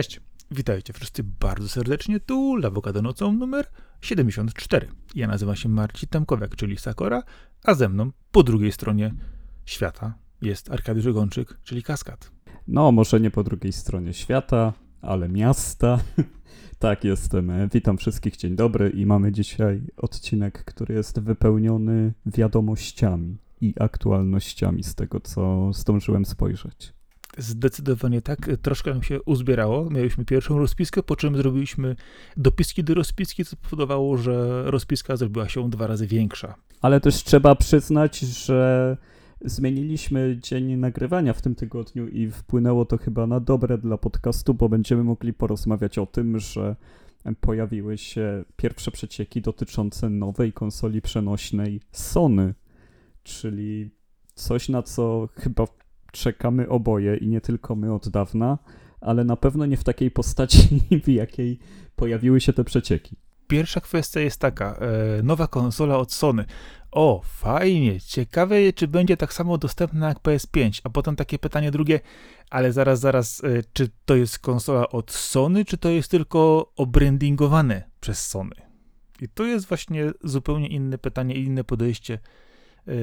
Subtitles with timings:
[0.00, 3.66] Cześć, witajcie wszyscy bardzo serdecznie, tu Lawokado Nocą numer
[4.00, 4.88] 74.
[5.14, 7.22] Ja nazywam się Marcin Tamkowiak, czyli Sakora,
[7.64, 9.14] a ze mną po drugiej stronie
[9.64, 12.32] świata jest Arkadiusz Ogończyk, czyli Kaskad.
[12.68, 15.98] No, może nie po drugiej stronie świata, ale miasta.
[16.78, 17.68] tak, jestem.
[17.72, 24.94] Witam wszystkich, dzień dobry i mamy dzisiaj odcinek, który jest wypełniony wiadomościami i aktualnościami z
[24.94, 26.99] tego, co zdążyłem spojrzeć.
[27.38, 28.50] Zdecydowanie tak.
[28.62, 29.90] Troszkę nam się uzbierało.
[29.90, 31.96] Mieliśmy pierwszą rozpiskę, po czym zrobiliśmy
[32.36, 36.54] dopiski do rozpiski, co powodowało, że rozpiska zrobiła się dwa razy większa.
[36.80, 38.96] Ale też trzeba przyznać, że
[39.44, 44.68] zmieniliśmy dzień nagrywania w tym tygodniu i wpłynęło to chyba na dobre dla podcastu, bo
[44.68, 46.76] będziemy mogli porozmawiać o tym, że
[47.40, 52.54] pojawiły się pierwsze przecieki dotyczące nowej konsoli przenośnej Sony,
[53.22, 53.90] czyli
[54.34, 55.66] coś, na co chyba
[56.12, 58.58] czekamy oboje i nie tylko my od dawna,
[59.00, 61.58] ale na pewno nie w takiej postaci, w jakiej
[61.96, 63.16] pojawiły się te przecieki.
[63.46, 66.44] Pierwsza kwestia jest taka, e, nowa konsola od Sony.
[66.90, 70.80] O, fajnie, ciekawe, czy będzie tak samo dostępna jak PS5.
[70.84, 72.00] A potem takie pytanie drugie,
[72.50, 77.90] ale zaraz, zaraz, e, czy to jest konsola od Sony, czy to jest tylko obrandingowane
[78.00, 78.54] przez Sony?
[79.20, 82.18] I to jest właśnie zupełnie inne pytanie, inne podejście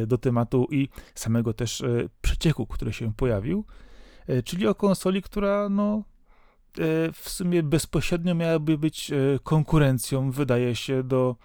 [0.07, 3.65] do tematu i samego też e, przecieku, który się pojawił,
[4.27, 6.03] e, czyli o konsoli, która no,
[7.13, 9.11] w sumie bezpośrednio miałaby być
[9.43, 11.35] konkurencją, wydaje się, do,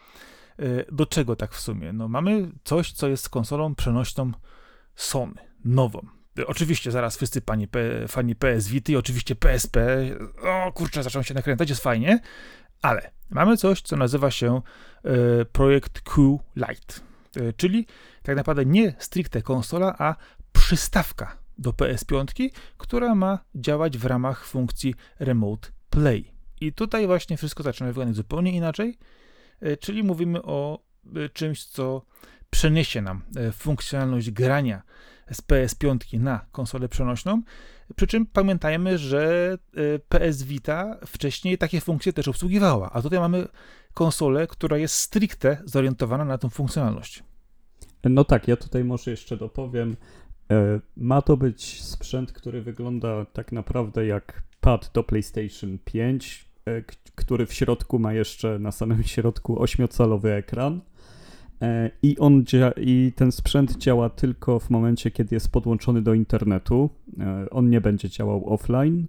[0.92, 1.92] do czego tak w sumie?
[1.92, 4.32] No, mamy coś, co jest konsolą przenośną
[4.94, 6.06] Sony, nową.
[6.46, 7.68] Oczywiście zaraz wszyscy pani,
[8.08, 9.98] fani PS Vita i oczywiście PSP,
[10.42, 12.20] o kurczę, zaczą się nakręcać, jest fajnie,
[12.82, 14.62] ale mamy coś, co nazywa się
[15.52, 16.94] projekt Q Lite,
[17.56, 17.86] czyli
[18.22, 20.16] tak naprawdę nie stricte konsola, a
[20.52, 26.32] przystawka do PS5, która ma działać w ramach funkcji Remote Play.
[26.60, 28.98] I tutaj właśnie wszystko zaczyna wyglądać zupełnie inaczej,
[29.60, 30.78] e, czyli mówimy o
[31.16, 32.02] e, czymś, co
[32.50, 34.82] przeniesie nam e, funkcjonalność grania
[35.32, 37.42] z PS5 na konsolę przenośną.
[37.96, 39.58] Przy czym pamiętajmy, że
[40.08, 43.48] PS Vita wcześniej takie funkcje też obsługiwała, a tutaj mamy
[43.94, 47.22] konsolę, która jest stricte zorientowana na tę funkcjonalność.
[48.10, 49.96] No tak, ja tutaj może jeszcze dopowiem.
[50.50, 56.82] E, ma to być sprzęt, który wygląda tak naprawdę jak pad do PlayStation 5, e,
[57.14, 60.80] który w środku ma jeszcze na samym środku 8-calowy ekran.
[61.62, 62.44] E, I, on
[62.76, 66.90] I ten sprzęt działa tylko w momencie, kiedy jest podłączony do internetu.
[67.50, 69.06] On nie będzie działał offline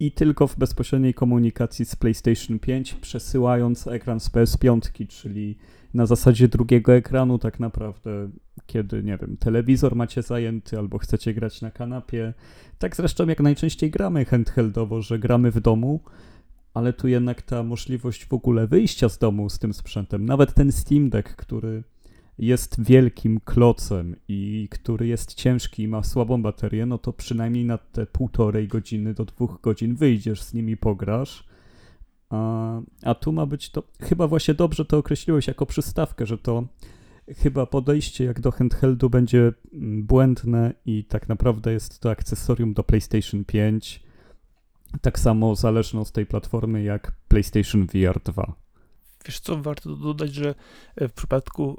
[0.00, 5.58] i tylko w bezpośredniej komunikacji z PlayStation 5, przesyłając ekran z PS5, czyli
[5.94, 8.30] na zasadzie drugiego ekranu, tak naprawdę,
[8.66, 12.34] kiedy, nie wiem, telewizor macie zajęty albo chcecie grać na kanapie.
[12.78, 16.00] Tak zresztą jak najczęściej gramy handheldowo, że gramy w domu,
[16.74, 20.72] ale tu jednak ta możliwość w ogóle wyjścia z domu z tym sprzętem, nawet ten
[20.72, 21.82] Steam Deck, który
[22.38, 27.78] jest wielkim klocem i który jest ciężki i ma słabą baterię, no to przynajmniej na
[27.78, 31.47] te półtorej godziny do dwóch godzin wyjdziesz z nimi, pograsz
[32.30, 36.64] a, a tu ma być to, chyba właśnie dobrze to określiłeś jako przystawkę, że to
[37.36, 42.84] chyba podejście jak do handheldu będzie mm, błędne i tak naprawdę jest to akcesorium do
[42.84, 44.02] PlayStation 5,
[45.00, 48.67] tak samo zależne od tej platformy jak PlayStation VR 2.
[49.28, 50.54] Wiesz co, warto dodać, że
[50.96, 51.76] e, w przypadku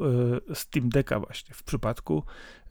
[0.51, 2.23] e, Steam Decka właśnie, w przypadku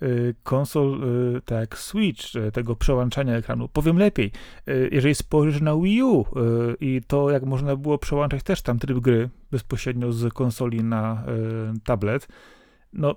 [0.03, 0.07] e,
[0.43, 1.01] konsol
[1.45, 4.33] tak jak Switch, tego przełączania ekranu, powiem lepiej,
[4.91, 6.27] jeżeli spojrzysz na Wii U
[6.81, 11.25] i to jak można było przełączać też tam tryb gry bezpośrednio z konsoli na
[11.85, 12.29] tablet,
[12.93, 13.17] no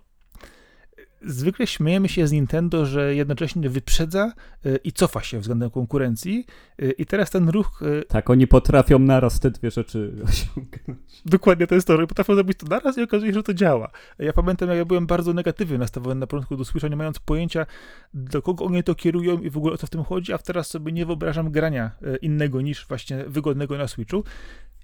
[1.25, 4.33] zwykle śmiejemy się z Nintendo, że jednocześnie wyprzedza
[4.65, 6.45] e, i cofa się względem konkurencji.
[6.79, 7.81] E, I teraz ten ruch.
[8.01, 11.21] E, tak, oni potrafią naraz te dwie rzeczy osiągnąć.
[11.25, 13.91] Dokładnie to jest to, że potrafią zrobić to naraz i okazuje się, że to działa.
[14.19, 17.65] Ja pamiętam, jak ja byłem bardzo negatywnie nastawiony na początku do Switcha, nie mając pojęcia,
[18.13, 20.67] do kogo oni to kierują i w ogóle o co w tym chodzi, a teraz
[20.67, 21.91] sobie nie wyobrażam grania
[22.21, 24.23] innego niż właśnie wygodnego na Switchu.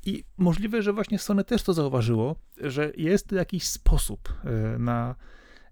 [0.05, 4.33] I możliwe, że właśnie Sony też to zauważyło, że jest jakiś sposób
[4.79, 5.15] na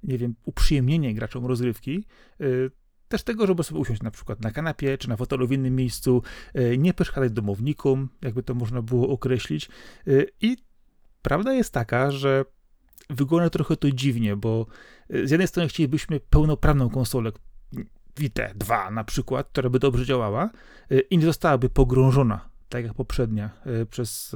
[0.07, 2.05] nie wiem, uprzyjemnienie graczom rozrywki,
[2.41, 2.71] y,
[3.07, 6.21] też tego, żeby sobie usiąść na przykład na kanapie czy na fotelu w innym miejscu,
[6.57, 9.69] y, nie przeszkadzać domownikom, jakby to można było określić.
[10.07, 10.57] Y, I
[11.21, 12.45] prawda jest taka, że
[13.09, 14.65] wygląda trochę to dziwnie, bo
[15.09, 17.31] z jednej strony chcielibyśmy pełnoprawną konsolę,
[18.17, 20.49] Vita 2 na przykład, która by dobrze działała
[21.09, 23.49] i nie zostałaby pogrążona, tak jak poprzednia,
[23.89, 24.35] przez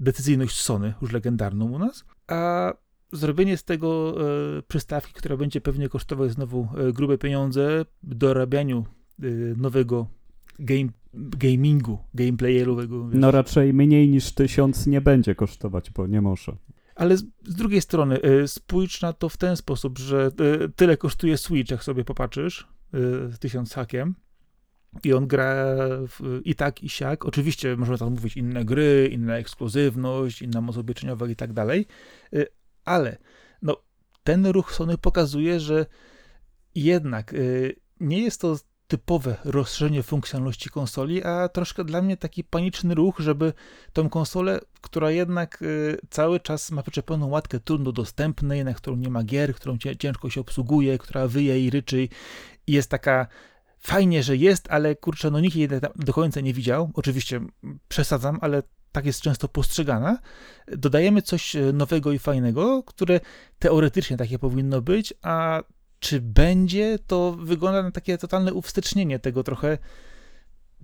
[0.00, 2.72] decyzyjność Sony, już legendarną u nas, a
[3.12, 4.16] zrobienie z tego
[4.58, 8.84] e, przystawki, która będzie pewnie kosztować znowu e, grube pieniądze, dorabianiu
[9.22, 9.26] e,
[9.56, 10.06] nowego
[10.58, 13.08] game, gamingu, gameplayerowego.
[13.12, 16.56] No raczej mniej niż tysiąc nie będzie kosztować, bo nie może.
[16.94, 20.30] Ale z, z, drugiej strony spójrz na to w ten sposób, że
[20.76, 22.68] tyle kosztuje Switch, jak sobie popatrzysz,
[23.40, 24.14] tysiąc hakiem.
[25.04, 25.76] I on gra
[26.44, 27.26] i tak, i siak.
[27.26, 31.86] Oczywiście możemy tam mówić inne gry, inna ekskluzywność, inna moc oblieczeniowa i tak dalej,
[32.84, 33.18] ale
[33.62, 33.76] no,
[34.24, 35.86] ten ruch Sony pokazuje, że
[36.74, 38.56] jednak y, nie jest to
[38.92, 43.52] typowe rozszerzenie funkcjonalności konsoli, a troszkę dla mnie taki paniczny ruch, żeby
[43.92, 49.10] tą konsolę, która jednak y, cały czas ma przyczepioną łatkę trudno dostępnej, na którą nie
[49.10, 52.08] ma gier, którą ciężko się obsługuje, która wyje i ryczy
[52.66, 53.26] i jest taka
[53.78, 56.90] fajnie, że jest, ale kurczę, no nikt jej do końca nie widział.
[56.94, 57.40] Oczywiście
[57.88, 60.18] przesadzam, ale tak jest często postrzegana.
[60.68, 63.20] Dodajemy coś e, nowego i fajnego, które
[63.58, 65.62] teoretycznie takie powinno być, a
[65.98, 69.78] czy będzie, to wygląda na takie totalne uwstecznienie tego trochę.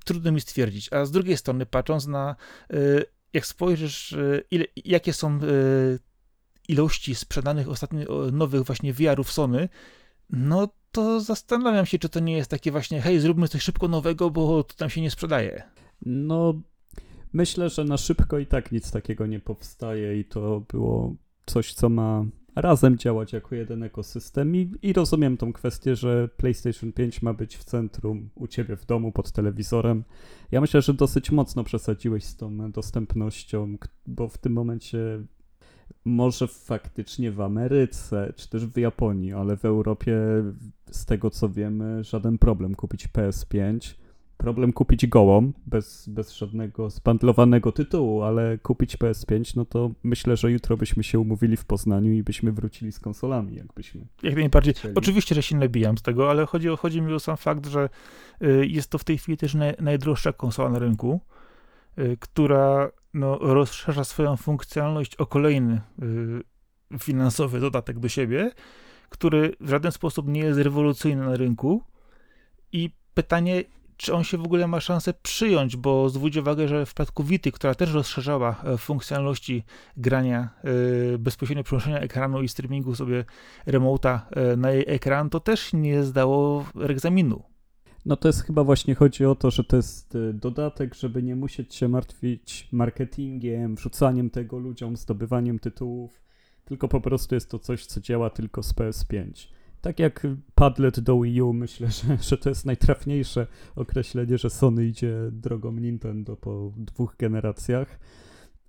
[0.04, 0.92] Trudno mi stwierdzić.
[0.92, 2.36] A z drugiej strony, patrząc na,
[2.70, 2.76] e,
[3.32, 5.40] jak spojrzysz, e, ile, jakie są
[6.68, 9.68] ilości sprzedanych ostatnio nowych właśnie VR-ów Sony,
[10.30, 14.30] no to zastanawiam się, czy to nie jest takie właśnie, hej, zróbmy coś szybko nowego,
[14.30, 15.62] bo to tam się nie sprzedaje.
[16.02, 16.54] No,
[17.32, 21.14] myślę, że na szybko i tak nic takiego nie powstaje i to było
[21.46, 22.24] coś, co ma
[22.56, 27.56] razem działać jako jeden ekosystem i, i rozumiem tą kwestię, że PlayStation 5 ma być
[27.56, 30.04] w centrum u ciebie w domu pod telewizorem.
[30.50, 33.76] Ja myślę, że dosyć mocno przesadziłeś z tą dostępnością,
[34.06, 34.98] bo w tym momencie
[36.04, 40.18] może faktycznie w Ameryce, czy też w Japonii, ale w Europie,
[40.90, 43.94] z tego co wiemy, żaden problem kupić PS5.
[44.38, 50.50] Problem kupić gołą, bez, bez żadnego spandlowanego tytułu, ale kupić PS5, no to myślę, że
[50.50, 54.06] jutro byśmy się umówili w Poznaniu i byśmy wrócili z konsolami, jakbyśmy.
[54.22, 54.74] Jak najbardziej.
[54.74, 54.94] Chcieli.
[54.94, 57.88] Oczywiście, że się nabijam z tego, ale chodzi, chodzi mi o sam fakt, że
[58.42, 61.20] y, jest to w tej chwili też najdroższa konsola na rynku,
[61.98, 65.80] y, która no, rozszerza swoją funkcjonalność o kolejny
[66.92, 68.50] y, finansowy dodatek do siebie,
[69.08, 71.82] który w żaden sposób nie jest rewolucyjny na rynku.
[72.72, 73.64] I pytanie,
[73.98, 77.52] czy on się w ogóle ma szansę przyjąć, bo zwróć uwagę, że w przypadku Vity,
[77.52, 79.64] która też rozszerzała e, funkcjonalności
[79.96, 80.48] grania,
[81.14, 83.24] y, bezpośrednio przenoszenia ekranu i streamingu sobie
[83.66, 87.42] remota y, na jej ekran, to też nie zdało egzaminu.
[88.06, 91.74] No to jest chyba właśnie chodzi o to, że to jest dodatek, żeby nie musieć
[91.74, 96.22] się martwić marketingiem, wrzucaniem tego ludziom, zdobywaniem tytułów,
[96.64, 99.57] tylko po prostu jest to coś, co działa tylko z PS5.
[99.80, 103.46] Tak jak Padlet do Wii U, myślę, że, że to jest najtrafniejsze
[103.76, 107.98] określenie, że Sony idzie drogą Nintendo po dwóch generacjach.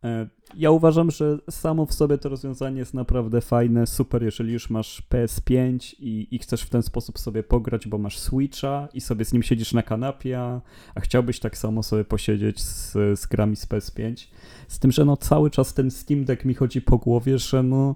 [0.04, 4.70] E, ja uważam, że samo w sobie to rozwiązanie jest naprawdę fajne, super, jeżeli już
[4.70, 9.26] masz PS5 i, i, chcesz w ten sposób sobie pograć, bo masz Switcha i sobie
[9.26, 10.62] z nim siedzisz na kanapie, a,
[10.96, 14.28] a chciałbyś tak samo sobie posiedzieć z, z grami z PS5.
[14.68, 17.96] Z tym, że no cały czas ten Steam Deck mi chodzi po głowie, że no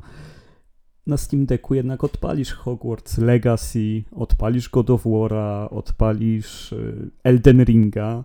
[1.08, 8.24] na Steam Decku jednak odpalisz Hogwarts Legacy, odpalisz God of War'a, odpalisz y, Elden Ringa,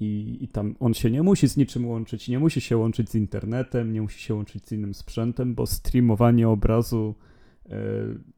[0.00, 3.14] i, I tam on się nie musi z niczym łączyć, nie musi się łączyć z
[3.14, 7.14] internetem, nie musi się łączyć z innym sprzętem, bo streamowanie obrazu
[7.70, 7.78] e,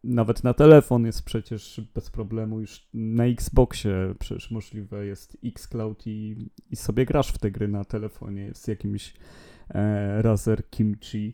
[0.04, 2.60] nawet na telefon jest przecież bez problemu.
[2.60, 6.36] Już na Xboxie przecież możliwe jest Xcloud i,
[6.70, 9.14] i sobie grasz w te gry na telefonie z jakimś
[9.68, 11.32] e, Razer Kimchi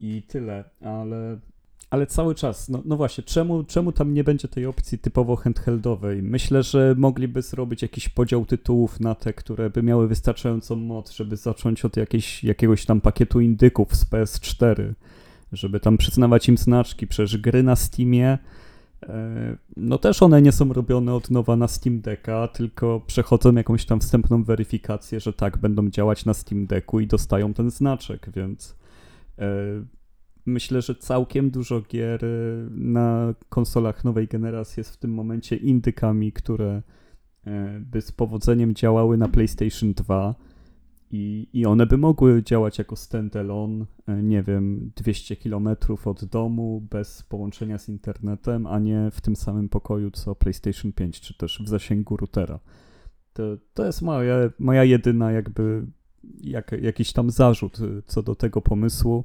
[0.00, 1.40] i tyle, ale
[1.90, 6.22] ale cały czas, no, no właśnie, czemu, czemu tam nie będzie tej opcji typowo handheldowej?
[6.22, 11.36] Myślę, że mogliby zrobić jakiś podział tytułów na te, które by miały wystarczającą moc, żeby
[11.36, 14.92] zacząć od jakiejś, jakiegoś tam pakietu indyków z PS4,
[15.52, 17.06] żeby tam przyznawać im znaczki.
[17.06, 18.38] Przecież gry na Steamie,
[19.02, 23.86] e, no też one nie są robione od nowa na Steam Decka, tylko przechodzą jakąś
[23.86, 28.76] tam wstępną weryfikację, że tak, będą działać na Steam Decku i dostają ten znaczek, więc
[29.38, 29.46] e,
[30.46, 36.32] myślę, że całkiem dużo gier y, na konsolach nowej generacji jest w tym momencie indykami,
[36.32, 36.82] które
[37.46, 40.34] e, by z powodzeniem działały na PlayStation 2
[41.10, 45.68] i, i one by mogły działać jako standalone, e, nie wiem, 200 km
[46.04, 51.20] od domu, bez połączenia z internetem, a nie w tym samym pokoju co PlayStation 5,
[51.20, 52.58] czy też w zasięgu routera.
[53.32, 53.42] To,
[53.74, 55.86] to jest moja, moja jedyna jakby
[56.40, 59.24] jak, jakiś tam zarzut y, co do tego pomysłu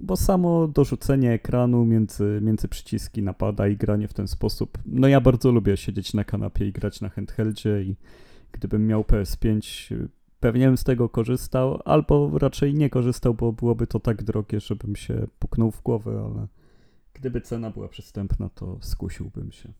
[0.00, 4.78] bo samo dorzucenie ekranu między, między przyciski napada i granie w ten sposób.
[4.86, 7.96] No ja bardzo lubię siedzieć na kanapie i grać na handheldzie i
[8.52, 9.94] gdybym miał PS5,
[10.40, 14.96] pewnie bym z tego korzystał, albo raczej nie korzystał, bo byłoby to tak drogie, żebym
[14.96, 16.46] się puknął w głowę, ale
[17.14, 19.72] gdyby cena była przystępna, to skusiłbym się.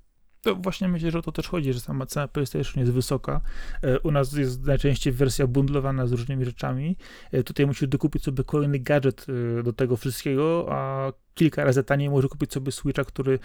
[0.42, 3.40] To właśnie myślę, że o to też chodzi, że sama cena PlayStation jest wysoka.
[3.82, 6.96] E, u nas jest najczęściej wersja bundlowana z różnymi rzeczami.
[7.32, 9.26] E, tutaj musisz dokupić sobie kolejny gadżet
[9.58, 13.38] e, do tego wszystkiego, a kilka razy taniej może kupić sobie Switcha, który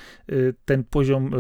[0.66, 1.32] ten poziom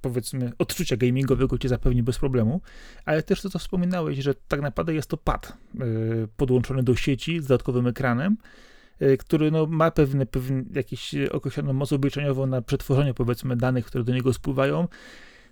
[0.00, 2.60] powiedzmy odczucia gamingowego cię zapewni bez problemu,
[3.04, 5.56] ale też to, co wspominałeś, że tak naprawdę jest to pad
[6.36, 8.36] podłączony do sieci z dodatkowym ekranem,
[9.18, 14.12] który no, ma pewne, pewne jakieś określoną moc obliczeniową na przetworzenie powiedzmy danych, które do
[14.12, 14.88] niego spływają.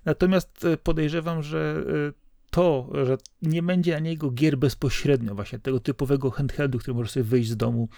[0.05, 2.22] Natomiast y, podejrzewam, że y,
[2.53, 7.25] to, że nie będzie na niego gier bezpośrednio, właśnie tego typowego handheldu, który może sobie
[7.25, 7.89] wyjść z domu,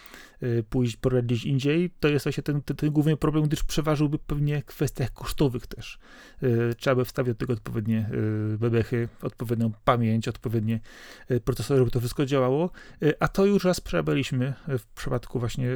[0.42, 4.18] y, pójść porać gdzieś indziej, to jest właśnie ten, ten, ten, główny problem, gdyż przeważyłby
[4.18, 5.98] pewnie w kwestiach kosztowych też.
[6.42, 8.10] Y, trzeba by wstawić do tego odpowiednie
[8.54, 10.80] y, bebechy, odpowiednią pamięć, odpowiednie
[11.44, 12.70] procesory, żeby to wszystko działało,
[13.20, 15.68] a to już raz przerabialiśmy w przypadku właśnie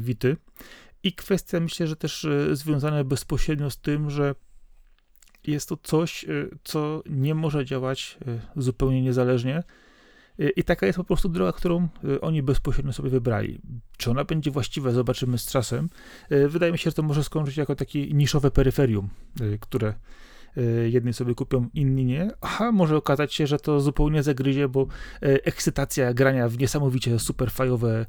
[0.00, 0.36] Wity.
[1.02, 4.34] I kwestia myślę, że też związana bezpośrednio z tym, że
[5.52, 8.18] jest to coś, y, co nie może działać
[8.56, 9.62] y, zupełnie niezależnie.
[10.40, 11.88] Y, I taka jest po prostu droga, którą
[12.20, 13.60] oni bezpośrednio sobie wybrali.
[13.96, 15.88] Czy ona będzie właściwa, zobaczymy z czasem.
[16.48, 19.08] Wydaje mi się, że to może skończyć jako takie niszowe peryferium,
[19.60, 19.94] które
[20.86, 22.30] jedni sobie kupią, inni nie.
[22.40, 24.86] A może okazać się, że to zupełnie zagryzie, bo
[25.20, 28.06] ekscytacja grania w niesamowicie super fajowe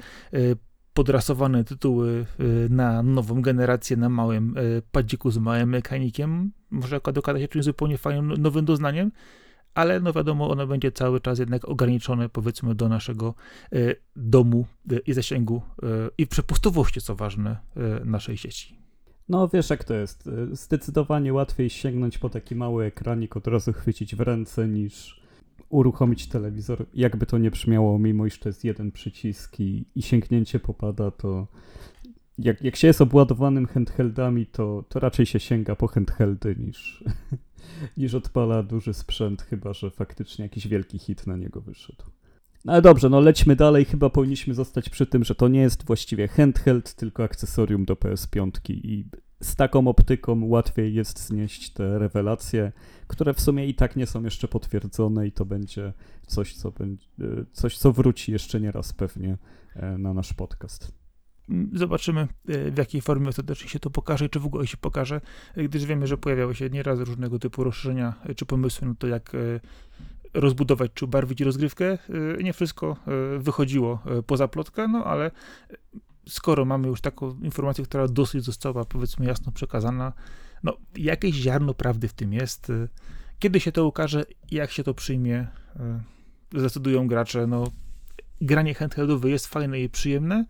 [0.95, 7.41] podrasowane tytuły y, na nową generację, na małym y, padziku z małym mechanikiem, może okazać
[7.41, 9.11] się czymś zupełnie fajnym, nowym doznaniem,
[9.73, 13.33] ale no wiadomo, ono będzie cały czas jednak ograniczone powiedzmy do naszego
[13.73, 14.65] y, domu
[15.07, 15.61] i zasięgu
[16.17, 17.57] i przepustowości, co ważne,
[18.05, 18.75] naszej sieci.
[19.29, 24.15] No wiesz jak to jest, zdecydowanie łatwiej sięgnąć po taki mały ekranik, od razu chwycić
[24.15, 25.24] w ręce niż
[25.69, 30.59] uruchomić telewizor, jakby to nie brzmiało, mimo iż to jest jeden przycisk i, i sięgnięcie
[30.59, 31.47] popada, to
[32.37, 37.03] jak, jak się jest obładowanym handheldami, to, to raczej się sięga po handheldy niż,
[37.97, 42.03] niż odpala duży sprzęt, chyba że faktycznie jakiś wielki hit na niego wyszedł.
[42.65, 43.85] No ale dobrze, no lećmy dalej.
[43.85, 48.51] Chyba powinniśmy zostać przy tym, że to nie jest właściwie handheld, tylko akcesorium do PS5
[48.67, 49.05] i
[49.41, 52.71] z taką optyką łatwiej jest znieść te rewelacje,
[53.07, 55.93] które w sumie i tak nie są jeszcze potwierdzone i to będzie
[56.27, 57.07] coś, co, będzie,
[57.51, 59.37] coś, co wróci jeszcze nieraz pewnie
[59.75, 60.91] e, na nasz podcast.
[61.73, 65.21] Zobaczymy, e, w jakiej formie ostatecznie się to pokaże i czy w ogóle się pokaże,
[65.57, 69.31] gdyż wiemy, że pojawiały się nieraz różnego typu rozszerzenia e, czy pomysły na to, jak
[70.33, 71.97] rozbudować czy ubarwić rozgrywkę.
[72.43, 72.97] Nie wszystko
[73.39, 75.31] wychodziło poza plotkę, no ale
[76.27, 80.13] skoro mamy już taką informację, która dosyć została, powiedzmy, jasno przekazana,
[80.63, 82.71] no, jakieś ziarno prawdy w tym jest.
[83.39, 85.47] Kiedy się to ukaże, jak się to przyjmie,
[86.53, 87.47] y, zdecydują gracze.
[87.47, 87.71] No,
[88.41, 90.45] granie handheldowe jest fajne i przyjemne,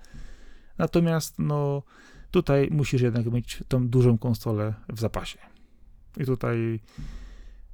[0.78, 1.84] natomiast no,
[2.32, 5.40] tutaj musisz jednak mieć tą dużą konsolę w zapasie.
[6.18, 6.80] I tutaj,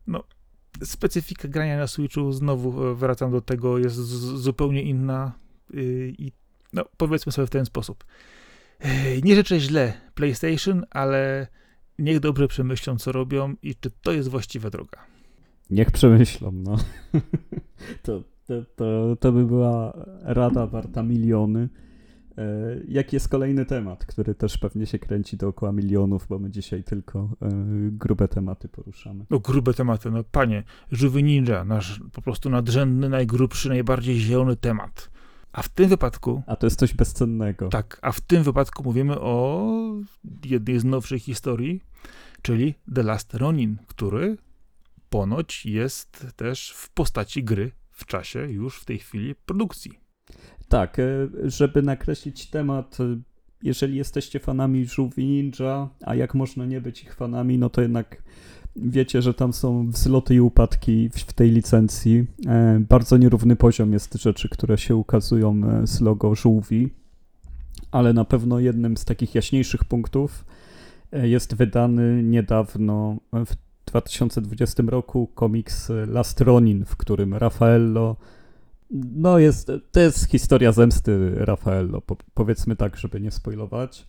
[0.08, 0.24] no,
[0.84, 5.31] specyfika grania na Switchu, znowu e, wracam do tego, jest zupełnie inna
[5.74, 6.31] y, i
[6.74, 8.04] no, powiedzmy sobie w ten sposób.
[9.24, 11.48] Nie życzę źle PlayStation, ale
[12.00, 15.00] niech dobrze przemyślą, co robią i czy to jest właściwa droga.
[15.70, 16.78] Niech przemyślą, no.
[18.04, 21.70] to, to, to, to by była rada warta miliony.
[22.38, 22.44] E,
[22.88, 27.20] jaki jest kolejny temat, który też pewnie się kręci dookoła milionów, bo my dzisiaj tylko
[27.42, 27.50] e,
[27.92, 29.25] grube tematy poruszamy.
[29.30, 35.12] No grube tematy, no panie, żywy ninja, nasz po prostu nadrzędny, najgrubszy, najbardziej zielony temat.
[35.53, 36.43] A w tym wypadku.
[36.48, 37.70] A to jest coś bezcennego.
[37.70, 39.67] Tak, a w tym wypadku mówimy o
[40.46, 41.84] jednej z nowszych historii,
[42.41, 44.38] czyli The Last Ronin, który
[45.10, 50.00] ponoć jest też w postaci gry w czasie już w tej chwili produkcji.
[50.67, 51.03] Tak, e,
[51.43, 53.22] żeby nakreślić temat, e,
[53.63, 58.24] jeżeli jesteście fanami żółwi ninja, a jak można nie być ich fanami, no to jednak
[58.75, 62.25] Wiecie, że tam są wzloty i upadki w, tej licencji.
[62.48, 66.90] E, bardzo nierówny poziom jest rzeczy, które się ukazują e, z logo żółwi,
[67.92, 70.46] ale na pewno jednym z takich jaśniejszych punktów
[71.12, 78.16] e, jest wydany niedawno w 2020 roku komiks Last Ronin, w którym Raffaello
[79.16, 84.08] no jest, to jest historia zemsty Raffaello, po, powiedzmy tak, żeby nie spoilować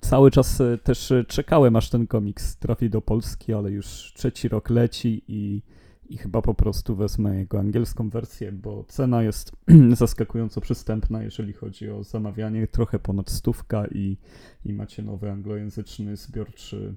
[0.00, 4.48] cały czas e, też e, czekałem, aż ten komiks trafi do Polski, ale już trzeci
[4.48, 5.62] rok leci i,
[6.08, 9.52] i chyba po prostu wezmę jego angielską wersję, bo cena jest
[9.92, 14.16] zaskakująco przystępna, jeżeli chodzi o zamawianie, trochę ponad stówka i,
[14.64, 16.94] i macie nowy anglojęzyczny zbiorczy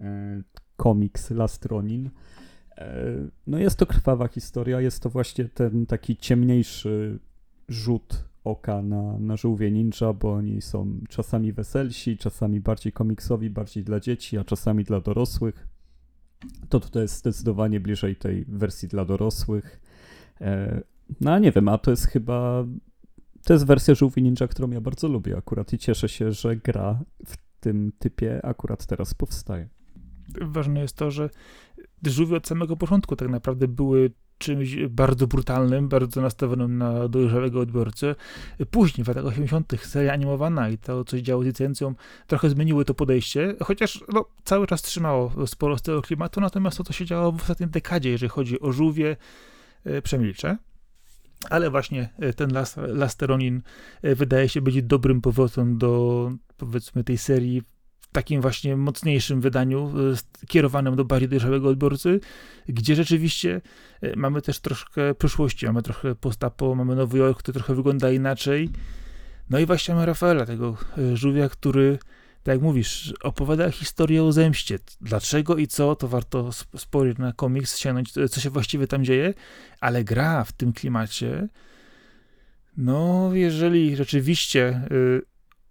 [0.00, 0.42] e,
[0.76, 2.10] komiks Last Ronin.
[2.76, 3.04] E,
[3.46, 7.18] no jest to krwawa historia, jest to właśnie ten taki ciemniejszy
[7.68, 13.84] rzut oka na, na żółwie ninja, bo oni są czasami weselsi, czasami bardziej komiksowi, bardziej
[13.84, 15.68] dla dzieci, a czasami dla dorosłych.
[16.68, 19.80] To tutaj jest zdecydowanie bliżej tej wersji dla dorosłych.
[20.40, 20.82] E,
[21.20, 22.64] no a nie wiem, a to jest chyba.
[23.44, 27.00] To jest wersja żółwi ninja, którą ja bardzo lubię akurat i cieszę się, że gra
[27.26, 29.68] w tym typie akurat teraz powstaje.
[30.40, 31.30] Ważne jest to, że
[32.06, 34.10] żółwie od samego początku tak naprawdę były
[34.42, 38.14] czymś bardzo brutalnym, bardzo nastawionym na dojrzałego odbiorcę.
[38.70, 41.94] Później, w latach 80., seria animowana i to, co się działo z licencją,
[42.26, 46.84] trochę zmieniły to podejście, chociaż no, cały czas trzymało sporo z tego klimatu, natomiast to,
[46.84, 49.16] co się działo w ostatniej dekadzie, jeżeli chodzi o żółwie,
[49.84, 50.56] e, przemilczę.
[51.50, 53.62] Ale właśnie e, ten Lasteronin
[54.02, 57.62] e, wydaje się być dobrym powrotem do, powiedzmy, tej serii
[58.12, 59.92] takim właśnie mocniejszym wydaniu,
[60.42, 62.20] e, kierowanym do bardziej dojrzałego odbiorcy,
[62.68, 63.60] gdzie rzeczywiście
[64.00, 68.68] e, mamy też troszkę przyszłości, mamy trochę postapo, mamy Nowy Jork, który trochę wygląda inaczej.
[69.50, 71.98] No i właśnie mamy Rafaela, tego e, żółwia, który,
[72.42, 74.78] tak jak mówisz, opowiada historię o zemście.
[75.00, 79.34] Dlaczego i co, to warto spojrzeć na komiks, sięgnąć, co się właściwie tam dzieje,
[79.80, 81.48] ale gra w tym klimacie,
[82.76, 84.88] no jeżeli rzeczywiście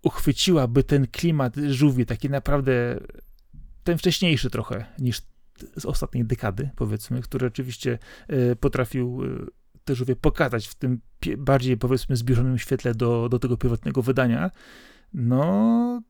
[0.04, 3.00] uchwyciłaby ten klimat żółwi, taki naprawdę
[3.84, 5.22] ten wcześniejszy trochę niż
[5.78, 9.46] z ostatniej dekady, powiedzmy, który oczywiście e, potrafił e,
[9.86, 11.02] te żółwie pokazać w tym
[11.38, 14.52] bardziej, powiedzmy, zbliżonym świetle do, do tego pierwotnego wydania,
[15.14, 16.02] no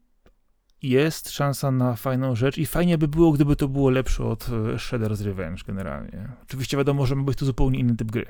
[0.82, 4.52] jest szansa na fajną rzecz i fajnie by było, gdyby to było lepsze od e,
[4.52, 6.30] Shredder's Revenge generalnie.
[6.44, 8.26] Oczywiście wiadomo, że ma być to zupełnie inny typ gry.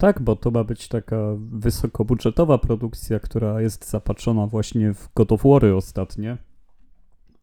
[0.00, 5.42] Tak, bo to ma być taka wysokobudżetowa produkcja, która jest zapatrzona właśnie w God of
[5.42, 6.38] War'y ostatnie.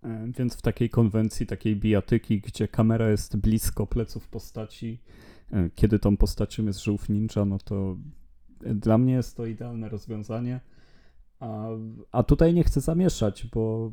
[0.04, 5.00] E, więc w takiej konwencji, takiej bijatyki, gdzie kamera jest blisko pleców postaci,
[5.52, 7.98] e, kiedy tą postacią jest żółw ninja, no to
[8.62, 10.60] dla mnie jest to idealne rozwiązanie.
[11.40, 11.68] A,
[12.12, 13.92] a tutaj nie chcę zamieszać, bo,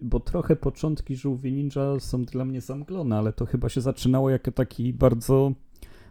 [0.00, 4.52] bo trochę początki żółwi ninja są dla mnie zamglone, ale to chyba się zaczynało jako
[4.52, 5.52] taki bardzo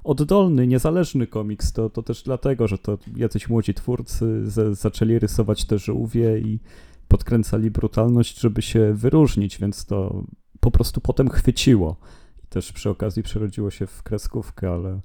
[0.04, 5.66] oddolny, niezależny komiks, to, to też dlatego, że to jacyś młodzi twórcy z, zaczęli rysować
[5.66, 6.60] te żółwie i
[7.08, 10.24] podkręcali brutalność, żeby się wyróżnić, więc to
[10.60, 11.96] po prostu potem chwyciło.
[12.44, 15.00] I też przy okazji przerodziło się w kreskówkę, ale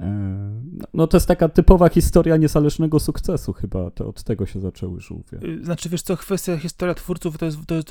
[0.00, 0.62] e,
[0.94, 5.40] no to jest taka typowa historia niezależnego sukcesu chyba, to od tego się zaczęły żółwie.
[5.62, 7.88] Znaczy wiesz co, kwestia historia twórców to jest, to jest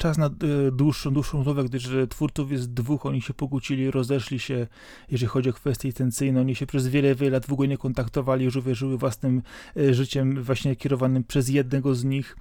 [0.00, 0.30] czas na e,
[0.72, 4.66] dłuższą, dłuższą rozmowę, gdyż twórców jest dwóch, oni się pokłócili, rozeszli się,
[5.10, 8.50] jeżeli chodzi o kwestie licencyjne, oni się przez wiele, wiele lat w ogóle nie kontaktowali,
[8.50, 9.42] żyły, żyły własnym
[9.76, 12.36] e, życiem właśnie kierowanym przez jednego z nich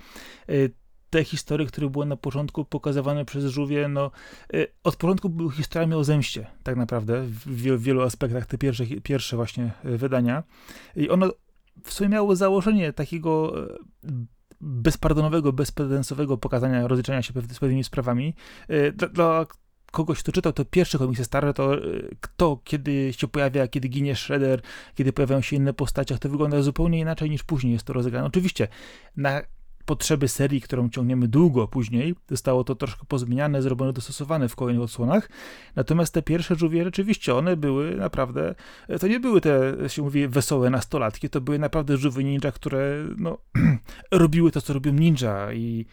[0.50, 0.54] e,
[1.10, 4.12] te historie, które były na początku pokazywane przez Żółwie, no
[4.84, 9.72] od początku były historiami o zemście, tak naprawdę, w wielu aspektach, te pierwsze, pierwsze właśnie
[9.84, 10.44] wydania.
[10.96, 11.32] I ono
[11.84, 13.54] w sumie miało założenie takiego
[14.62, 18.36] bezpardonowego, bezprecedensowego pokazania, rozliczenia się z pewnymi sprawami.
[18.68, 19.46] E, dla, dla
[19.92, 21.80] kogoś, kto czytał to pierwsze komiksy stare, to e,
[22.22, 24.62] kto, kiedy się pojawia, kiedy ginie Shredder,
[24.96, 28.28] kiedy pojawiają się inne postaciach, to wygląda zupełnie inaczej niż później jest to rozegrane.
[28.28, 28.68] Oczywiście
[29.18, 29.42] na
[29.86, 35.30] potrzeby serii, którą ciągniemy długo później, zostało to troszkę pozmieniane, zrobione, dostosowane w kolejnych odsłonach.
[35.76, 38.56] Natomiast te pierwsze żółwie rzeczywiście one były naprawdę,
[39.00, 43.38] to nie były te, się mówi, wesołe nastolatki, to były naprawdę żółwie ninja, które no,
[44.12, 45.54] robiły to, co robią ninja.
[45.54, 45.86] I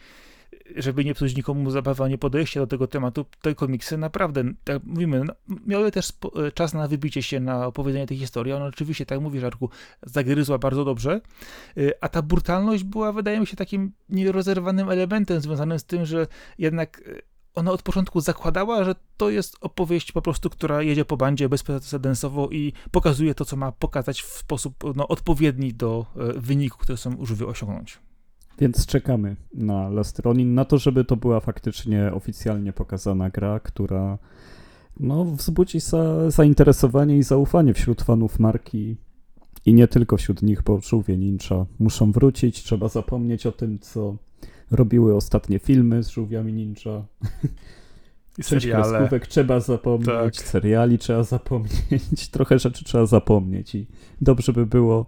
[0.75, 5.23] żeby nie psuć nikomu zabawa, nie podejście do tego tematu, te komiksy naprawdę, tak mówimy,
[5.23, 5.33] no,
[5.65, 6.11] miały też
[6.53, 8.53] czas na wybicie się, na opowiedzenie tej historii.
[8.53, 9.69] Ona oczywiście, tak mówisz, Żarku,
[10.03, 11.21] zagryzła bardzo dobrze,
[11.77, 16.27] y, a ta brutalność była, wydaje mi się, takim nierozerwanym elementem związanym z tym, że
[16.57, 17.21] jednak y,
[17.53, 22.49] ona od początku zakładała, że to jest opowieść po prostu, która jedzie po bandzie bezprecedensowo
[22.49, 27.41] i pokazuje to, co ma pokazać w sposób no, odpowiedni do wyniku, który są już
[27.41, 27.99] osiągnąć.
[28.59, 34.17] Więc czekamy na Last Ronin, na to, żeby to była faktycznie oficjalnie pokazana gra, która
[34.99, 38.97] no, wzbudzi za, zainteresowanie i zaufanie wśród fanów marki
[39.65, 44.17] i nie tylko wśród nich, bo żółwie ninja muszą wrócić, trzeba zapomnieć o tym, co
[44.71, 47.05] robiły ostatnie filmy z żółwiami ninja.
[48.37, 49.09] I seriale.
[49.29, 50.35] trzeba zapomnieć, tak.
[50.35, 53.87] seriali trzeba zapomnieć, trochę rzeczy trzeba zapomnieć i
[54.21, 55.05] dobrze by było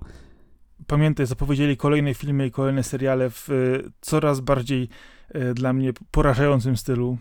[0.89, 4.89] pamiętaj, zapowiedzieli kolejne filmy i kolejne seriale w y, coraz bardziej
[5.35, 7.17] y, dla mnie porażającym stylu.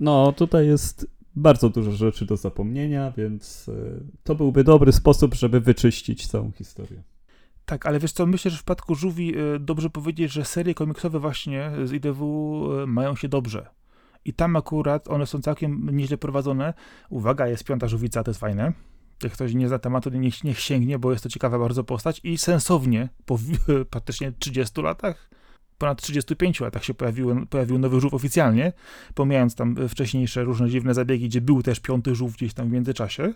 [0.00, 5.60] No, tutaj jest bardzo dużo rzeczy do zapomnienia, więc y, to byłby dobry sposób, żeby
[5.60, 7.02] wyczyścić całą historię.
[7.64, 11.70] Tak, ale wiesz co, myślę, że w przypadku Żółwi dobrze powiedzieć, że serie komiksowe właśnie
[11.84, 12.24] z IDW
[12.86, 13.66] mają się dobrze.
[14.24, 16.74] I tam akurat one są całkiem nieźle prowadzone.
[17.10, 18.72] Uwaga, jest piąta żółwica, to jest fajne
[19.22, 22.38] Jak ktoś nie zna tematu, niech, niech sięgnie, bo jest to ciekawa bardzo postać i
[22.38, 23.38] sensownie po
[23.90, 25.30] praktycznie 30 latach,
[25.78, 28.72] ponad 35 latach się pojawił, pojawił nowy żółw oficjalnie,
[29.14, 33.32] pomijając tam wcześniejsze różne dziwne zabiegi, gdzie był też piąty żółw gdzieś tam w międzyczasie,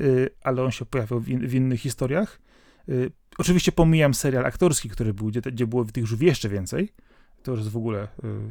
[0.00, 2.40] y, ale on się pojawiał w, in, w innych historiach.
[2.88, 6.92] Y, oczywiście pomijam serial aktorski, który był, gdzie, gdzie było tych żółw jeszcze więcej.
[7.42, 8.08] To już jest w ogóle,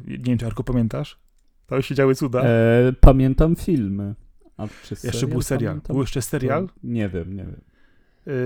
[0.08, 1.18] y, nie wiem czy Arko pamiętasz?
[1.66, 2.42] Tam się działy cuda.
[2.42, 4.14] E, pamiętam filmy.
[4.58, 5.72] A czy jeszcze był serial.
[5.72, 5.94] Pamiętam?
[5.94, 6.68] Był jeszcze serial?
[6.82, 7.60] Nie wiem, nie wiem.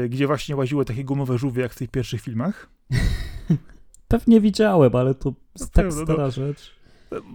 [0.05, 2.71] Y, gdzie właśnie łaziły takie gumowe żółwie jak w tych pierwszych filmach.
[4.09, 6.31] Pewnie widziałem, ale to No tak pewno, stara no.
[6.31, 6.75] rzecz.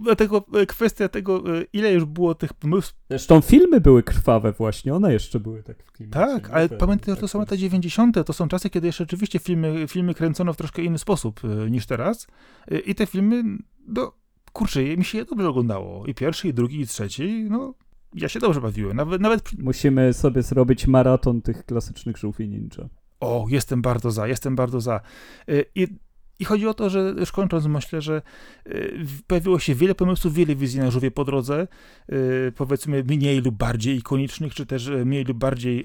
[0.02, 2.96] Dlatego y, kwestia tego, y, ile już było tych pomysłów.
[3.10, 6.32] Zresztą filmy były krwawe właśnie, one jeszcze były tak w klimacie.
[6.32, 9.84] Tak, ale pamiętaj, że to są lata 90., to są czasy, kiedy jeszcze rzeczywiście filmy,
[9.88, 12.26] filmy kręcono w troszkę inny sposób niż teraz.
[12.86, 13.44] I te filmy,
[13.86, 14.12] no
[14.52, 16.06] kurczę, mi się je dobrze oglądało.
[16.06, 17.74] I pierwszy, i drugi, i trzeci, no
[18.14, 18.96] ja się dobrze bawiłem.
[18.96, 19.56] Nawet, nawet przy...
[19.62, 22.88] Musimy sobie zrobić maraton tych klasycznych żółwi ninja.
[23.20, 25.00] O, jestem bardzo za, jestem bardzo za.
[25.48, 25.86] Y, I,
[26.38, 28.22] I chodzi o to, że już kończąc, myślę, że
[28.66, 31.68] y, pojawiło się wiele pomysłów, wiele wizji na żółwie po drodze,
[32.12, 35.84] y, powiedzmy mniej lub bardziej ikonicznych, czy też mniej lub bardziej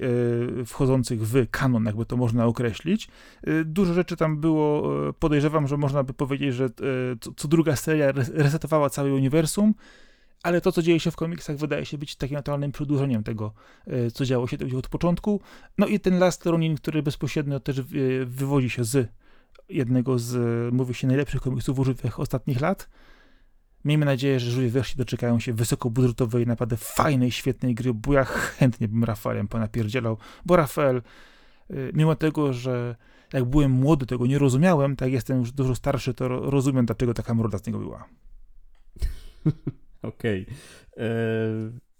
[0.66, 3.08] wchodzących w kanon, jakby to można określić.
[3.64, 6.70] Dużo rzeczy tam było, podejrzewam, że można by powiedzieć, że
[7.20, 9.74] co, co druga seria res- resetowała całe uniwersum,
[10.44, 13.52] ale to, co dzieje się w komiksach, wydaje się być takim naturalnym przedłużeniem tego,
[13.88, 15.40] y, co działo się od początku.
[15.78, 17.84] No i ten Last Ronin, który bezpośrednio też y,
[18.26, 19.08] wywodzi się z
[19.68, 22.88] jednego z, y, mówi się, najlepszych komiksów użytych ostatnich lat.
[23.84, 28.88] Miejmy nadzieję, że żółwie wreszcie doczekają się wysokobudżetowej, naprawdę fajnej, świetnej gry, bo ja chętnie
[28.88, 31.02] bym Rafaelem ponapierdzielał, bo Rafael,
[31.94, 32.96] mimo tego, że
[33.32, 37.14] jak byłem młody, tego nie rozumiałem, tak jestem już dużo starszy, to ro- rozumiem, dlaczego
[37.14, 38.04] taka mroda z niego była.
[40.04, 40.46] Okej.
[40.96, 41.06] E,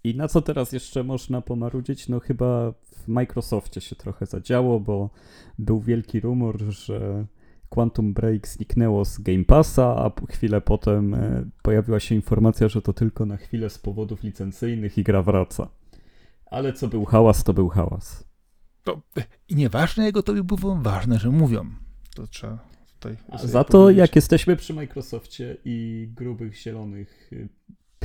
[0.03, 2.09] I na co teraz jeszcze można pomarudzić?
[2.09, 5.09] No chyba w Microsoftie się trochę zadziało, bo
[5.59, 7.25] był wielki rumor, że
[7.69, 12.93] Quantum Break zniknęło z Game Passa, a chwilę potem e, pojawiła się informacja, że to
[12.93, 15.69] tylko na chwilę z powodów licencyjnych i gra wraca.
[16.45, 18.25] Ale co był hałas, to był hałas.
[18.83, 19.01] To,
[19.49, 21.65] I nieważne, jego to było, ważne, że mówią.
[22.15, 22.59] To trzeba
[22.99, 23.99] tutaj za to, powiedzieć.
[23.99, 27.49] jak jesteśmy przy Microsoftie i grubych, zielonych y,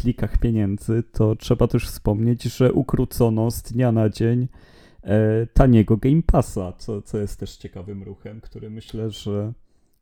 [0.00, 4.48] plikach pieniędzy, to trzeba też wspomnieć, że ukrócono z dnia na dzień
[5.02, 9.52] e, taniego Game Passa, co, co jest też ciekawym ruchem, który myślę, że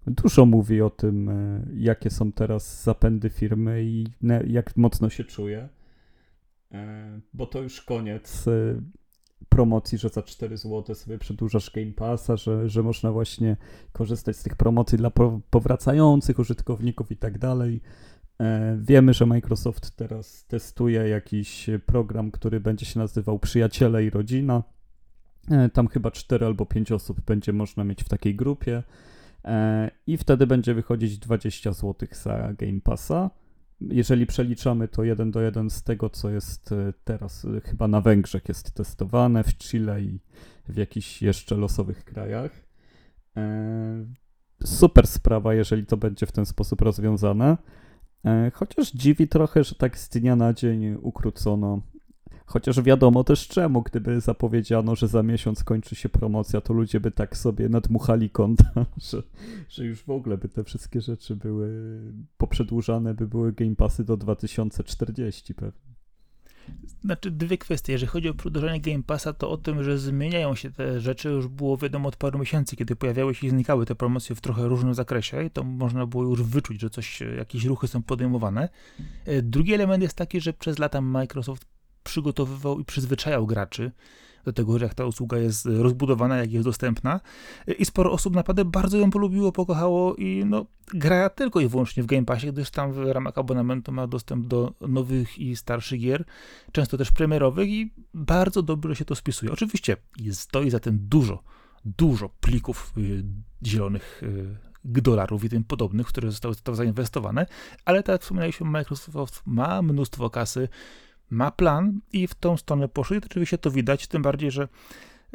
[0.07, 4.07] dużo mówi o tym, e, jakie są teraz zapędy firmy i
[4.47, 5.69] jak mocno się czuje.
[6.73, 8.45] E, bo to już koniec
[9.49, 13.57] promocji, że za 4 zł sobie przedłużasz Game Passa, że, że można właśnie
[13.93, 17.81] korzystać z tych promocji dla po- powracających użytkowników i tak dalej.
[18.41, 24.63] E, Wiemy, że Microsoft teraz testuje jakiś program, który będzie się nazywał Przyjaciele i Rodzina.
[25.51, 28.83] E, Tam chyba 4 albo 5 osób będzie można mieć w takiej grupie.
[29.45, 33.31] E, I wtedy będzie wychodzić 20 zł za Game Passa.
[33.81, 36.75] Jeżeli przeliczamy to jeden do jeden z tego, co jest
[37.05, 40.21] teraz chyba na Węgrzech jest testowane, w Chile i
[40.69, 42.51] w jakichś jeszcze losowych krajach.
[44.65, 47.57] Super sprawa, jeżeli to będzie w ten sposób rozwiązane.
[48.25, 51.83] E, Chociaż dziwi trochę, że tak z dnia na dzień ukrócono.
[52.47, 57.11] Chociaż wiadomo też czemu, gdyby zapowiedziano, że za miesiąc kończy się promocja, to ludzie by
[57.11, 59.23] tak sobie nadmuchali konta, że,
[59.69, 62.01] że już w ogóle by te wszystkie rzeczy były
[62.39, 65.98] poprzedłużane, by były Game Passy do 2040 pewnie.
[67.05, 67.93] Znaczy dwie kwestie.
[67.93, 71.49] Jeżeli chodzi o przedłużenie Game Passa, to o tym, że zmieniają się te rzeczy, już
[71.49, 74.95] było wiadomo od paru miesięcy, kiedy pojawiały się i znikały te promocje w trochę różnym
[74.95, 78.69] zakresie i to można było już wyczuć, że coś, jakieś ruchy są podejmowane.
[79.25, 81.65] E, Drugi element jest taki, że przez lata Microsoft
[82.05, 83.93] przygotowywał i przyzwyczajał graczy
[84.49, 87.21] do tego, jak ta usługa jest rozbudowana, jak jest dostępna
[87.67, 92.03] E, i sporo osób naprawdę bardzo ją polubiło, pokochało i no, gra tylko i wyłącznie
[92.03, 96.25] w Game Passie, gdyż tam w ramach abonamentu ma dostęp do nowych i starszych gier,
[96.73, 99.53] często też premierowych i bardzo dobrze się to spisuje.
[99.53, 99.97] Oczywiście
[100.33, 101.43] stoi za tym dużo,
[101.85, 103.25] dużo plików y,
[103.67, 104.23] zielonych
[104.85, 107.47] dolarów i tym podobnych, które zostały zostały zainwestowane,
[107.85, 110.69] ale tak jak wspomnieliśmy, Microsoft ma mnóstwo kasy,
[111.31, 114.69] ma plan i w tą stronę poszedł i oczywiście to widać, tym bardziej, że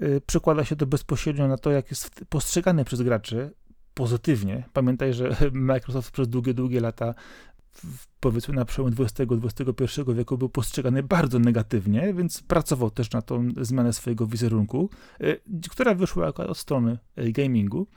[0.02, 3.52] y, przekłada się to bezpośrednio na to, jak jest postrzegany przez graczy
[3.94, 4.64] pozytywnie.
[4.74, 7.14] Pamiętaj, że Microsoft przez długie, długie lata
[8.20, 13.94] powiedzmy na przełomie XX-XXI wieku był postrzegany bardzo negatywnie, więc pracował też na tą zmianę
[13.94, 14.90] swojego wizerunku,
[15.22, 17.88] y, która wyszła od strony y, gamingu.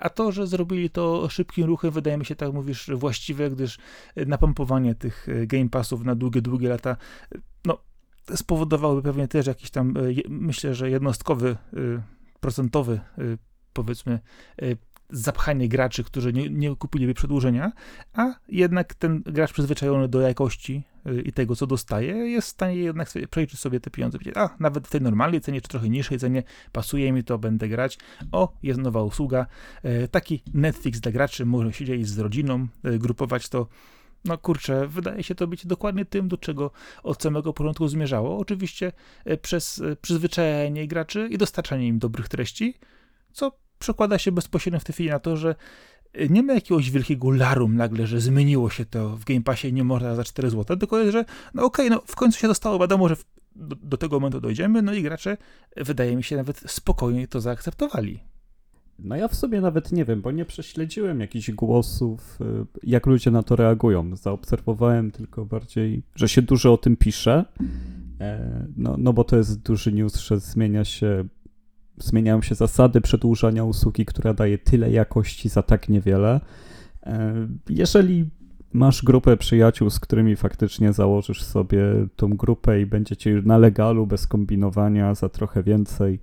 [0.00, 3.78] A to, że zrobili to szybkim ruchem, wydaje mi się, tak mówisz, właściwe, gdyż
[4.16, 6.96] napompowanie tych y, Game Passów na długie, długie lata,
[7.34, 7.78] y, no,
[8.34, 9.94] spowodowałyby pewnie też jakiś tam,
[10.28, 11.56] myślę, że jednostkowy,
[12.40, 13.00] procentowy,
[13.72, 14.20] powiedzmy,
[15.10, 17.72] zapchanie graczy, którzy nie, nie kupiliby przedłużenia,
[18.12, 20.84] a jednak ten gracz przyzwyczajony do jakości
[21.24, 24.18] i tego, co dostaje, jest w stanie jednak sobie, przejrzeć sobie te pieniądze.
[24.34, 26.42] A, nawet w tej normalnej cenie, czy trochę niższej cenie,
[26.72, 27.98] pasuje mi to, będę grać.
[28.32, 29.46] O, jest nowa usługa.
[29.84, 33.68] Y, taki Netflix dla graczy, może siedzieć z rodziną, y, grupować to
[34.24, 36.70] no kurczę, wydaje się to być dokładnie tym, do czego
[37.02, 38.38] od samego początku zmierzało.
[38.38, 38.92] Oczywiście
[39.42, 42.74] przez przyzwyczajenie graczy i dostarczanie im dobrych treści,
[43.32, 45.54] co przekłada się bezpośrednio w tej chwili na to, że y,
[46.30, 50.14] nie ma jakiegoś wielkiego larum nagle, że zmieniło się to w Game Passie nie można
[50.14, 53.08] za 4 zł, tylko jest, że no okej, okay, no w końcu się dostało, wiadomo,
[53.08, 53.16] że
[53.56, 55.36] do, do, tego momentu dojdziemy, no i gracze,
[55.76, 58.20] wydaje mi się, nawet spokojnie to zaakceptowali.
[58.98, 63.30] No ja w sobie nawet nie wiem, bo nie prześledziłem jakichś głosów, y, jak ludzie
[63.30, 64.16] na to reagują.
[64.16, 67.44] Zaobserwowałem tylko bardziej, że się dużo o tym pisze,
[68.20, 71.24] e, no, no bo to jest duży news, że zmienia się
[72.00, 76.40] zmieniają się zasady przedłużania usługi, która daje tyle jakości za tak niewiele.
[77.02, 78.30] E, jeżeli
[78.72, 81.82] masz grupę przyjaciół, z którymi faktycznie założysz sobie
[82.16, 86.20] tą grupę i będziecie na legalu, bez kombinowania, za trochę więcej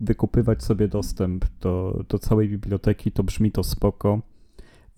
[0.00, 4.20] wykupywać sobie dostęp do, do całej biblioteki, to brzmi to spoko.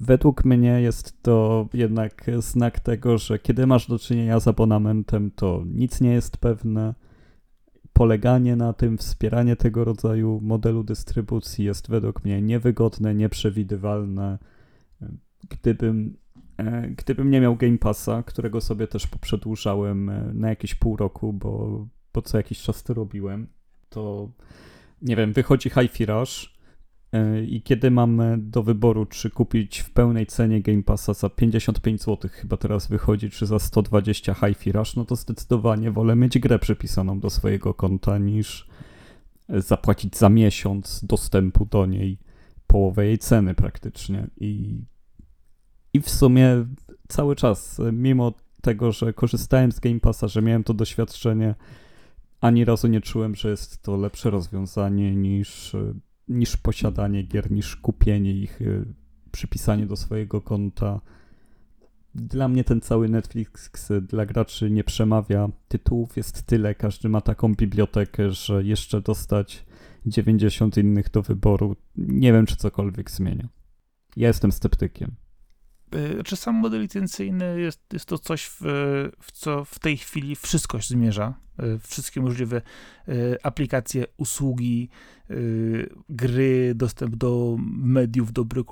[0.01, 5.63] Według mnie jest to jednak znak tego, że kiedy masz do czynienia z abonamentem, to
[5.75, 6.95] nic nie jest pewne
[8.01, 14.39] poleganie na tym, wspieranie tego rodzaju modelu dystrybucji jest według mnie niewygodne, nieprzewidywalne.
[15.49, 16.17] Gdybym,
[16.59, 21.33] e, gdybym nie miał Game Passa, którego sobie też poprzedłużałem e, na jakieś pół roku,
[21.33, 23.47] bo, bo co jakiś czas to robiłem,
[23.89, 24.31] to
[25.03, 26.59] nie wiem, wychodzi Hi-Fi Rush,
[27.47, 32.31] I kiedy mamy do wyboru, czy kupić w pełnej cenie Game Passa za 55 zł,
[32.33, 37.21] chyba teraz wychodzi, czy za 120 Hi-Fi Rush, no to zdecydowanie wolę mieć grę przypisaną
[37.21, 38.69] do swojego konta niż
[39.49, 42.19] zapłacić za miesiąc dostępu do niej
[42.67, 44.27] połowę jej ceny praktycznie.
[44.41, 44.81] I,
[45.93, 46.67] i w sumie
[47.09, 51.55] cały czas, mimo tego, że korzystałem z Game Passa, że miałem to doświadczenie,
[52.41, 55.77] ani razu nie czułem, że jest to lepsze rozwiązanie niż
[56.31, 58.85] niż posiadanie gier, niż kupienie ich, y,
[59.33, 61.01] przypisanie do swojego konta.
[62.15, 63.71] Dla mnie ten cały Netflix
[64.03, 65.49] dla graczy nie przemawia.
[65.69, 69.65] Tytułów jest tyle, każdy ma taką bibliotekę, że jeszcze dostać
[70.07, 71.77] 90 innych do wyboru.
[71.97, 73.49] Nie wiem, czy cokolwiek zmienia.
[74.17, 75.15] Ja jestem sceptykiem.
[75.95, 78.61] Y, czy sam model licencyjny jest, jest to coś, w,
[79.21, 81.35] w co w tej chwili wszystko zmierza?
[81.63, 82.63] Y, wszystkie możliwe
[83.43, 84.89] aplikacje, usługi,
[85.31, 88.65] Y, gry, dostęp do mediów, dobrej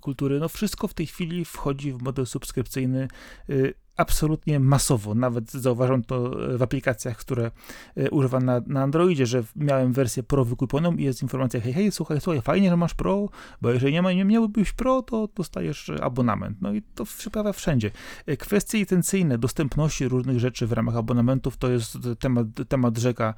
[0.00, 3.08] kultury, no wszystko w tej chwili wchodzi w model subskrypcyjny
[3.50, 5.14] y, absolutnie masowo.
[5.14, 7.50] Nawet zauważam to w aplikacjach, które
[7.98, 11.92] y, używam na, na Androidzie, że miałem wersję Pro wykupioną i jest informacja, hej, hej,
[11.92, 13.28] słuchaj, słuchaj, fajnie, że masz Pro,
[13.62, 16.56] bo jeżeli nie, ma, nie miałbyś Pro, to dostajesz abonament.
[16.60, 17.90] No i to pojawia wszędzie.
[18.38, 23.34] Kwestie licencyjne, dostępności różnych rzeczy w ramach abonamentów to jest temat, temat rzeka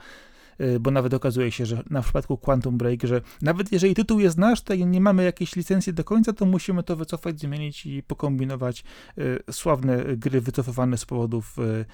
[0.81, 4.63] bo nawet okazuje się, że na przypadku Quantum Break, że nawet jeżeli tytuł jest nasz,
[4.63, 8.85] to nie mamy jakiejś licencji do końca, to musimy to wycofać, zmienić i pokombinować
[9.19, 11.85] y, sławne gry wycofywane z powodów y,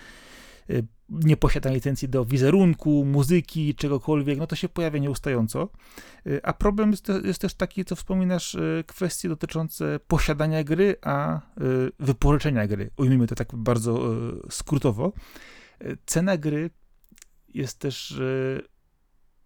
[1.09, 5.69] nieposiadania licencji do wizerunku, muzyki, czegokolwiek, no to się pojawia nieustająco.
[6.43, 11.41] A problem jest, jest, też taki, co wspominasz, kwestie dotyczące posiadania gry, a
[11.99, 12.91] wypożyczenia gry.
[12.97, 14.15] Ujmijmy to tak bardzo
[14.51, 15.13] skrótowo.
[16.07, 16.71] Cena gry
[17.57, 18.61] jest też e,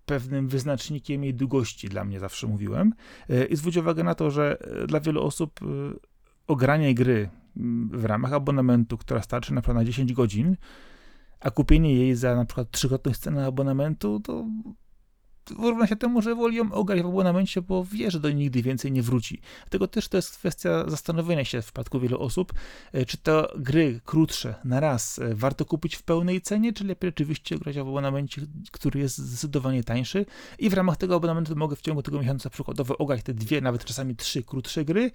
[0.06, 2.94] pewnym wyznacznikiem jej długości, dla mnie zawsze mówiłem.
[3.28, 5.60] E, I zwróć uwagę na to, że e, dla wielu osób
[6.46, 7.28] ogranie gry
[7.90, 10.56] w ramach abonamentu, która starczy na przykład na 10 godzin,
[11.40, 14.46] a kupienie jej za na przykład trzykrotność ceny abonamentu, to
[15.58, 18.92] wyrówna się temu, że woli ją ograć w abonamencie, bo wie, że do nigdy więcej
[18.92, 19.40] nie wróci.
[19.60, 22.52] Dlatego też to jest kwestia zastanowienia się w przypadku wielu osób,
[22.92, 27.10] e, czy to gry krótsze na raz e, warto kupić w pełnej cenie, czy lepiej
[27.10, 30.26] oczywiście grać w abonamencie, który jest zdecydowanie tańszy
[30.58, 33.84] i w ramach tego abonamentu mogę w ciągu tego miesiąca przykładowo ograć te dwie, nawet
[33.84, 35.10] czasami trzy krótsze gry,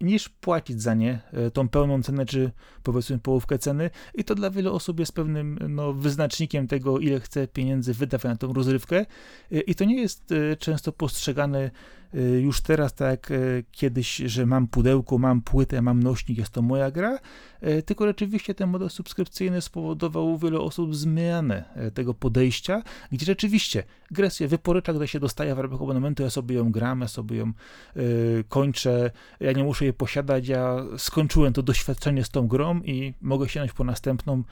[0.00, 2.50] niż płacić za nie y, tą pełną cenę, czy
[2.82, 3.90] powiedzmy połówkę ceny.
[4.14, 8.36] I to dla wielu osób jest pewnym no, wyznacznikiem tego, ile chce pieniędzy wydać na
[8.36, 9.06] tą rozrywkę.
[9.52, 11.70] Y, I to nie jest często postrzegane
[12.01, 12.01] Y,
[12.42, 16.62] już teraz, tak jak y, kiedyś, że mam pudełko, mam płytę, mam nośnik, jest to
[16.62, 17.18] moja gra,
[17.62, 23.84] y, tylko rzeczywiście ten model subskrypcyjny spowodował u wielu osób zmianę tego podejścia, gdzie rzeczywiście
[24.10, 27.36] grę się wyporycza, gdy się dostaje w ramach abonamentu, ja sobie ją gram, ja sobie
[27.36, 27.52] ją
[27.96, 33.14] y, kończę, ja nie muszę jej posiadać, ja skończyłem to doświadczenie z tą grą i
[33.20, 34.42] mogę sięgnąć po następną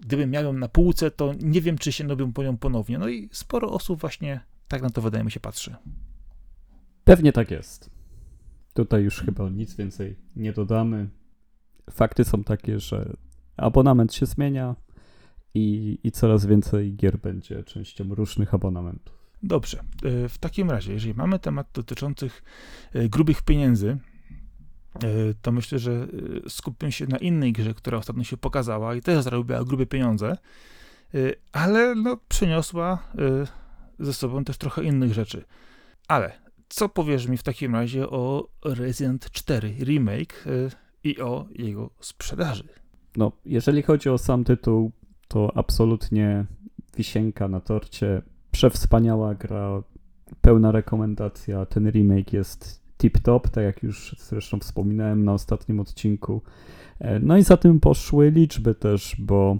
[0.00, 2.98] gdybym miał ją na półce, to nie wiem, czy sięgnąłbym po nią ponownie.
[2.98, 5.76] No i sporo osób właśnie tak na to wydaje mi się patrzy.
[7.08, 7.90] Pewnie tak jest.
[8.74, 11.08] Tutaj już chyba nic więcej nie dodamy.
[11.90, 13.16] Fakty są takie, że
[13.56, 14.76] abonament się zmienia
[15.54, 19.14] i, i coraz więcej gier będzie częścią różnych abonamentów.
[19.42, 19.78] Dobrze.
[19.78, 22.42] E, w takim razie, jeżeli mamy temat dotyczących
[22.92, 23.98] e, grubych pieniędzy, e,
[25.42, 26.06] to myślę, że
[26.48, 30.36] skupimy się na innej grze, która ostatnio się pokazała i też zarobiła grube pieniądze,
[31.52, 32.98] ale no, przyniosła
[33.98, 35.44] ze sobą też trochę innych rzeczy.
[36.08, 40.44] Ale co powiesz mi w takim razie o Resident 4 Remake
[41.04, 42.64] i o jego sprzedaży?
[43.16, 44.92] No, jeżeli chodzi o sam tytuł,
[45.28, 46.46] to absolutnie
[46.96, 48.22] wisienka na torcie.
[48.50, 49.82] Przewspaniała gra,
[50.40, 51.66] pełna rekomendacja.
[51.66, 56.42] Ten remake jest tip-top, tak jak już zresztą wspominałem na ostatnim odcinku.
[56.98, 59.58] E, no i za tym poszły liczby też, bo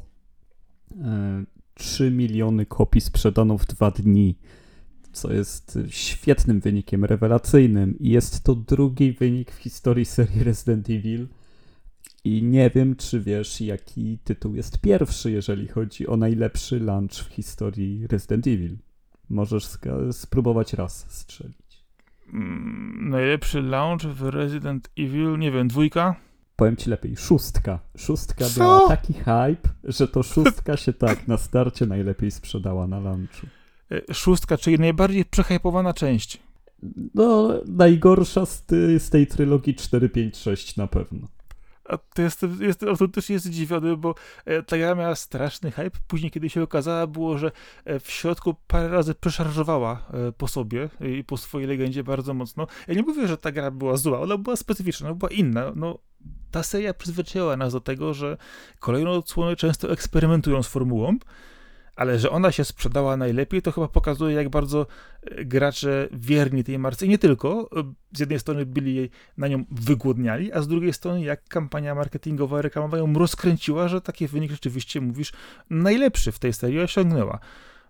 [1.74, 4.38] 3 e, miliony kopii sprzedano w dwa dni,
[5.12, 7.98] co jest świetnym wynikiem, rewelacyjnym.
[7.98, 11.26] I jest to drugi wynik w historii serii Resident Evil.
[12.24, 17.28] I nie wiem, czy wiesz, jaki tytuł jest pierwszy, jeżeli chodzi o najlepszy launch w
[17.28, 18.76] historii Resident Evil.
[19.30, 19.68] Możesz
[20.12, 21.84] spróbować raz strzelić.
[22.32, 26.16] Mm, najlepszy launch w Resident Evil, nie wiem, dwójka?
[26.56, 27.78] Powiem ci lepiej, szóstka.
[27.96, 28.60] Szóstka Co?
[28.60, 33.46] miała taki hype, że to szóstka się tak na starcie najlepiej sprzedała na launchu.
[33.92, 36.38] E, szóstka, czyli najbardziej przehypowana część.
[37.14, 41.28] No, najgorsza z, ty, z tej trylogii 4, 5, 6 na pewno.
[41.88, 45.98] A to jestem, jestem autentycznie zdziwiony, bo e, ta gra miała straszny hype.
[46.08, 47.50] Później, kiedy się okazała, było, że
[47.84, 52.66] e, w środku parę razy przeszarżowała e, po sobie i po swojej legendzie bardzo mocno.
[52.88, 55.72] Ja nie mówię, że ta gra była zła, ona była specyficzna, ona była inna.
[55.76, 55.98] No,
[56.50, 58.36] ta seria przyzwyczaiła nas do tego, że
[58.78, 61.16] kolejne odsłony często eksperymentują z formułą,
[61.98, 64.86] ale że ona się sprzedała najlepiej, to chyba pokazuje, jak bardzo
[65.22, 69.48] e, gracze wierni tej marce i nie tylko, e, z jednej strony byli jej na
[69.48, 74.50] nią wygłodniali, a z drugiej strony jak kampania marketingowa, reklamowa ją rozkręciła, że taki wynik
[74.50, 75.32] rzeczywiście, mówisz,
[75.70, 77.38] najlepszy w tej serii osiągnęła.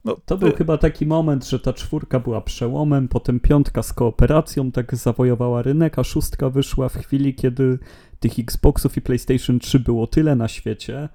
[0.04, 3.92] No, to był y chyba taki moment, że ta czwórka była przełomem, potem piątka z
[3.92, 7.78] kooperacją tak zawojowała rynek, a szóstka wyszła w chwili, kiedy
[8.20, 11.08] tych Xboxów i PlayStation 3 było tyle na świecie,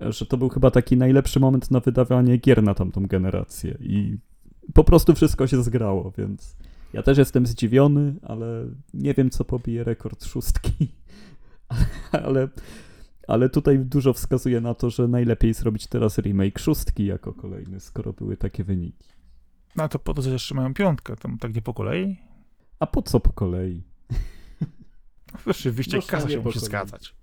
[0.00, 4.18] że to był chyba taki najlepszy moment na wydawanie gier na tamtą generację i
[4.74, 6.56] po prostu wszystko się zgrało, więc
[6.92, 10.88] ja też jestem zdziwiony, ale nie wiem, co pobije rekord szóstki,
[12.24, 12.48] ale,
[13.28, 18.12] ale tutaj dużo wskazuje na to, że najlepiej zrobić teraz remake szóstki jako kolejny, skoro
[18.12, 19.08] były takie wyniki.
[19.76, 22.16] No to po to, że jeszcze mają piątkę, tam tak nie po kolei?
[22.78, 23.82] A po co po kolei?
[25.46, 27.14] Rzeczywiście, kasa się musi zgadzać.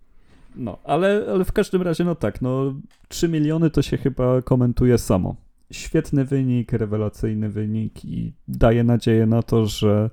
[0.57, 2.73] No, ale, ale w każdym razie, no tak, no
[3.07, 5.35] 3 miliony to się chyba komentuje samo.
[5.71, 10.09] Świetny wynik, rewelacyjny wynik i daje nadzieję na to, że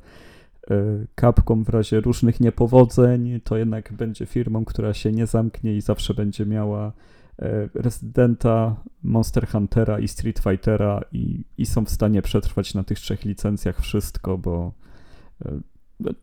[0.71, 5.81] e, Capcom w razie różnych niepowodzeń to jednak będzie firmą, która się nie zamknie i
[5.81, 6.93] zawsze będzie miała
[7.39, 12.99] e, Residenta, Monster Huntera i Street Fightera i, i są w stanie przetrwać na tych
[13.01, 14.73] trzech licencjach wszystko, bo
[15.45, 15.61] e,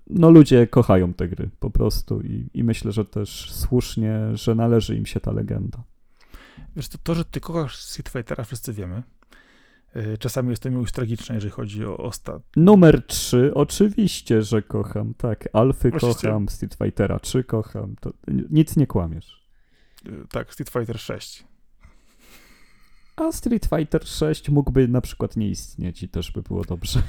[0.09, 4.95] no ludzie kochają te gry po prostu i, i myślę, że też słusznie, że należy
[4.95, 5.83] im się ta legenda.
[6.75, 9.03] Wiesz, to, to że ty kochasz Street Fightera, wszyscy wiemy.
[9.95, 12.41] Y, czasami jest to miłość tragiczna, jeżeli chodzi o ostat.
[12.55, 15.49] Numer 3, oczywiście, że kocham, tak.
[15.53, 16.27] Alfy Oczywiście.
[16.27, 18.13] kocham, Street Fightera 3 kocham, to
[18.49, 19.43] nic nie kłamiesz.
[20.07, 21.43] Y, tak, Street Fighter 6.
[23.15, 27.01] A Street Fighter 6 mógłby na przykład nie istnieć i też by było dobrze.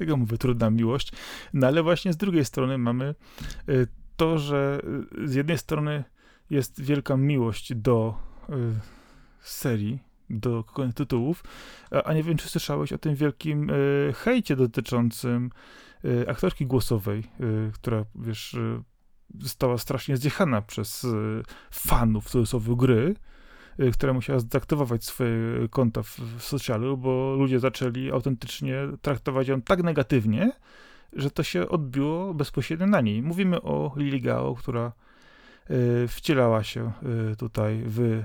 [0.00, 1.12] Tego mówię, trudna miłość.
[1.52, 3.14] No ale właśnie z drugiej strony mamy
[3.68, 3.86] y,
[4.16, 4.80] to, że
[5.18, 6.04] y, z jednej strony
[6.50, 8.14] jest wielka miłość do
[8.48, 8.52] y,
[9.40, 9.98] serii,
[10.30, 11.44] do tytułów,
[12.04, 13.70] a nie wiem, czy słyszałeś o tym wielkim
[14.14, 15.50] hejcie dotyczącym
[16.28, 17.24] aktorki głosowej,
[17.72, 18.56] która, wiesz,
[19.38, 21.06] została strasznie zjechana przez
[21.70, 23.14] fanów w cudzysłowie gry,
[23.92, 29.82] która musiała zdaktywować swoje konta w, w socialu, bo ludzie zaczęli autentycznie traktować ją tak
[29.82, 30.52] negatywnie,
[31.12, 33.22] że to się odbiło bezpośrednio na niej.
[33.22, 34.92] Mówimy o Lily Gao, która
[35.70, 36.92] y, wcielała się
[37.32, 38.22] y, tutaj w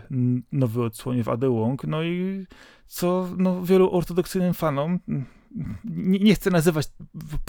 [0.52, 2.46] nowy odsłonie w Ade Wong, no i
[2.88, 5.00] co no, wielu ortodoksyjnym fanom
[5.86, 6.88] nie, nie, chcę nazywać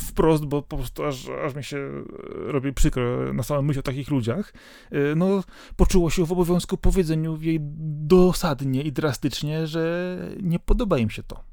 [0.00, 4.10] wprost, bo po prostu aż, aż mi się robi przykro na samą myśl o takich
[4.10, 4.52] ludziach,
[4.92, 5.44] y, no
[5.76, 7.58] poczuło się w obowiązku powiedzeniu jej
[8.06, 11.44] dosadnie i drastycznie, że nie podoba im się to.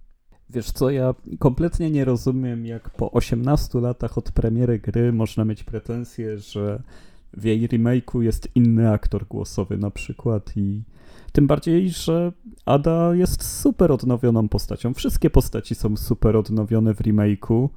[0.50, 5.64] Wiesz co, ja kompletnie nie rozumiem, jak po 18 latach od premiery gry można mieć
[5.64, 6.84] pretensje, że
[7.34, 10.84] w jej remake'u jest inny aktor głosowy na przykład i
[11.34, 12.32] Tym bardziej, że
[12.66, 14.94] Ada jest super odnowioną postacią.
[14.94, 17.70] Wszystkie postaci są super odnowione w remake'u.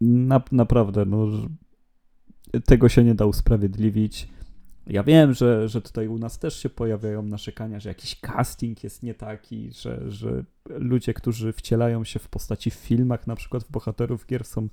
[0.00, 1.26] Na, naprawdę, no,
[2.64, 4.28] tego się nie da usprawiedliwić.
[4.86, 9.02] Ja wiem, że, że tutaj u nas też się pojawiają narzekania, że jakiś casting jest
[9.02, 13.70] nie taki, że, że ludzie, którzy wcielają się w postaci w filmach, na przykład w
[13.70, 14.68] bohaterów gier, są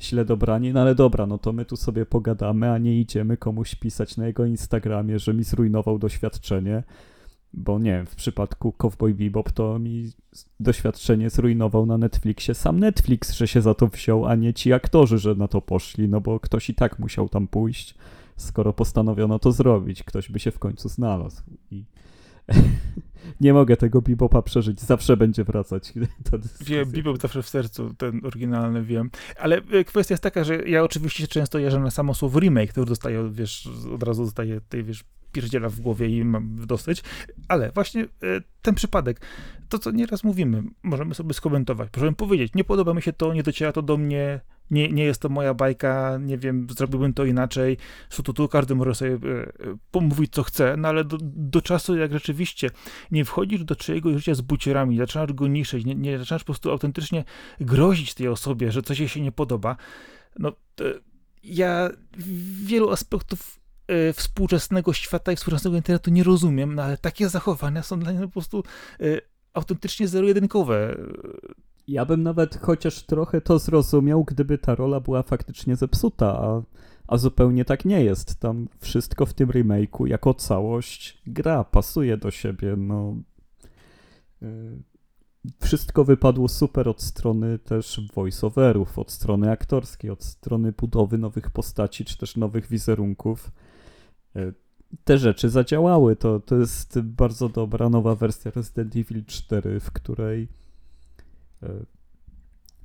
[0.00, 0.72] źle dobrani.
[0.72, 4.26] No ale dobra, no to my tu sobie pogadamy, a nie idziemy komuś pisać na
[4.26, 6.82] jego Instagramie, że mi zrujnował doświadczenie.
[7.56, 10.10] Bo nie, w przypadku Cowboy Bebop to mi
[10.60, 15.18] doświadczenie zrujnował na Netflixie sam Netflix, że się za to wziął, a nie ci aktorzy,
[15.18, 17.94] że na to poszli, no bo ktoś i tak musiał tam pójść
[18.36, 20.02] skoro postanowiono to zrobić.
[20.02, 21.42] Ktoś by się w końcu znalazł.
[21.70, 21.84] I
[23.40, 24.80] nie mogę tego Bebopa przeżyć.
[24.80, 25.92] Zawsze będzie wracać.
[26.60, 29.10] Wiem, Bebop zawsze w sercu, ten oryginalny wiem.
[29.38, 32.80] Ale e, kwestia jest taka, że ja oczywiście często jeżdżę na samo słowo remake, to
[32.80, 35.04] już dostaję, wiesz, od razu dostaję tej, wiesz,
[35.36, 37.02] pierdziela w głowie i mam dosyć.
[37.48, 38.06] Ale właśnie e,
[38.62, 39.20] ten przypadek,
[39.68, 43.42] to co nieraz mówimy, możemy sobie skomentować, możemy powiedzieć, nie podoba mi się to, nie
[43.42, 47.76] dociera to do mnie, nie, nie jest to moja bajka, nie wiem, zrobiłbym to inaczej.
[48.10, 49.18] Su tu, tu każdy może sobie e,
[49.90, 52.70] pomówić, co chce, no ale do, do, czasu, jak rzeczywiście
[53.10, 56.70] nie wchodzisz do czyjegoś życia z bucierami, zaczynasz go niszczyć, nie, nie zaczynasz po prostu
[56.70, 57.24] autentycznie
[57.60, 59.76] grozić tej osobie, że coś jej się nie podoba,
[60.38, 60.52] no
[61.46, 61.90] ja
[62.64, 63.55] wielu aspektów e,
[64.14, 68.28] współczesnego świata i współczesnego internetu nie rozumiem, no ale takie zachowania są dla mnie po
[68.28, 68.62] prostu
[69.00, 69.04] e,
[69.52, 70.96] autentycznie zero-jedynkowe.
[71.88, 76.62] Ja bym nawet chociaż trochę to zrozumiał, gdyby ta rola była faktycznie zepsuta, a,
[77.06, 78.40] a zupełnie tak nie jest.
[78.40, 82.76] Tam wszystko w tym remake'u jako całość gra, pasuje do siebie.
[82.76, 83.16] No,
[84.40, 84.82] yy,
[85.60, 92.04] wszystko wypadło super od strony też voiceoverów, od strony aktorskiej, od strony budowy nowych postaci,
[92.04, 93.50] czy też nowych wizerunków.
[94.36, 94.54] Yy,
[95.04, 96.16] te rzeczy zadziałały.
[96.16, 100.48] To, to jest bardzo dobra nowa wersja Resident Evil 4, w której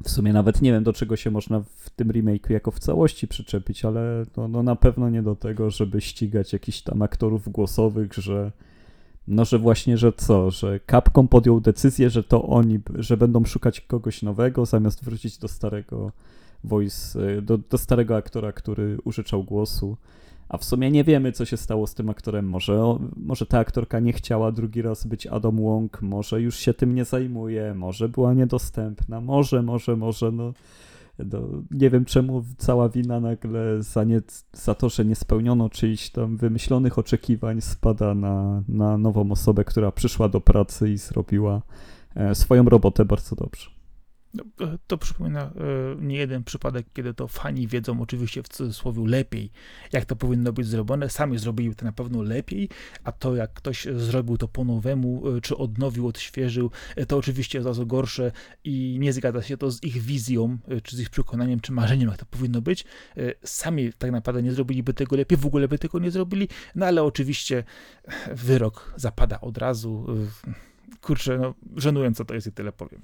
[0.04, 3.28] w sumie nawet nie wiem, do czego się można w tym remake'u jako w całości
[3.28, 8.14] przyczepić, ale no, no na pewno nie do tego, żeby ścigać jakichś tam aktorów głosowych,
[8.14, 8.52] że
[9.28, 13.82] no, że właśnie, że co, że Capcom podjął decyzję, że to oni, że będą szukać
[13.82, 16.12] kogoś nowego, zamiast wrócić do starego
[16.64, 19.98] voice, do, do starego aktora, który użyczał głosu.
[20.52, 22.50] A w sumie nie wiemy, co się stało z tym aktorem.
[22.50, 26.96] Może, może ta aktorka nie chciała drugi raz być Adam Wong, może już się tym
[26.96, 30.54] nie zajmuje, może była niedostępna, może, może, może, no,
[31.20, 31.40] no
[31.72, 34.22] nie wiem czemu cała wina nagle za, nie,
[34.54, 39.92] za to, że nie spełniono czyichś tam wymyślonych oczekiwań spada na, na nową osobę, która
[39.92, 41.62] przyszła do pracy i zrobiła
[42.16, 43.81] e, swoją robotę bardzo dobrze.
[44.34, 45.52] No, e, to przypomina e,
[46.00, 49.52] nie jeden przypadek, kiedy to fani wiedzą oczywiście w cudzysłowie lepiej,
[49.92, 51.10] jak to powinno być zrobione.
[51.10, 52.70] Sami zrobili to na pewno lepiej,
[53.04, 56.72] a to jak ktoś zrobił to po nowemu, e, czy odnowił, odświeżył,
[57.08, 58.32] to oczywiście jest bardzo gorsze
[58.64, 62.18] i nie zgadza się to z ich wizją, czy z ich przekonaniem, czy marzeniem, jak
[62.18, 62.86] to powinno być.
[63.44, 67.04] Sami tak naprawdę nie zrobiliby tego lepiej, w ogóle by tego nie zrobili, no ale
[67.04, 67.64] oczywiście
[68.34, 70.06] wyrok zapada od razu.
[71.02, 73.02] Kurczę, no żenująco to jest i tyle powiem.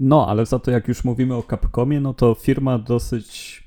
[0.00, 3.62] No, ale za to jak już mówimy o Capcomie, no to firma dosyć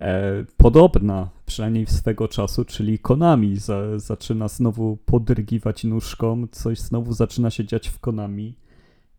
[0.00, 7.50] e, podobna, przynajmniej swego czasu, czyli Konami za, zaczyna znowu podrygiwać nóżką, coś znowu zaczyna
[7.50, 8.54] się dziać w Konami.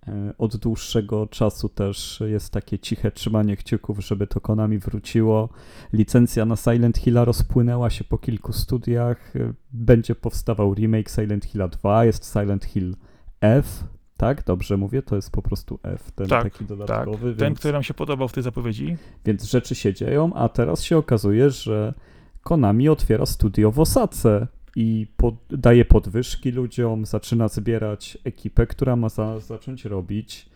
[0.08, 5.50] E, od dłuższego czasu też jest takie ciche trzymanie kciuków, żeby to Konami wróciło.
[5.94, 9.36] Licencja na Silent Hilla rozpłynęła się po kilku studiach.
[9.36, 12.96] E, będzie powstawał remake Silent Hilla 2, jest Silent Hill
[13.42, 13.84] F,
[14.18, 17.30] tak, dobrze mówię, to jest po prostu F, ten tak, taki dodatkowy.
[17.30, 18.98] Tak, ten, który nam się podobał w tej zapowiedzi.
[19.26, 21.94] Więc rzeczy się dzieją, a teraz się okazuje, że
[22.42, 29.10] Konami otwiera studio w Osace i pod, daje podwyżki ludziom, zaczyna zbierać ekipę, która ma
[29.10, 30.50] za, zacząć robić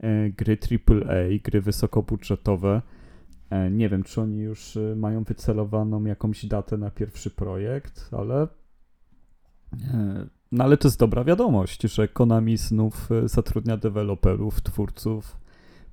[0.00, 2.82] e, gry AAA, gry wysokobudżetowe.
[3.50, 8.42] E, nie wiem, czy oni już e, mają wycelowaną jakąś datę na pierwszy projekt, ale
[8.42, 10.26] e,
[10.56, 15.36] no ale to jest dobra wiadomość, że Konami znów e, zatrudnia deweloperów, twórców,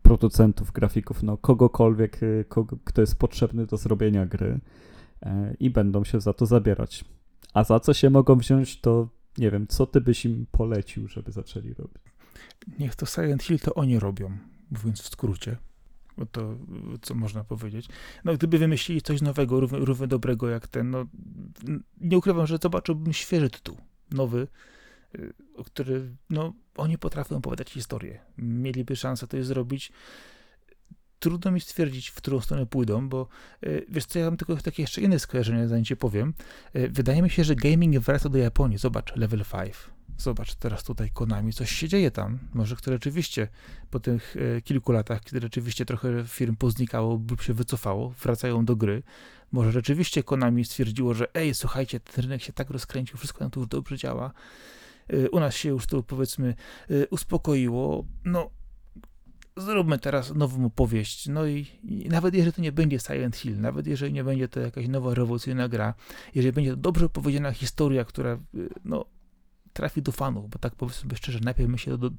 [0.02, 4.60] producentów, grafików, no kogokolwiek, e, kogo, kto jest potrzebny do zrobienia gry
[5.22, 7.06] e, i będą się za to zabierać.
[7.54, 9.08] A za co się mogą wziąć, to
[9.38, 12.04] nie wiem, co ty byś im polecił, żeby zaczęli robić?
[12.80, 14.38] Niech to Silent Hill to oni robią,
[14.72, 15.58] mówiąc w skrócie.
[16.18, 16.56] Bo to,
[17.02, 17.90] co można powiedzieć.
[18.26, 21.06] No, gdyby wymyślili coś nowego, równie, równie dobrego jak ten, no,
[22.02, 23.78] nie ukrywam, że zobaczyłbym świeży tytuł
[24.14, 24.48] nowy,
[25.16, 25.34] y,
[25.66, 28.20] który, no, oni potrafią opowiadać historię.
[28.38, 29.92] Mieliby szansę to zrobić.
[31.20, 33.28] trudno mi stwierdzić, w którą stronę pójdą, bo
[33.64, 36.34] y, wiesz co, ja mam tylko takie jeszcze inne skojarzenie, zanim ci powiem.
[36.76, 38.78] Y, wydaje mi się, że gaming wraca do Japonii.
[38.78, 39.74] Zobacz, level 5.
[40.18, 42.40] Zobacz, teraz tutaj Konami, coś się dzieje tam.
[42.54, 43.48] Może kto rzeczywiście
[43.90, 48.76] po tych e, kilku latach, kiedy rzeczywiście trochę firm poznikało lub się wycofało, wracają do
[48.76, 49.04] gry.
[49.52, 53.60] Może rzeczywiście Konami stwierdziło, że ej, słuchajcie, ten rynek się tak rozkręcił, wszystko nam tu
[53.60, 54.34] już dobrze działa.
[55.08, 56.56] E, u nas się już to powiedzmy
[56.90, 58.06] e, uspokoiło.
[58.26, 58.50] No,
[59.58, 61.28] zróbmy teraz nową opowieść.
[61.28, 64.60] No i, i, nawet jeżeli to nie będzie Silent Hill, nawet jeżeli nie będzie to
[64.60, 65.94] jakaś nowa, rewolucyjna gra,
[66.36, 68.40] jeżeli będzie to dobrze opowiedziana historia, która
[68.86, 69.06] no,
[69.74, 72.10] trafi do fanów, bo tak powiedzmy sobie szczerze, najpierw myślę do,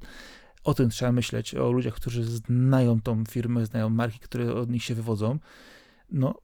[0.63, 4.83] o tym trzeba myśleć, o ludziach, którzy znają tą firmę, znają marki, które od nich
[4.83, 5.39] się wywodzą.
[6.11, 6.35] No,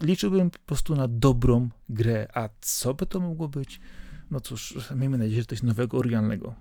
[0.00, 3.80] liczyłbym po prostu na dobrą grę, a co by to mogło być?
[4.30, 6.54] No cóż, miejmy nadzieję, że coś nowego, oryginalnego.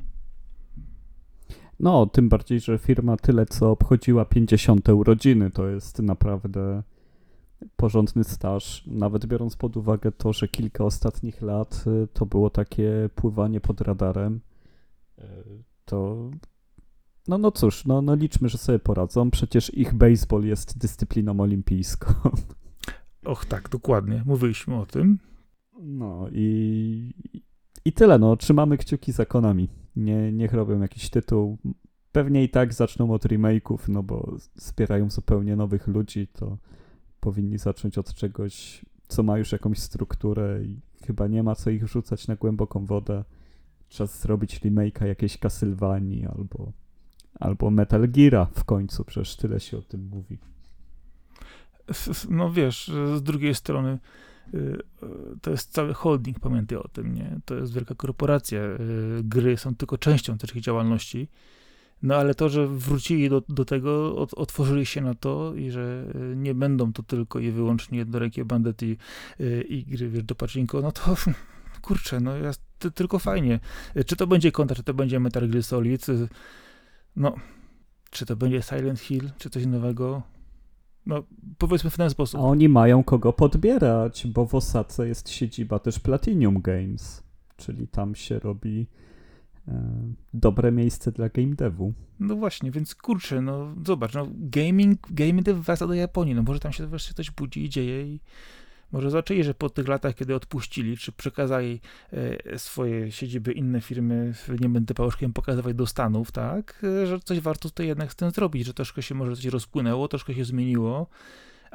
[1.79, 6.83] No, tym bardziej, że firma tyle co obchodziła 50 urodziny, to jest naprawdę
[7.75, 13.09] porządny staż, nawet biorąc pod uwagę to, że kilka ostatnich lat y, to było takie
[13.15, 14.39] pływanie pod radarem,
[15.19, 15.23] y,
[15.85, 16.29] to
[17.27, 19.31] no, no cóż, no, no liczmy, że sobie poradzą.
[19.31, 22.13] Przecież ich baseball jest dyscypliną olimpijską.
[23.25, 24.23] Och tak, dokładnie.
[24.25, 25.19] Mówiliśmy o tym.
[25.79, 27.13] No i,
[27.85, 28.19] i tyle.
[28.19, 29.69] No, trzymamy kciuki za Konami.
[29.95, 31.57] Nie, niech robią jakiś tytuł.
[32.11, 36.57] Pewnie i tak zaczną od remake'ów, no bo zbierają zupełnie nowych ludzi, to
[37.25, 41.87] powinni zacząć od czegoś, co ma już jakąś strukturę i chyba nie ma co ich
[41.87, 43.23] rzucać na głęboką wodę.
[43.89, 46.71] Czas zrobić remake'a jakiejś Castlevanii albo,
[47.39, 50.37] albo Metal Geara w końcu, przecież tyle się o tym mówi.
[52.29, 53.99] No wiesz, z drugiej strony
[54.53, 54.79] y, y,
[55.41, 57.39] to jest cały holding, pamiętaj o tym, nie?
[57.45, 58.59] To jest wielka korporacja.
[58.59, 61.27] Y, gry są tylko częścią tej działalności
[62.03, 66.05] no ale to, że wrócili do, do tego, od, otworzyli się na to i że
[66.31, 68.97] y, nie będą to tylko i wyłącznie jednorękie bandety
[69.39, 71.15] y, i gry wiesz, do paczynko, no to
[71.81, 73.59] kurczę, no jest to, tylko fajnie.
[74.05, 76.05] Czy to będzie kontra, czy to będzie Metal Gear Solid,
[77.15, 77.35] no,
[78.09, 80.21] czy to będzie Silent Hill, czy coś nowego,
[81.05, 81.23] no,
[81.57, 82.39] powiedzmy w ten sposób.
[82.39, 87.23] A oni mają kogo podbierać, bo w Osace jest siedziba też Platinum Games,
[87.57, 89.04] czyli tam się robi E,
[90.33, 91.93] dobre miejsce dla game devu.
[92.19, 96.59] No właśnie, więc kurczę, no zobacz, no gaming, game dev wraca do Japonii, no może
[96.59, 98.19] tam się wreszcie coś budzi i dzieje i
[98.91, 101.81] może zobaczyli, że po tych latach, kiedy odpuścili, czy przekazali
[102.13, 107.39] e, swoje siedziby inne firmy, nie będę pałuszkiem pokazywać do Stanów, tak, e, że coś
[107.39, 111.07] warto tutaj jednak z tym zrobić, że troszkę się może coś rozpłynęło, troszkę się zmieniło,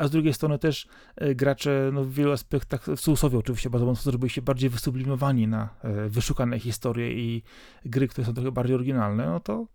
[0.00, 3.86] a z drugiej strony też e, gracze no, w wielu aspektach, w cudzysłowie oczywiście bardzo
[3.86, 7.42] mocno zrobili się bardziej wysublimowani na e, wyszukane historie i
[7.84, 9.66] gry, które są trochę bardziej oryginalne, no to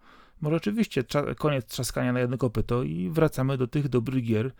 [0.41, 1.03] może oczywiście
[1.37, 4.51] koniec trzaskania na jedno kopyto i wracamy do tych dobrych gier,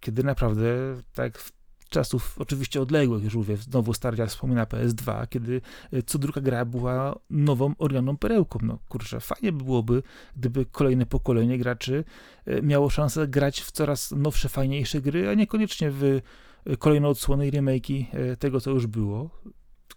[0.00, 0.66] kiedy naprawdę,
[1.14, 1.52] tak w
[1.88, 5.60] czasów oczywiście odległych, już mówię, znowu Stardia wspomina PS2, kiedy
[5.92, 8.58] e, co druga gra była nową, oryginalną perełką.
[8.62, 10.02] No kurczę, fajnie by byłoby,
[10.36, 12.04] gdyby kolejne pokolenie graczy
[12.46, 16.20] e, miało szansę grać w coraz nowsze, fajniejsze gry, a niekoniecznie w
[16.64, 18.06] e, kolejne odsłony i remake'i
[18.38, 19.30] tego, co już było.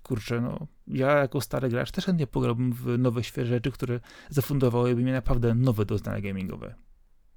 [0.04, 5.04] Kurczę, no, ja jako stary gracz też chętnie pograłbym w nowe, świeże rzeczy, które zafundowałyby
[5.04, 6.76] mi naprawdę nowe doznania gamingowe.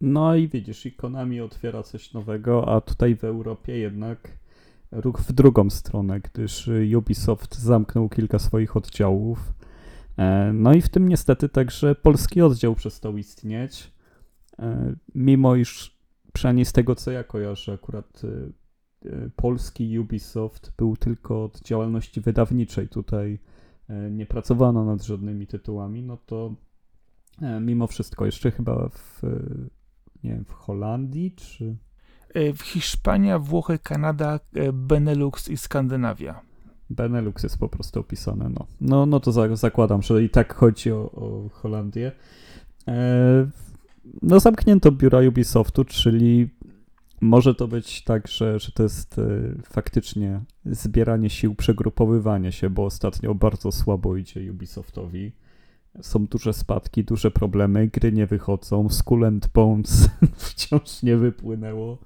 [0.01, 4.42] No i widzisz, i Konami otwiera coś nowego, a tutaj w Europie jednak
[4.93, 9.55] ruch w drugą stronę, gdyż Ubisoft zamknął kilka swoich oddziałów.
[10.17, 13.93] E, no i w tym niestety także polski oddział przestał istnieć,
[14.59, 15.99] e, mimo iż
[16.33, 22.89] przynajmniej z tego co ja kojarzę, akurat e, polski Ubisoft był tylko od działalności wydawniczej.
[22.89, 23.39] Tutaj
[24.11, 26.55] nie pracowano nad żadnymi tytułami, no to
[27.61, 29.23] mimo wszystko jeszcze chyba w,
[30.25, 31.92] nie wiem, w Holandii czy E,
[32.63, 36.41] Hiszpania, Włochy, Kanada, e, Benelux i Skandynawia.
[36.91, 38.67] Benelux jest po prostu opisane, no.
[38.81, 42.13] No, no to zakładam, że i tak chodzi o, o Holandię.
[42.89, 43.47] E,
[44.23, 46.49] no zamknięto biura Ubisoftu, czyli
[47.21, 49.23] może to być tak, że, że to jest e,
[49.65, 55.33] faktycznie zbieranie sił, przegrupowywanie się, bo ostatnio bardzo słabo idzie Ubisoftowi.
[56.01, 61.99] Są duże spadki, duże problemy, gry nie wychodzą, Skull and Bones wciąż nie wypłynęło.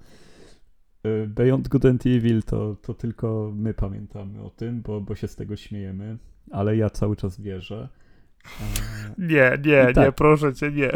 [1.02, 5.28] E, Beyond Good and Evil to, to tylko my pamiętamy o tym, bo, bo się
[5.28, 6.18] z tego śmiejemy,
[6.50, 7.88] ale ja cały czas wierzę.
[8.60, 8.64] E,
[9.18, 10.04] nie, nie, tak.
[10.04, 10.90] nie, proszę cię, nie.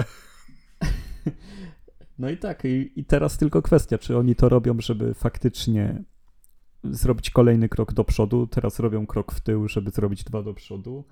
[2.20, 6.02] No i tak, i, i teraz tylko kwestia, czy oni to robią, żeby faktycznie
[6.84, 11.04] zrobić kolejny krok do przodu, teraz robią krok w tył, żeby zrobić dwa do przodu,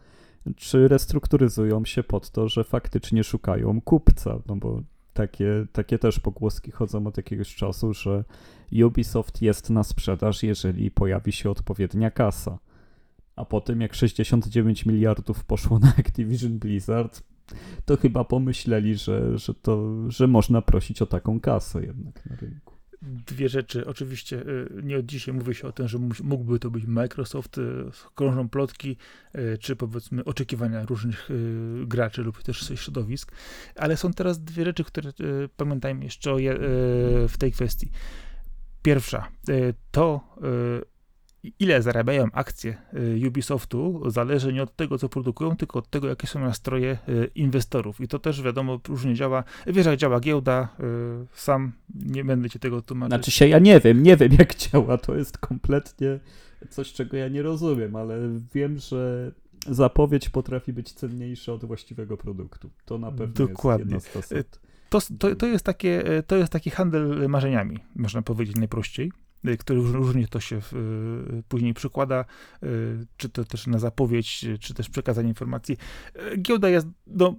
[0.56, 4.82] czy restrukturyzują się pod to, że faktycznie szukają kupca, no bo
[5.14, 8.24] takie, takie też pogłoski chodzą od jakiegoś czasu, że
[8.84, 12.58] Ubisoft jest na sprzedaż, jeżeli pojawi się odpowiednia kasa.
[13.36, 17.22] A po tym, jak 69 miliardów poszło na Activision Blizzard,
[17.84, 22.77] to chyba pomyśleli, że, że, to, że można prosić o taką kasę jednak na rynku.
[23.02, 23.86] Dwie rzeczy.
[23.86, 27.62] Oczywiście y, nie od dzisiaj mówi się o tym, że mógłby to być Microsoft, y,
[28.14, 28.96] krążą plotki,
[29.34, 31.28] y, czy powiedzmy oczekiwania różnych
[31.86, 33.32] graczy lub też środowisk,
[33.76, 35.12] ale są teraz dwie rzeczy, które
[35.56, 36.36] pamiętajmy jeszcze
[37.28, 37.90] w tej kwestii.
[38.82, 39.28] Pierwsza,
[39.90, 40.36] to
[41.58, 42.76] ile zarabiają akcje
[43.22, 47.30] y, Ubisoftu, zależy nie od tego, co produkują, tylko od tego, jakie są nastroje y,
[47.34, 48.00] inwestorów.
[48.00, 49.44] I to też wiadomo, różnie działa.
[49.66, 53.10] Wiesz, jak działa giełda, y, sam nie będę ci tego tłumaczyć.
[53.10, 54.98] Znaczy się, ja nie wiem, nie wiem, jak działa.
[54.98, 56.20] To jest kompletnie
[56.70, 58.18] coś, czego ja nie rozumiem, ale
[58.54, 59.32] wiem, że
[59.68, 62.70] zapowiedź potrafi być cenniejsza od właściwego produktu.
[62.84, 63.94] To na pewno Dokładnie.
[63.94, 68.56] jest jedna z to, to, to, jest takie, to jest taki handel marzeniami, można powiedzieć
[68.56, 69.12] najprościej.
[69.46, 72.24] Y, który różnie to się y, później przykłada,
[72.62, 75.76] y, czy to też na zapowiedź, czy też przekazanie informacji.
[76.38, 77.36] Giełda jest, no,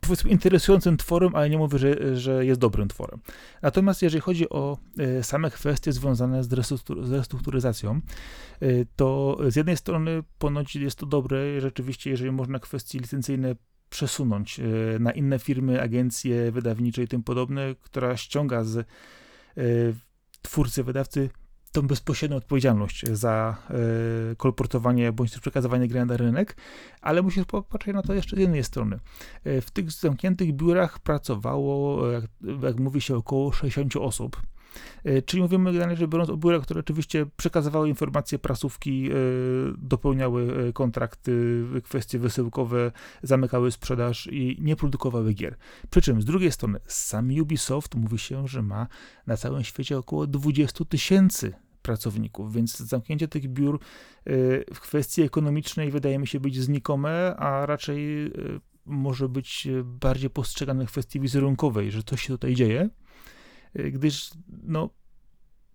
[0.00, 3.20] powiedzmy, interesującym tworem, ale nie mówię, że, że jest dobrym tworem.
[3.62, 4.78] Natomiast jeżeli chodzi o
[5.22, 6.52] same kwestie związane z,
[7.12, 8.00] restrukturyzacją,
[8.96, 13.56] to z jednej strony ponoć jest to dobre, rzeczywiście, jeżeli można kwestie licencyjne
[13.90, 14.60] przesunąć
[15.00, 18.86] na inne firmy, agencje wydawnicze i tym podobne, która ściąga z
[20.42, 21.30] twórcy, wydawcy
[21.72, 23.56] tą bezpośrednią odpowiedzialność za
[24.32, 26.56] y, kolportowanie bądź też przekazywanie gry na rynek,
[27.00, 28.98] ale musisz popatrzeć na to jeszcze z jednej strony.
[29.46, 32.24] Y, w tych zamkniętych biurach pracowało, jak,
[32.62, 34.42] jak mówi się, około 60 osób.
[35.04, 39.14] E, czyli mówimy generalnie rzecz biorąc o biurach, które oczywiście przekazywały informacje prasówki, e,
[39.78, 42.92] dopełniały e, kontrakty, kwestie wysyłkowe,
[43.22, 45.56] zamykały sprzedaż i nie produkowały gier.
[45.90, 48.86] Przy czym z drugiej strony sam Ubisoft mówi się, że ma
[49.26, 53.80] na całym świecie około 20 tysięcy pracowników, więc zamknięcie tych biur
[54.74, 58.32] w kwestii ekonomicznej wydaje mi się być znikome, a raczej
[58.86, 62.90] może być bardziej postrzegane w kwestii wizerunkowej, że coś się tutaj dzieje.
[63.78, 64.30] Y, gdyż
[64.62, 64.90] no,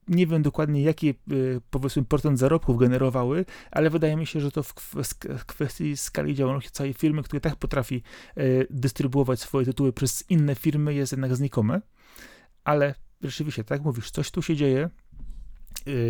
[0.07, 4.63] nie wiem dokładnie, jaki y, powiedzmy procent zarobków generowały, ale wydaje mi się, że to
[4.63, 4.73] w
[5.45, 8.03] kwestii skali działalności całej firmy, która tak potrafi
[8.37, 11.81] y, dystrybuować swoje tytuły przez inne firmy, jest jednak znikome.
[12.63, 14.89] Ale rzeczywiście, tak mówisz, coś tu się dzieje.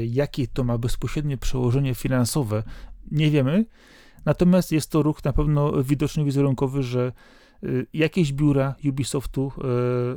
[0.08, 2.64] Jakie to ma bezpośrednie przełożenie finansowe,
[3.12, 3.66] nie wiemy.
[4.26, 7.12] Natomiast jest to ruch na pewno widoczny, wizerunkowy, że
[7.94, 9.52] jakieś biura Ubisoftu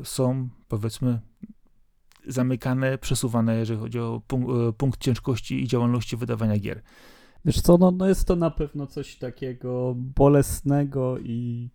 [0.05, 1.21] są, powiedzmy,
[2.29, 6.83] zamykane, przesuwane, jeżeli chodzi o punkt, e, punkt ciężkości i działalności wydawania gier.
[7.45, 11.71] Wiesz co, no, no jest to na pewno coś takiego bolesnego i,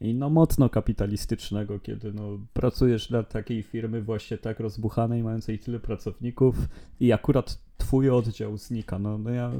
[0.00, 5.80] i no mocno kapitalistycznego, kiedy no pracujesz dla takiej firmy właśnie tak rozbuchanej, mającej tyle
[5.80, 6.56] pracowników
[7.00, 8.98] i akurat twój oddział znika.
[8.98, 9.52] No, no ja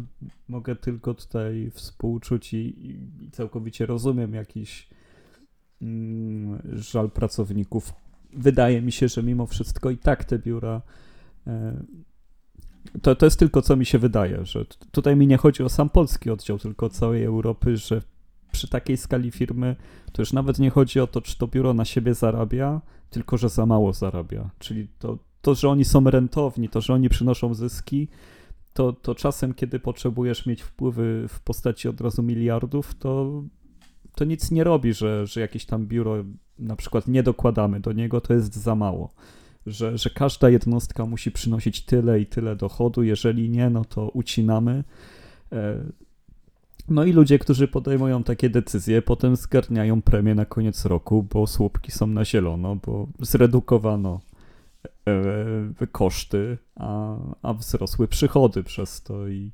[0.49, 4.89] mogę tylko tutaj współczuć i, i całkowicie rozumiem jakiś
[5.83, 7.93] mm, żal pracowników,
[8.33, 10.83] wydaje mi się, że mimo wszystko i tak te biura.
[11.47, 11.83] E,
[13.03, 15.91] to, to jest tylko co mi się wydaje, że tutaj mi nie chodzi o sam
[15.91, 18.03] polski oddział, tylko całej Europy, że
[18.53, 19.77] przy takiej skali firmy
[20.13, 23.49] to już nawet nie chodzi o to, czy to biuro na siebie zarabia, tylko że
[23.49, 24.51] za mało zarabia.
[24.59, 28.09] Czyli to, to że oni są rentowni, to, że oni przynoszą zyski,
[28.73, 33.43] to, to czasem, kiedy potrzebujesz mieć wpływy w postaci od razu miliardów, to,
[34.15, 36.25] to nic nie robi, że, że jakieś tam biuro
[36.61, 39.13] na przykład nie dokładamy do niego, to jest za mało.
[39.67, 44.85] Że, że każda jednostka musi przynosić tyle i tyle dochodu, jeżeli nie, no to ucinamy.
[45.53, 45.85] E,
[46.89, 51.93] no i ludzie, którzy podejmują takie decyzje, potem zgarniają premię na koniec roku, bo słupki
[51.93, 54.21] są na zielono, bo zredukowano
[55.81, 59.53] e, koszty, a, a wzrosły przychody przez to i,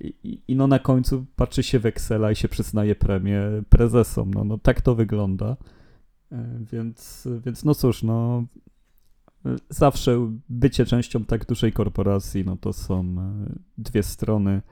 [0.00, 4.34] i, i no na końcu patrzy się w Excela i się przyznaje premię prezesom.
[4.34, 5.56] No, no tak to wygląda.
[6.72, 8.44] Więc, więc no cóż, no
[9.68, 14.62] zawsze bycie częścią tak dużej korporacji, no to są e, dwie strony.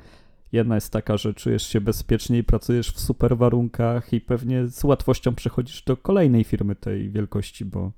[0.52, 5.34] Jedna jest taka, że czujesz się bezpieczniej, pracujesz w super warunkach i pewnie z łatwością
[5.34, 7.92] przechodzisz do kolejnej firmy tej wielkości, bo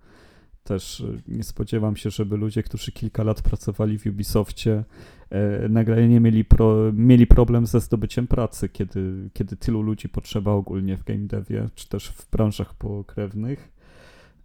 [0.65, 4.85] też e, nie spodziewam się, żeby ludzie, którzy kilka lat pracowali w Ubisoftie,
[5.31, 10.53] e, nagle nie mieli, pro, mieli problem ze zdobyciem pracy, kiedy, kiedy tylu ludzi potrzeba
[10.53, 13.73] ogólnie w game devie, czy też w branżach pokrewnych.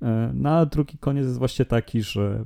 [0.01, 2.45] E, no a drugi koniec jest właśnie taki, że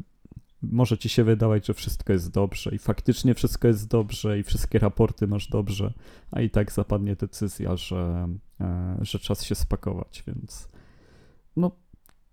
[0.61, 4.79] może ci się wydawać, że wszystko jest dobrze i faktycznie wszystko jest dobrze i wszystkie
[4.79, 5.93] raporty masz dobrze,
[6.31, 8.27] a i tak zapadnie decyzja, że,
[9.01, 10.69] że czas się spakować, więc
[11.55, 11.71] no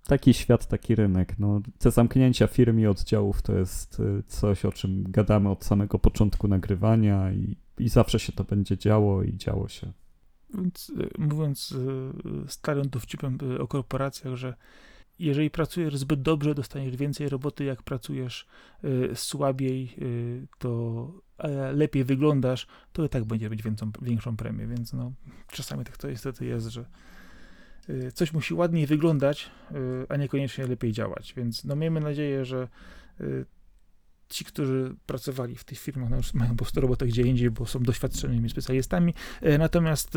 [0.07, 1.39] taki świat, taki rynek.
[1.39, 5.99] No, te zamknięcia firm i oddziałów to jest y, coś, o czym gadamy od samego
[5.99, 9.93] początku nagrywania i, i zawsze się to będzie działo i działo się.
[10.55, 12.13] Więc y, mówiąc y,
[12.49, 14.55] starym dowcipem o korporacjach, że
[15.19, 18.47] jeżeli pracujesz zbyt dobrze, dostaniesz więcej roboty, jak pracujesz
[19.15, 19.97] słabiej,
[20.59, 21.13] to
[21.73, 25.13] lepiej wyglądasz, to i tak będzie mieć większą, większą premię, więc no,
[25.53, 26.85] czasami tak to niestety jest, że
[28.15, 29.75] coś musi ładniej wyglądać, y,
[30.09, 31.35] a niekoniecznie lepiej działać.
[31.37, 32.69] Więc no miejmy nadzieję, że
[33.21, 33.47] y,
[34.29, 37.67] ci, którzy pracowali w tych firmach, no już mają po prostu robotę gdzie indziej, bo
[37.67, 39.15] są doświadczonymi specjalistami.
[39.59, 40.13] Natomiast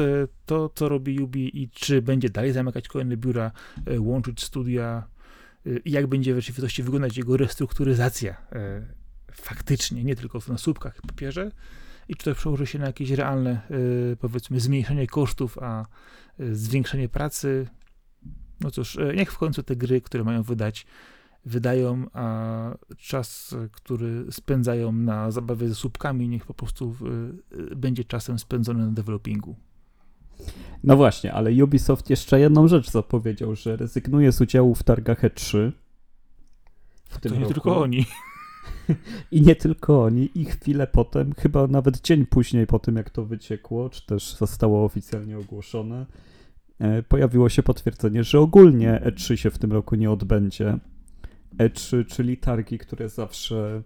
[0.46, 3.52] to, co robi Yubi i czy będzie dalej zamykać kolejne biura,
[4.00, 5.08] łączyć studia
[5.86, 8.42] i jak będzie w rzeczywistości wyglądać jego restrukturyzacja
[9.32, 11.52] faktycznie, nie tylko na słupkach papierze,
[12.10, 13.62] i czy to przełoży się na jakieś realne,
[14.20, 15.86] powiedzmy, zmniejszenie kosztów, a
[16.40, 17.68] zwiększenie pracy.
[18.62, 20.86] No cóż, e, niech w końcu te gry, które mają wydać,
[21.46, 26.96] wydają, a czas, który spędzają na zabawie ze słupkami, niech po prostu
[27.76, 29.56] będzie czasem spędzony na developingu.
[30.84, 35.72] No właśnie, ale Ubisoft jeszcze jedną rzecz zapowiedział, że rezygnuje z udziału w targach E3.
[37.10, 37.54] W to nie roku.
[37.54, 38.06] tylko oni.
[39.32, 43.26] I nie tylko oni, i chwilę potem, chyba nawet dzień później po tym, jak to
[43.26, 46.06] wyciekło, czy też zostało oficjalnie ogłoszone,
[46.80, 50.78] E, pojawiło się potwierdzenie, że ogólnie E3 się w tym roku nie odbędzie.
[51.58, 53.84] E3, czyli targi, które zawsze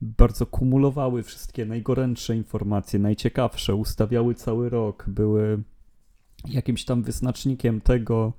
[0.00, 5.62] bardzo kumulowały wszystkie najgorętsze informacje, najciekawsze, ustawiały cały rok, były
[6.48, 8.32] jakimś tam wyznacznikiem tego,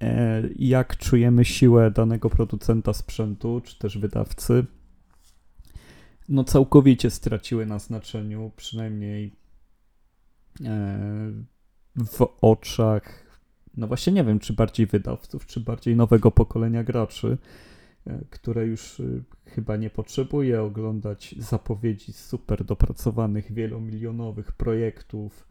[0.00, 4.66] e, jak czujemy siłę danego producenta sprzętu, czy też wydawcy.
[6.28, 9.32] No, całkowicie straciły na znaczeniu, przynajmniej
[10.64, 11.32] e,
[11.96, 13.26] w oczach
[13.76, 17.38] no właśnie nie wiem, czy bardziej wydawców, czy bardziej nowego pokolenia graczy,
[18.06, 19.04] e, które już e,
[19.44, 25.48] chyba nie potrzebuje oglądać zapowiedzi super dopracowanych, wielomilionowych projektów.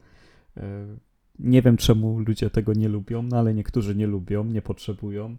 [1.39, 5.37] Nie wiem, czemu ludzie tego nie lubią, no ale niektórzy nie lubią, nie potrzebują.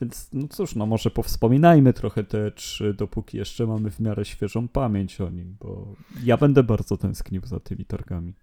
[0.00, 4.68] Więc no cóż, no może powspominajmy trochę te trzy, dopóki jeszcze mamy w miarę świeżą
[4.68, 8.34] pamięć o nim, bo ja będę bardzo tęsknił za tymi targami.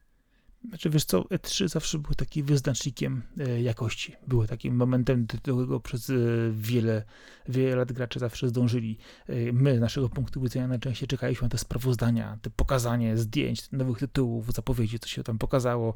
[0.69, 4.15] Znaczy, wiesz co, E3 zawsze był takim wyznacznikiem e, jakości.
[4.27, 6.13] Było takim momentem, do którego przez e,
[6.51, 7.03] wiele,
[7.49, 8.97] wiele lat gracze zawsze zdążyli.
[9.27, 13.99] E, my, z naszego punktu widzenia, najczęściej czekaliśmy na te sprawozdania, te pokazanie zdjęć, nowych
[13.99, 15.93] tytułów, zapowiedzi, co się tam pokazało,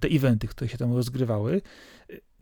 [0.00, 1.62] te eventy, które się tam rozgrywały.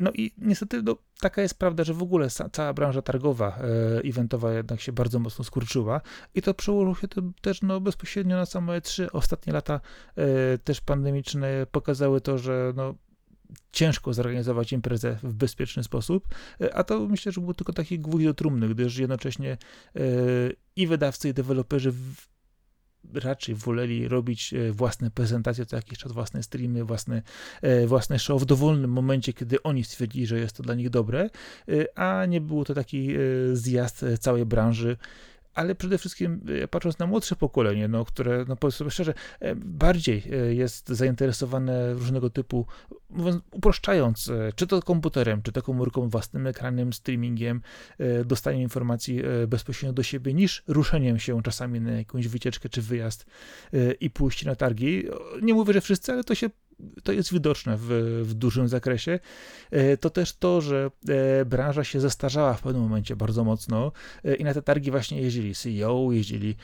[0.03, 4.53] No i niestety no, taka jest prawda, że w ogóle cała branża targowa, e, eventowa
[4.53, 6.01] jednak się bardzo mocno skurczyła
[6.35, 9.07] i to przełożyło się to też no, bezpośrednio na same E3.
[9.13, 9.81] Ostatnie lata
[10.17, 12.95] e, też pandemiczne pokazały to, że no,
[13.73, 16.29] ciężko zorganizować imprezę w bezpieczny sposób,
[16.61, 19.57] e, a to myślę, że był tylko taki gwóźdź do trumny, gdyż jednocześnie
[20.77, 21.93] i wydawcy, i deweloperzy
[23.15, 27.23] raczej woleli robić e, własne prezentacje co jakiś czas, własne streamy, własne,
[27.63, 31.31] e, własne show w dowolnym momencie, kiedy oni stwierdzili, że jest to dla nich dobre,
[31.69, 33.09] e, a nie był to taki
[33.53, 34.97] zjazd całej branży
[35.55, 40.23] ale przede wszystkim e, patrząc na młodsze pokolenie, no, które, no powiedzmy szczerze, e, bardziej
[40.33, 42.67] e, jest zainteresowane różnego typu,
[43.11, 47.61] mówiąc, uproszczając, czy to komputerem, czy to komórką, własnym ekranem, streamingiem,
[48.25, 53.27] dostaniem informacji bezpośrednio do siebie, niż ruszeniem się czasami na jakąś wycieczkę czy wyjazd
[54.01, 55.05] i pójście na targi.
[55.43, 56.51] Nie mówię, że wszyscy, ale to się
[57.03, 57.87] to jest widoczne w,
[58.23, 59.19] w dużym zakresie,
[59.71, 63.93] e, to też to, że e, branża się zestarzała w pewnym momencie bardzo mocno
[64.25, 66.57] e, i na te targi właśnie jeździli CEO, jeździli,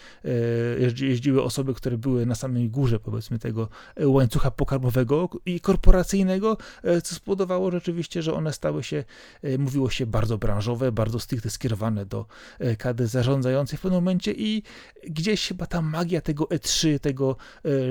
[1.01, 3.69] jeździły osoby, które były na samej górze, powiedzmy, tego
[4.01, 6.57] łańcucha pokarmowego i korporacyjnego,
[7.05, 9.05] co spowodowało rzeczywiście, że one stały się,
[9.59, 12.27] mówiło się, bardzo branżowe, bardzo stricte skierowane do
[12.79, 14.63] kadry zarządzającej w pewnym momencie i
[15.09, 17.37] gdzieś chyba ta magia tego E3, tego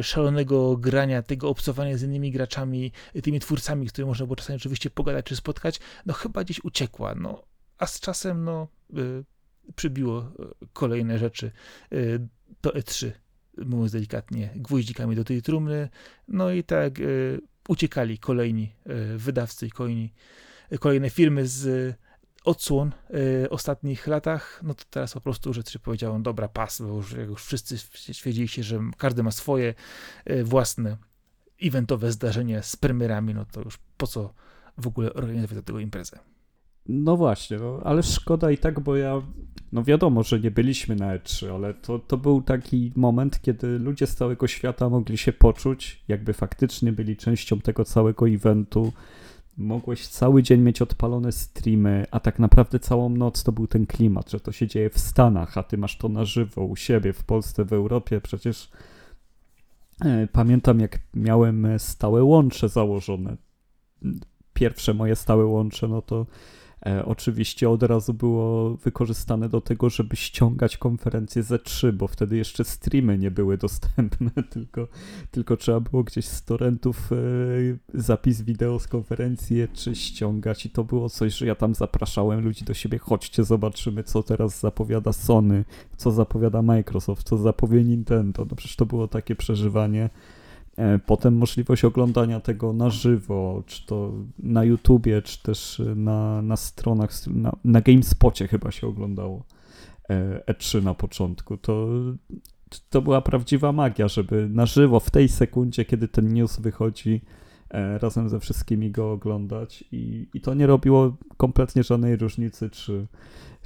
[0.01, 2.91] szalonego grania, tego obcowania z innymi innymi graczami,
[3.23, 7.15] tymi twórcami, z którymi można było czasami oczywiście pogadać czy spotkać, no chyba gdzieś uciekła,
[7.15, 7.43] no,
[7.77, 9.23] a z czasem, no, y,
[9.75, 11.51] przybiło y, kolejne rzeczy.
[11.93, 12.27] Y,
[12.61, 13.11] do E3,
[13.57, 15.89] mówiąc delikatnie, gwóździkami do tej trumny,
[16.27, 18.73] no i tak y, uciekali kolejni
[19.13, 20.13] y, wydawcy i kolejni,
[20.79, 21.95] kolejne firmy z
[22.47, 22.91] odsłon
[23.43, 27.43] y, ostatnich latach, no to teraz po prostu rzeczy powiedziałem, dobra, pas, bo już, już
[27.45, 29.73] wszyscy stwierdzili się, że każdy ma swoje
[30.29, 30.97] y, własne
[31.61, 34.33] eventowe zdarzenie z premierami, no to już po co
[34.77, 36.19] w ogóle organizować do tego imprezę?
[36.89, 39.21] No właśnie, no, ale szkoda i tak, bo ja,
[39.71, 44.07] no wiadomo, że nie byliśmy na E3, ale to, to był taki moment, kiedy ludzie
[44.07, 48.93] z całego świata mogli się poczuć, jakby faktycznie byli częścią tego całego eventu,
[49.57, 54.31] mogłeś cały dzień mieć odpalone streamy, a tak naprawdę całą noc to był ten klimat,
[54.31, 57.23] że to się dzieje w Stanach, a ty masz to na żywo u siebie, w
[57.23, 58.21] Polsce, w Europie.
[58.21, 58.71] Przecież
[60.31, 63.37] pamiętam, jak miałem stałe łącze założone.
[64.53, 66.25] Pierwsze moje stałe łącze, no to E,
[67.05, 73.17] oczywiście od razu było wykorzystane do tego, żeby ściągać konferencję Z3, bo wtedy jeszcze streamy
[73.17, 74.87] nie były dostępne, tylko,
[75.31, 77.15] tylko trzeba było gdzieś z torrentów e,
[77.93, 82.65] zapis wideo z konferencji czy ściągać i to było coś, że ja tam zapraszałem ludzi
[82.65, 85.65] do siebie, chodźcie, zobaczymy, co teraz zapowiada Sony,
[85.97, 88.45] co zapowiada Microsoft, co zapowie Nintendo.
[88.49, 90.09] No przecież to było takie przeżywanie E,
[91.05, 97.27] potem możliwość oglądania tego na żywo, czy to na YouTubie, czy też na, na stronach,
[97.27, 99.43] na, na GameSpocie chyba się oglądało
[100.49, 101.57] E3 e na początku.
[101.57, 101.87] To,
[102.89, 107.21] to była prawdziwa magia, żeby na żywo w tej sekundzie, kiedy ten news wychodzi,
[107.69, 113.07] e, razem ze wszystkimi go oglądać i, i to nie robiło kompletnie żadnej różnicy, czy,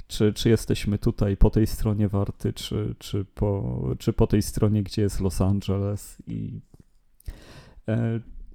[0.06, 4.82] czy, czy jesteśmy tutaj po tej stronie Warty, czy, czy, po, czy po tej stronie,
[4.82, 6.71] gdzie jest Los Angeles i E,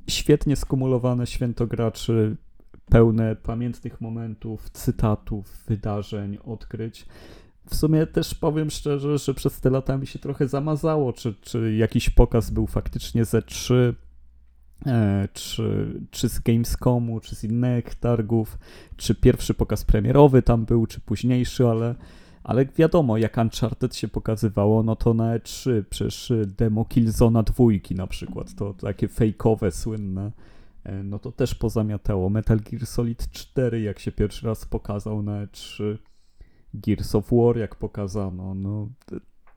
[0.09, 2.37] świetnie skumulowane święto graczy,
[2.89, 7.05] pełne pamiętnych momentów, cytatów, wydarzeń, odkryć.
[7.69, 11.75] W sumie też powiem szczerze, że przez te lata mi się trochę zamazało, czy, czy
[11.75, 13.95] jakiś pokaz był faktycznie ze 3
[14.85, 18.57] e, czy, czy z Gamescomu, czy z innych targów,
[18.97, 21.95] czy pierwszy pokaz premierowy tam był, czy późniejszy, ale
[22.47, 28.07] ale wiadomo, jak Uncharted się pokazywało, no to na E3, przecież demo Killzona dwójki na
[28.07, 30.31] przykład, to takie fejkowe, słynne,
[30.83, 32.29] e, no to też pozamiatało.
[32.29, 35.97] Metal Gear Solid 4, jak się pierwszy raz pokazał na E3,
[36.73, 38.89] Gears of War, jak pokazano, no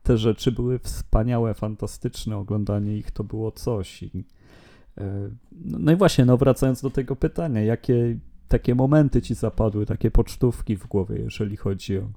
[0.03, 4.03] te rzeczy były wspaniałe, fantastyczne, oglądanie ich to było coś.
[4.03, 4.25] I,
[4.97, 5.29] e,
[5.65, 10.77] no i właśnie, no wracając do tego pytania, jakie takie momenty ci zapadły, takie pocztówki
[10.77, 12.07] w głowie, jeżeli chodzi o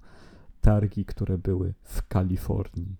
[0.65, 2.97] targi, które były w Kalifornii.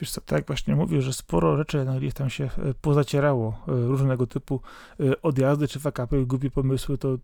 [0.00, 3.72] Wiesz co, tak właśnie mówię, że sporo rzeczy no, gdzieś tam się e, pozacierało, e,
[3.72, 4.60] różnego typu
[5.00, 7.18] e, odjazdy czy fakapy, głupie pomysły, to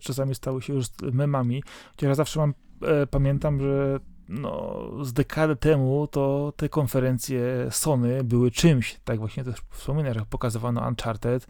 [0.00, 1.62] czasami stały się już memami.
[1.90, 2.54] Chociaż ja zawsze mam,
[3.10, 9.56] pamiętam, że no, z dekadę temu to te konferencje Sony były czymś, tak właśnie też
[9.70, 11.46] wspominasz, jak pokazywano Uncharted,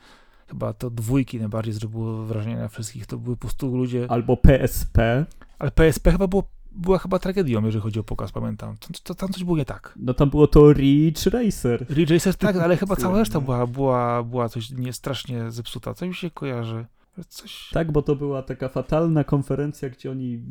[0.49, 4.07] chyba to dwójki najbardziej zrobiło wrażenie na wszystkich, to były po prostu ludzie...
[4.09, 5.27] Albo PSP.
[5.59, 6.43] Ale PSP chyba było
[6.75, 8.77] była chyba tragedią, jeżeli chodzi o pokaz, pamiętam.
[8.77, 9.95] To, to, tam coś było nie tak.
[9.97, 11.87] No tam było to Ridge Racer.
[11.91, 15.95] Ridge Racer, tak, ale chyba cała reszta była, była, była coś nie, strasznie zepsuta.
[15.95, 16.87] Co mi się kojarzy?
[17.29, 17.71] Coś...
[17.73, 20.43] Tak, bo to była taka fatalna konferencja, gdzie oni...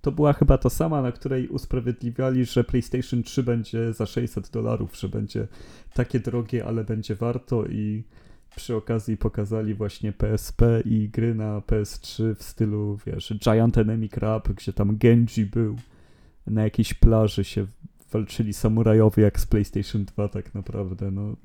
[0.00, 4.96] To była chyba ta sama, na której usprawiedliwiali, że PlayStation 3 będzie za 600 dolarów,
[4.96, 5.48] że będzie
[5.94, 8.04] takie drogie, ale będzie warto i
[8.56, 14.48] przy okazji pokazali właśnie PSP i gry na PS3 w stylu, wiesz, Giant Enemy Crab,
[14.48, 15.76] gdzie tam Genji był.
[16.46, 17.66] Na jakiejś plaży się
[18.12, 21.36] walczyli samurajowie jak z PlayStation 2 tak naprawdę, no.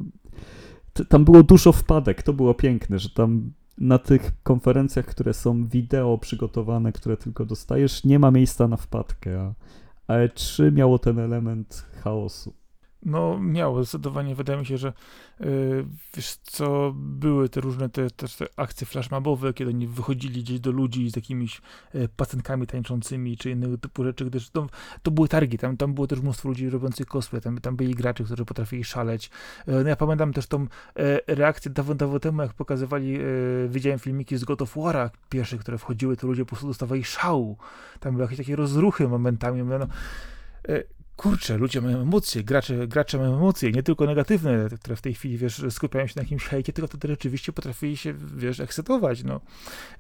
[1.10, 6.18] Tam było dużo wpadek, to było piękne, że tam na tych konferencjach, które są wideo
[6.18, 9.54] przygotowane, które tylko dostajesz, nie ma miejsca na wpadkę, a,
[10.14, 12.54] a E3 miało ten element chaosu.
[13.08, 14.36] No, miało zdecydowanie.
[14.36, 14.94] Wydaje mi się, że
[15.40, 15.86] yy,
[16.16, 20.72] wiesz co, były te różne te, te, te akcje flashmobowe, kiedy oni wychodzili gdzieś do
[20.72, 21.62] ludzi z jakimiś
[21.94, 24.68] yy, pacenkami tańczącymi, czy innego typu rzeczy, gdyż to,
[25.04, 28.24] to były targi, tam, tam było też mnóstwo ludzi robiących cosplay, tam, tam byli gracze,
[28.24, 29.30] którzy potrafili szaleć.
[29.68, 30.68] Yy, no ja pamiętam też tą yy,
[31.28, 35.78] reakcję dawno, dawno temu, jak pokazywali, yy, widziałem filmiki z God of War'a pierwsze, które
[35.78, 37.58] wchodziły, to ludzie po prostu dostawali szału.
[38.00, 39.88] Tam były jakieś takie rozruchy momentami, no,
[40.68, 45.14] yy, kurczę, ludzie mają emocje, gracze, gracze mają emocje, nie tylko negatywne, które w tej
[45.14, 49.42] chwili, wiesz, skupiają się na jakimś hejcie, tylko wtedy rzeczywiście potrafili się, wiesz, ekscytować, no.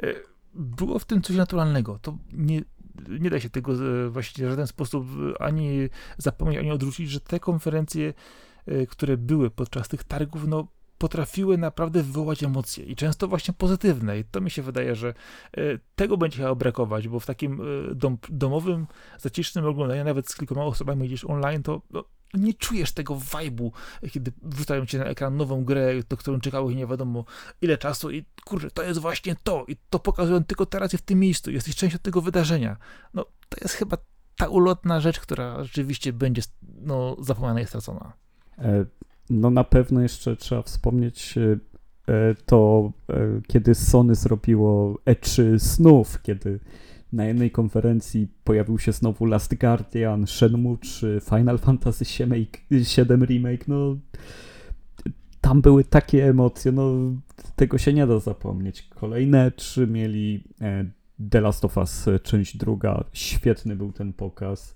[0.03, 0.13] E,
[0.53, 2.61] było w tym coś naturalnego, to nie,
[3.09, 5.07] nie da się tego e, właśnie w żaden sposób
[5.39, 8.13] ani zapomnieć, ani odrzucić, że te konferencje,
[8.65, 10.68] e, które były podczas tych targów, no
[10.98, 14.20] potrafiły naprawdę wywołać emocje i często właśnie pozytywne.
[14.20, 15.14] I to mi się wydaje, że
[15.58, 15.62] e,
[15.95, 18.88] tego będzie chciało brakować, bo w takim e, dom, domowym,
[19.18, 23.72] zacisznym oglądaniu, nawet z kilkoma osobami gdzieś online, to no, nie czujesz tego vibe'u,
[24.12, 27.26] kiedy wrzucają cię na ekran nową grę, do którą czekałeś nie wiadomo
[27.62, 31.20] ile czasu i kurczę, to jest właśnie to i to pokazują tylko teraz w tym
[31.20, 32.78] miejscu, jesteś częścią tego wydarzenia.
[33.14, 33.98] No, to jest chyba
[34.38, 36.41] ta ulotna rzecz, która rzeczywiście będzie
[36.82, 38.14] no, zapomniana i stracona.
[39.30, 41.57] No na pewno jeszcze trzeba wspomnieć e,
[42.13, 46.59] e, to, e, kiedy Sony zrobiło E3 snów, kiedy
[47.13, 53.97] na jednej konferencji pojawił się znowu Last Guardian, Shenmue czy Final Fantasy VII Remake, no
[55.41, 56.91] tam były takie emocje, no
[57.55, 58.82] tego się nie da zapomnieć.
[58.82, 60.43] Kolejne trzy mieli
[61.30, 64.75] The Last of Us, część druga, świetny był ten pokaz.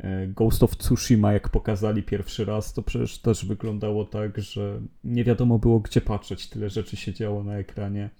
[0.00, 5.24] E, Ghost of Tsushima, jak pokazali pierwszy raz, to przecież też wyglądało tak, że nie
[5.24, 8.10] wiadomo było gdzie patrzeć, tyle rzeczy się działo na ekranie.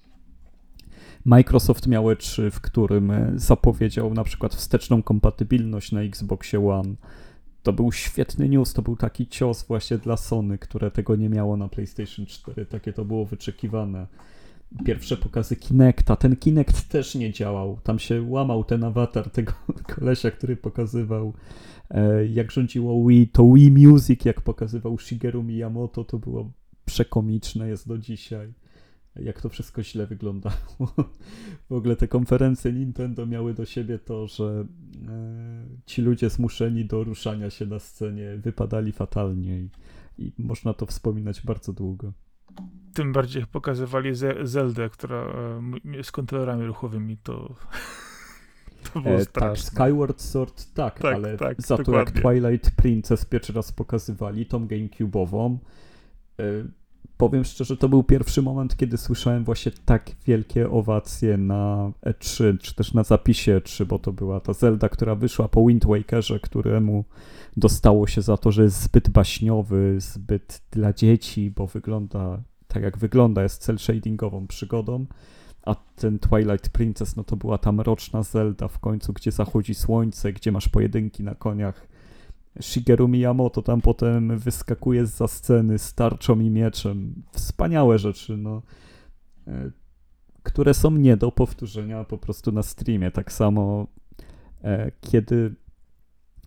[1.25, 6.95] Microsoft miał E3, w którym zapowiedział na przykład wsteczną kompatybilność na Xboxie One
[7.69, 11.57] to był świetny news, to był taki cios właśnie dla Sony, które tego nie miało
[11.57, 12.67] na PlayStation 4.
[12.67, 14.07] Takie to było wyczekiwane.
[14.85, 16.17] Pierwsze pokazy Kinecta.
[16.17, 17.79] Ten Kinect też nie działał.
[17.83, 19.53] Tam się łamał ten awatar tego
[19.95, 21.35] kolesia, który pokazywał
[21.91, 23.29] e, jak rządziło Wii.
[23.29, 26.53] To Wii Music, jak pokazywał Shigeru Miyamoto, to było
[26.85, 28.53] przekomiczne, jest do dzisiaj
[29.23, 30.95] jak to wszystko źle wyglądało.
[31.71, 34.67] W ogóle te konferencje Nintendo miały do siebie to, że
[35.09, 39.71] e, ci ludzie zmuszeni do ruszania się na scenie wypadali fatalnie i,
[40.19, 42.13] i można to wspominać bardzo długo.
[42.95, 45.17] Tym bardziej jak pokazywali Zeldę, która
[45.99, 47.55] e, z kontrolerami ruchowymi, to
[48.93, 51.95] to było e, tak, Skyward Sword tak, tak ale tak, za dokładnie.
[51.95, 52.11] to jak
[52.43, 55.59] Twilight Princess pierwszy raz pokazywali, tą GameCube'ową,
[56.39, 56.43] e,
[57.17, 62.75] powiem szczerze, to był pierwszy moment, kiedy słyszałem właśnie tak wielkie owacje na E3, czy
[62.75, 67.05] też na zapisie E3, bo to była ta Zelda, która wyszła po Wind Wakerze, któremu
[67.57, 72.99] dostało się za to, że jest zbyt baśniowy, zbyt dla dzieci, bo wygląda tak jak
[72.99, 75.07] wygląda, jest cel shadingową przygodą,
[75.63, 80.33] a ten Twilight Princess, no to była tam roczna Zelda w końcu, gdzie zachodzi słońce,
[80.33, 81.89] gdzie masz pojedynki na koniach,
[82.61, 87.23] Shigeru Miyamoto tam potem wyskakuje za sceny z tarczą i mieczem.
[87.33, 88.63] Wspaniałe rzeczy, no.
[89.47, 89.71] E,
[90.43, 93.11] które są nie do powtórzenia po prostu na streamie.
[93.11, 93.87] Tak samo
[94.65, 95.55] e, kiedy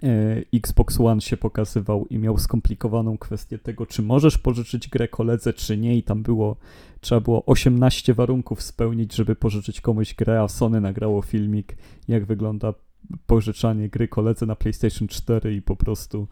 [0.03, 0.07] e,
[0.53, 5.77] Xbox One się pokazywał i miał skomplikowaną kwestię tego, czy możesz pożyczyć grę koledze, czy
[5.77, 6.55] nie, i tam było,
[7.01, 11.77] trzeba było 18 warunków spełnić, żeby pożyczyć komuś grę, a Sony nagrało filmik,
[12.07, 12.73] jak wygląda
[13.27, 16.27] pożyczanie gry koledze na PlayStation 4 i po prostu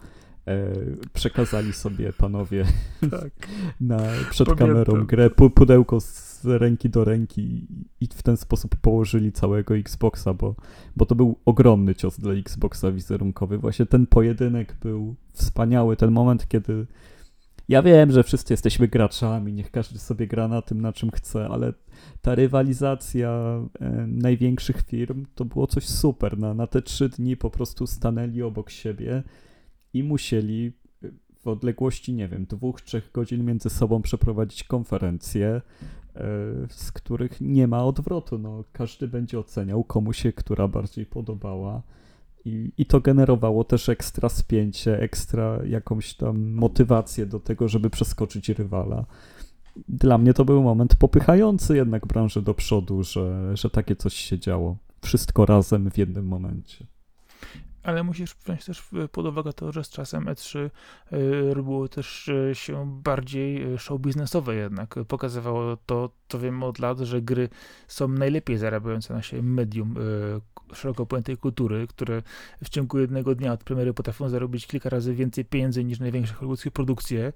[0.48, 0.74] e,
[1.14, 2.66] przekazali sobie panowie
[3.12, 3.32] tak.
[3.82, 3.98] na,
[4.30, 4.68] przed Pamiętam.
[4.68, 7.68] kamerą grę, pudełko z ręki do ręki
[8.02, 10.56] i w ten sposób położyli całego Xboxa, bo,
[10.96, 13.58] bo to był ogromny cios dla Xboxa wizerunkowy.
[13.58, 16.86] Właśnie ten pojedynek był wspaniały, ten moment, kiedy
[17.70, 21.48] ja wiem, że wszyscy jesteśmy graczami, niech każdy sobie gra na tym, na czym chce,
[21.48, 21.74] ale
[22.22, 23.30] ta rywalizacja
[23.80, 26.38] e, największych firm to było coś super.
[26.38, 29.24] Na, na te trzy dni po prostu stanęli obok siebie
[29.94, 30.74] i musieli
[31.40, 35.62] w odległości, nie wiem, dwóch, trzech godzin między sobą przeprowadzić konferencje, e,
[36.70, 38.38] z których nie ma odwrotu.
[38.38, 41.84] No, każdy będzie oceniał, komu się która bardziej podobała.
[42.50, 48.50] I, I to generowało też ekstra spięcie, ekstra jakąś tam motywację do tego, żeby przeskoczyć
[48.50, 49.06] rywala.
[49.88, 54.40] Dla mnie to był moment popychający jednak branżę do przodu, że, że takie coś się
[54.40, 54.78] działo.
[55.02, 56.86] Wszystko razem w jednym momencie.
[57.84, 62.52] Ale musisz wziąć też pod uwagę to, że z czasem E3 y, robiło też y,
[62.54, 64.96] się bardziej y, show biznesowe jednak.
[65.08, 67.50] Pokazywało to, to wiemy od lat, że gry
[67.88, 69.96] są najlepiej zarabiające na siebie medium
[70.74, 72.22] szeroko pojętej kultury, które
[72.64, 76.72] w ciągu jednego dnia od premiery potrafią zarobić kilka razy więcej pieniędzy niż największe hollywoodzkie
[76.72, 77.34] produkcje.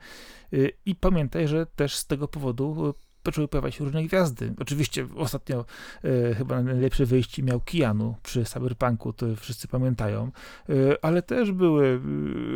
[0.85, 2.93] I pamiętaj, że też z tego powodu
[3.25, 4.53] zaczęły pojawiać się różne gwiazdy.
[4.59, 5.65] Oczywiście ostatnio
[6.03, 10.31] e, chyba najlepsze wyjście miał Keanu przy Cyberpunku, to wszyscy pamiętają,
[10.69, 11.99] e, ale też były e,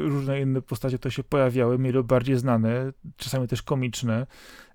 [0.10, 4.28] różne inne postacie, które się pojawiały, mieli bardziej znane, czasami też komiczne,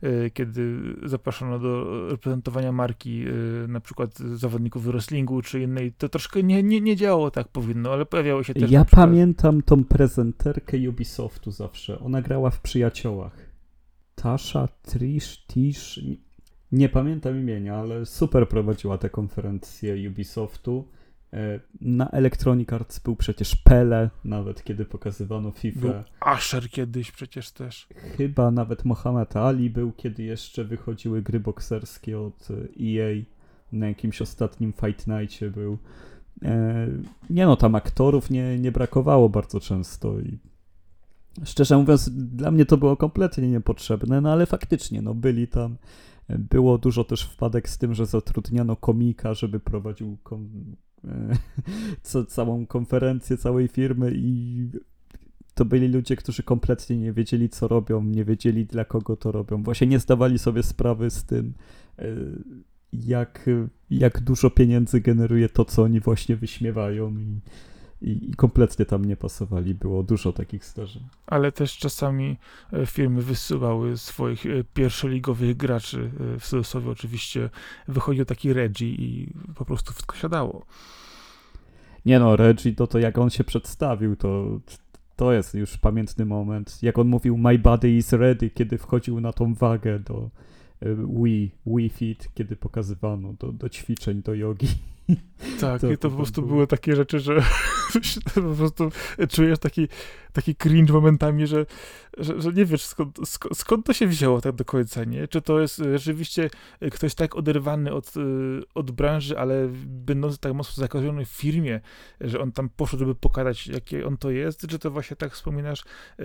[0.02, 6.42] e, kiedy zaproszono do reprezentowania marki e, na przykład zawodników wrestlingu czy innej, to troszkę
[6.42, 11.50] nie, nie, nie działało tak powinno, ale pojawiały się też Ja pamiętam tą prezenterkę Ubisoftu
[11.50, 13.51] zawsze, ona grała w Przyjaciołach.
[14.22, 16.00] Tasha, Trish, Tish,
[16.72, 20.88] nie pamiętam imienia, ale super prowadziła tę konferencję Ubisoftu.
[21.32, 25.80] E, na Electronic Arts był przecież Pele, nawet kiedy pokazywano FIFA.
[25.80, 27.88] Był Asher kiedyś przecież też.
[28.16, 32.48] Chyba nawet Mohamed Ali był, kiedy jeszcze wychodziły gry bokserskie od
[32.80, 33.22] EA.
[33.72, 35.78] Na jakimś ostatnim Fight Nightie był.
[36.42, 36.88] E,
[37.30, 40.38] nie no, tam aktorów nie, nie brakowało bardzo często i
[41.44, 45.76] Szczerze mówiąc, dla mnie to było kompletnie niepotrzebne, no ale faktycznie, no byli tam.
[46.28, 50.50] Było dużo też wpadek z tym, że zatrudniano komika, żeby prowadził kom
[52.02, 54.68] co, całą konferencję całej firmy i
[55.54, 59.62] to byli ludzie, którzy kompletnie nie wiedzieli, co robią, nie wiedzieli, dla kogo to robią.
[59.62, 61.54] Właśnie nie zdawali sobie sprawy z tym,
[61.98, 62.04] e,
[62.92, 63.50] jak,
[63.90, 67.40] jak dużo pieniędzy generuje to, co oni właśnie wyśmiewają i
[68.02, 69.74] i, i kompletnie tam nie pasowali.
[69.74, 71.02] Było dużo takich zdarzeń.
[71.26, 72.36] Ale też czasami
[72.72, 76.10] e, firmy wysyłały swoich e, pierwszoligowych graczy.
[76.36, 77.50] E, w cudzysłowie oczywiście
[77.88, 80.66] wychodził taki Reggie i po prostu wszystko siadało.
[82.06, 84.60] Nie no, Reggie, to, to jak on się przedstawił, to,
[85.16, 86.78] to jest już pamiętny moment.
[86.82, 90.30] Jak on mówił My body is ready, kiedy wchodził na tą wagę do
[91.22, 94.68] Wii, Wii Fit, kiedy pokazywano do, do ćwiczeń, do jogi.
[95.60, 97.42] Tak, to, i to po prostu były takie rzeczy, że
[98.34, 98.90] po prostu
[99.28, 99.88] czujesz taki,
[100.32, 101.66] taki cringe momentami, że,
[102.18, 103.18] że, że nie wiesz skąd,
[103.54, 105.28] skąd to się wzięło tak do końca, nie?
[105.28, 106.50] Czy to jest rzeczywiście
[106.92, 108.12] ktoś tak oderwany od,
[108.74, 111.80] od branży, ale będący tak mocno zakażony w firmie,
[112.20, 115.84] że on tam poszedł, żeby pokazać, jakie on to jest, czy to właśnie tak wspominasz,
[116.18, 116.24] e,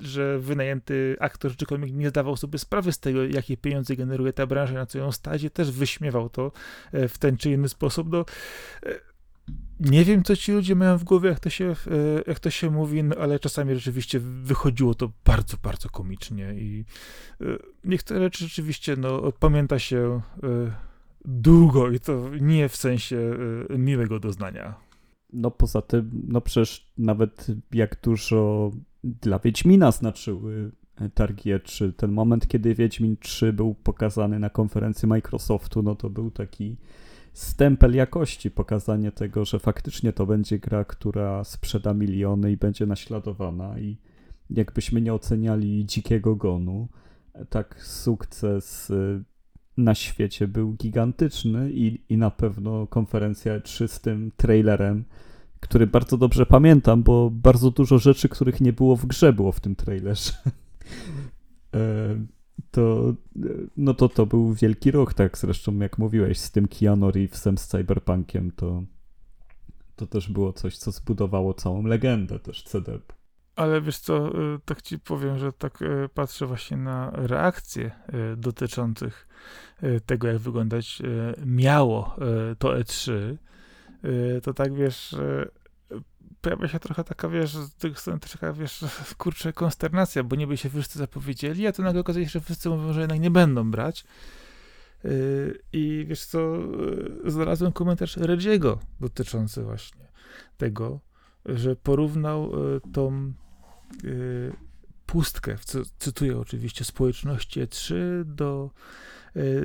[0.00, 4.46] że wynajęty aktor czy komik nie zdawał sobie sprawy z tego, jakie pieniądze generuje ta
[4.46, 6.52] branża, na co ją stać, też wyśmiewał to
[6.92, 8.08] e, w ten czy inny sposób.
[8.10, 8.24] No,
[8.86, 9.00] e,
[9.80, 11.74] nie wiem, co ci ludzie mają w głowie, jak to się, e,
[12.26, 16.84] jak to się mówi, no, ale czasami rzeczywiście wychodziło to bardzo, bardzo komicznie i
[17.84, 20.20] niektóre rzeczy rzeczywiście, no, pamięta się
[21.24, 23.16] długo i to nie w sensie
[23.78, 24.86] miłego doznania.
[25.32, 28.70] No poza tym, no przecież nawet jak dużo
[29.22, 31.92] dla Wiedźmina znaczyły e, targi E3.
[31.92, 36.76] Ten moment, kiedy Wiedźmin 3 był pokazany na konferencji Microsoftu, no to był taki
[37.32, 43.78] stempel jakości, pokazanie tego, że faktycznie to będzie gra, która sprzeda miliony i będzie naśladowana
[43.78, 43.96] i
[44.50, 46.88] jakbyśmy nie oceniali dzikiego gonu,
[47.50, 49.22] tak sukces e,
[49.76, 55.04] na świecie był gigantyczny i, i na pewno konferencja 3 z tym trailerem
[55.66, 59.60] który bardzo dobrze pamiętam, bo bardzo dużo rzeczy, których nie było w grze, było w
[59.60, 60.32] tym trailerze.
[61.74, 61.78] E,
[62.70, 63.14] to,
[63.76, 67.66] no to to był wielki ruch, tak zresztą jak mówiłeś, z tym Keanu Reevesem, z
[67.66, 68.82] Cyberpunkiem, to,
[69.96, 72.98] to też było coś, co zbudowało całą legendę też CD.
[73.56, 77.90] Ale wiesz co, e, tak ci powiem, że tak e, patrzę właśnie na reakcje
[78.36, 79.28] dotyczących
[80.06, 81.02] tego, jak wyglądać
[81.46, 82.16] miało
[82.58, 83.36] to E3,
[84.42, 85.16] to tak wiesz,
[86.40, 88.84] pojawia się trochę taka, wiesz, z tych stron taka, wiesz,
[89.18, 92.92] kurczę, konsternacja, bo niby się wszyscy zapowiedzieli, a to nagle okazuje się, że wszyscy mówią,
[92.92, 94.04] że jednak nie będą brać.
[95.72, 96.58] I wiesz co,
[97.24, 100.06] znalazłem komentarz Redziego dotyczący właśnie
[100.56, 101.00] tego,
[101.46, 102.52] że porównał
[102.92, 103.32] tą
[105.06, 105.56] pustkę,
[105.98, 107.94] cytuję oczywiście, społeczności E3
[108.24, 108.70] do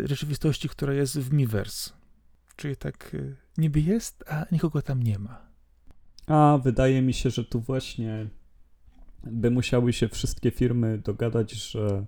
[0.04, 2.01] rzeczywistości, która jest w Miiverse.
[2.62, 3.16] Czyli tak
[3.57, 5.41] niby jest, a nikogo tam nie ma.
[6.28, 8.28] A wydaje mi się, że tu właśnie
[9.24, 12.05] by musiały się wszystkie firmy dogadać, że,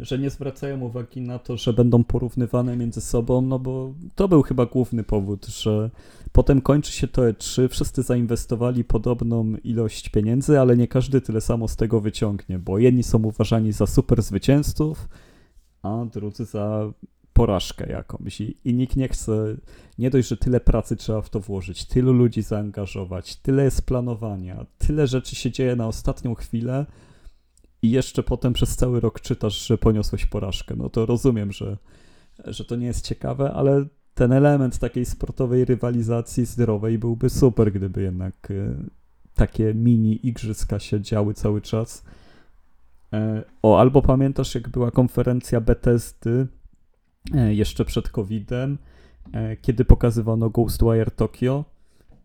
[0.00, 4.42] że nie zwracają uwagi na to, że będą porównywane między sobą, no bo to był
[4.42, 5.90] chyba główny powód, że
[6.32, 11.68] potem kończy się to E3, wszyscy zainwestowali podobną ilość pieniędzy, ale nie każdy tyle samo
[11.68, 15.08] z tego wyciągnie, bo jedni są uważani za super zwycięzców,
[15.82, 16.92] a drudzy za
[17.40, 19.56] porażkę jakąś i, i nikt nie chce,
[19.98, 24.66] nie dość, że tyle pracy trzeba w to włożyć, tylu ludzi zaangażować, tyle jest planowania,
[24.78, 26.86] tyle rzeczy się dzieje na ostatnią chwilę
[27.82, 30.74] i jeszcze potem przez cały rok czytasz, że poniosłeś porażkę.
[30.76, 31.76] No to rozumiem, że,
[32.44, 33.84] że to nie jest ciekawe, ale
[34.14, 38.76] ten element takiej sportowej rywalizacji zdrowej byłby super, gdyby jednak y,
[39.34, 42.04] takie mini igrzyska się działy cały czas.
[43.12, 46.59] E, o, albo pamiętasz, jak była konferencja Bethesdy E,
[47.50, 48.78] jeszcze przed COVID-em,
[49.32, 51.64] e, kiedy pokazywano Ghostwire Tokyo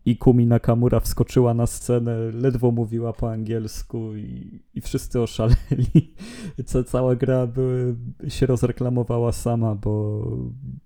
[0.06, 6.14] i Kumi Nakamura wskoczyła na scenę, ledwo mówiła po angielsku i, i wszyscy oszaleli.
[6.66, 7.94] Co, cała gra by,
[8.28, 10.26] się rozreklamowała sama, bo,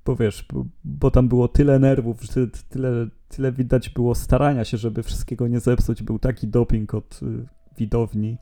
[0.05, 2.20] bo wiesz, bo, bo tam było tyle nerwów,
[2.68, 6.02] tyle, tyle widać było starania się, żeby wszystkiego nie zepsuć.
[6.02, 7.47] Był taki doping od y,
[7.78, 8.39] widowni,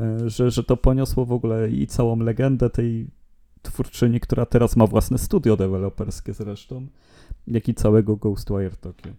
[0.00, 3.10] e, że, że to poniosło w ogóle i całą legendę tej
[3.62, 6.86] twórczyni, która teraz ma własne studio deweloperskie zresztą,
[7.46, 9.12] jak i całego Ghostwire Tokyo.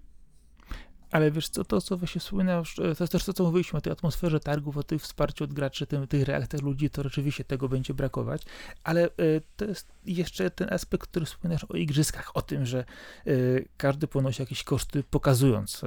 [1.12, 3.94] Ale wiesz co, to co właśnie wspominasz, to jest też to, co mówiliśmy o tej
[3.94, 7.94] atmosferze targów, o tym wsparciu od graczy, tym, tych reakcjach ludzi, to rzeczywiście tego będzie
[7.94, 8.42] brakować,
[8.84, 12.86] ale y, to jest jeszcze ten aspekt, który wspominasz o igrzyskach, o tym, że
[13.28, 15.82] y, każdy ponosi jakieś koszty pokazując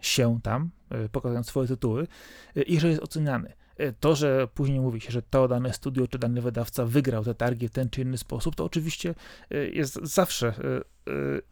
[0.00, 0.70] się tam,
[1.12, 2.06] pokazując swoje tytuły
[2.66, 3.52] i że jest oceniany.
[3.76, 7.34] E, to, że później mówi się, że to dane studio czy dany wydawca wygrał te
[7.34, 9.14] targi w ten czy inny sposób, to oczywiście
[9.50, 10.54] e, jest zawsze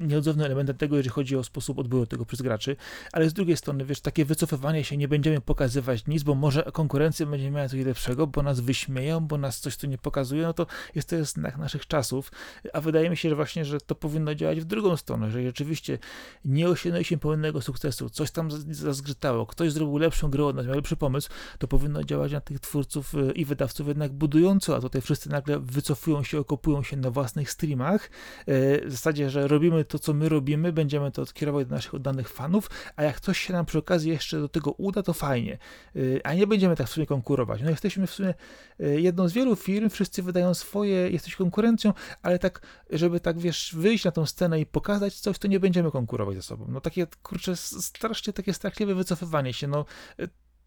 [0.01, 2.77] nieodzownym elementem tego, jeżeli chodzi o sposób odbioru tego przez graczy,
[3.13, 7.27] ale z drugiej strony, wiesz, takie wycofywanie się, nie będziemy pokazywać nic, bo może konkurencja
[7.27, 10.67] będzie miała coś lepszego, bo nas wyśmieją, bo nas coś tu nie pokazuje, no to
[10.95, 12.33] jest to znak naszych czasów,
[12.73, 15.99] a wydaje mi się, że właśnie, że to powinno działać w drugą stronę, że rzeczywiście
[16.45, 20.97] nie osiągnęliśmy pełnego sukcesu, coś tam zazgrzytało, ktoś zrobił lepszą grę od nas, miał lepszy
[20.97, 25.31] pomysł, to powinno działać na tych twórców y, i wydawców jednak budująco, a tutaj wszyscy
[25.31, 28.11] nagle wycofują się, okopują się na własnych streamach,
[28.49, 32.29] y, w zasadzie, że robimy to, co my robimy, będziemy to odkierować do naszych oddanych
[32.29, 35.59] fanów, a jak coś się nam przy okazji jeszcze do tego uda, to fajnie,
[35.97, 37.63] y, a nie będziemy tak w sumie konkurować.
[37.63, 38.35] No jesteśmy w sumie
[38.79, 41.93] jedną z wielu firm, wszyscy wydają swoje, jesteś konkurencją,
[42.23, 42.61] ale tak,
[42.91, 46.43] żeby tak, wiesz, wyjść na tą scenę i pokazać coś, to nie będziemy konkurować ze
[46.43, 46.67] sobą.
[46.69, 49.85] No takie, kurczę, strasznie takie strachliwe wycofywanie się, no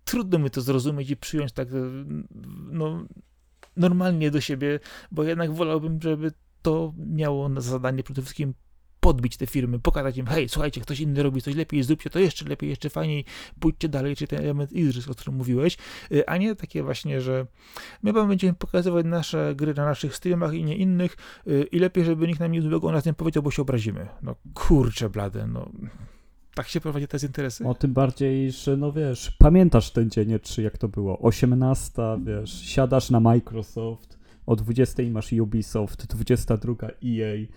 [0.08, 1.68] trudno mi to zrozumieć i przyjąć tak,
[2.72, 3.06] no,
[3.78, 4.80] normalnie do siebie,
[5.12, 6.32] bo jednak wolałbym, żeby
[6.62, 8.54] to miało na zadanie przede wszystkim
[9.00, 12.46] podbić te firmy, pokazać im, hej, słuchajcie, ktoś inny robi coś lepiej, zróbcie to jeszcze
[12.46, 13.26] lepiej, jeszcze fajniej,
[13.60, 15.78] pójdźcie dalej, czy ten element igrzysk, o którym mówiłeś,
[16.12, 17.48] y, a nie takie właśnie, że
[18.04, 21.18] my będziemy pokazywać nasze gry na naszych streamach i nie innych
[21.48, 24.08] y, i lepiej, żeby nikt nam nic złego o nas nie powiedział, bo się obrazimy.
[24.22, 25.72] No kurczę blade, no
[26.58, 27.68] tak się prowadzi te interesy.
[27.68, 31.92] O tym bardziej, że no wiesz, pamiętasz ten dzień, czy jak to było, 18,
[32.24, 37.48] wiesz, siadasz na Microsoft, o 20 masz Ubisoft, 22 EA,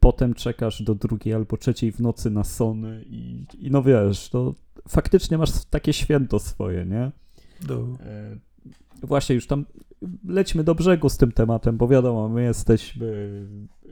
[0.00, 4.54] potem czekasz do drugiej albo trzeciej w nocy na Sony i, i no wiesz, to
[4.88, 7.10] faktycznie masz takie święto swoje, nie?
[7.66, 7.88] Do.
[8.00, 8.36] E,
[9.02, 9.64] właśnie już tam
[10.28, 13.30] lećmy do brzegu z tym tematem, bo wiadomo, my jesteśmy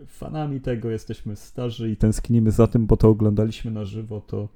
[0.06, 4.20] fanami tego, jesteśmy starzy i tęsknimy za tym, bo to oglądaliśmy na żywo.
[4.20, 4.48] To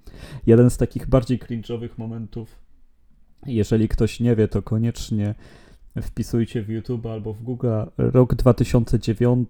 [0.47, 2.57] jeden z takich bardziej cringe'owych momentów.
[3.47, 5.35] Jeżeli ktoś nie wie, to koniecznie
[6.03, 7.69] wpisujcie w YouTube albo w Google
[7.99, 9.49] rok 2009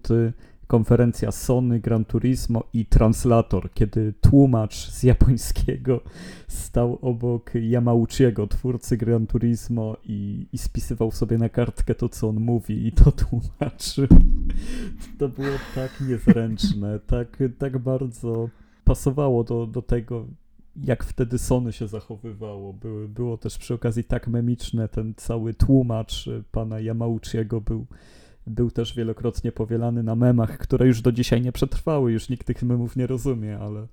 [0.67, 6.01] konferencja Sony, Gran Turismo i translator, kiedy tłumacz z japońskiego
[6.47, 12.39] stał obok Yamauchiego, twórcy Gran Turismo i, i spisywał sobie na kartkę to, co on
[12.39, 14.07] mówi i to tłumaczył.
[15.19, 18.49] To było tak niezręczne, tak, tak bardzo
[18.83, 20.25] pasowało do, do tego,
[20.75, 22.73] jak wtedy Sony się zachowywało.
[22.73, 27.85] Były, było też przy okazji tak memiczne, ten cały tłumacz pana Yamauchiego był
[28.47, 32.63] był też wielokrotnie powielany na memach, które już do dzisiaj nie przetrwały, już nikt tych
[32.63, 33.87] memów nie rozumie, ale,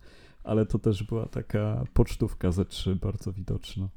[0.44, 3.88] ale to też była taka pocztówka ze trzy bardzo widoczna.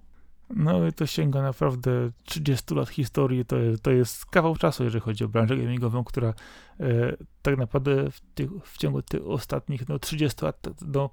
[0.50, 5.24] No i to sięga naprawdę 30 lat historii, to, to jest kawał czasu, jeżeli chodzi
[5.24, 6.34] o branżę gamingową, która
[6.80, 11.10] e, tak naprawdę w, tych, w ciągu tych ostatnich no, 30 lat no,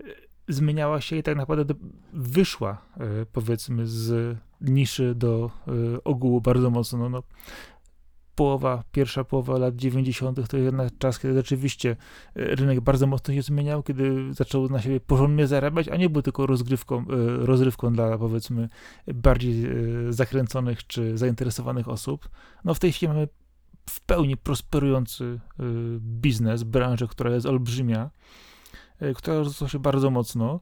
[0.00, 0.04] e,
[0.48, 1.74] zmieniała się i tak naprawdę
[2.12, 6.98] wyszła e, powiedzmy z niszy do e, ogółu bardzo mocno.
[6.98, 7.22] No, no,
[8.34, 10.48] połowa, pierwsza połowa lat 90.
[10.48, 11.96] to jednak czas, kiedy rzeczywiście e,
[12.34, 16.46] rynek bardzo mocno się zmieniał, kiedy zaczął na siebie porządnie zarabiać, a nie był tylko
[16.46, 17.04] rozgrywką, e,
[17.46, 18.68] rozrywką dla powiedzmy
[19.14, 19.72] bardziej e,
[20.12, 22.28] zakręconych czy zainteresowanych osób.
[22.64, 23.28] No w tej chwili mamy
[23.90, 25.40] w pełni prosperujący
[25.98, 28.10] biznes, branżę, która jest olbrzymia,
[29.16, 30.60] która rozrosła się bardzo mocno.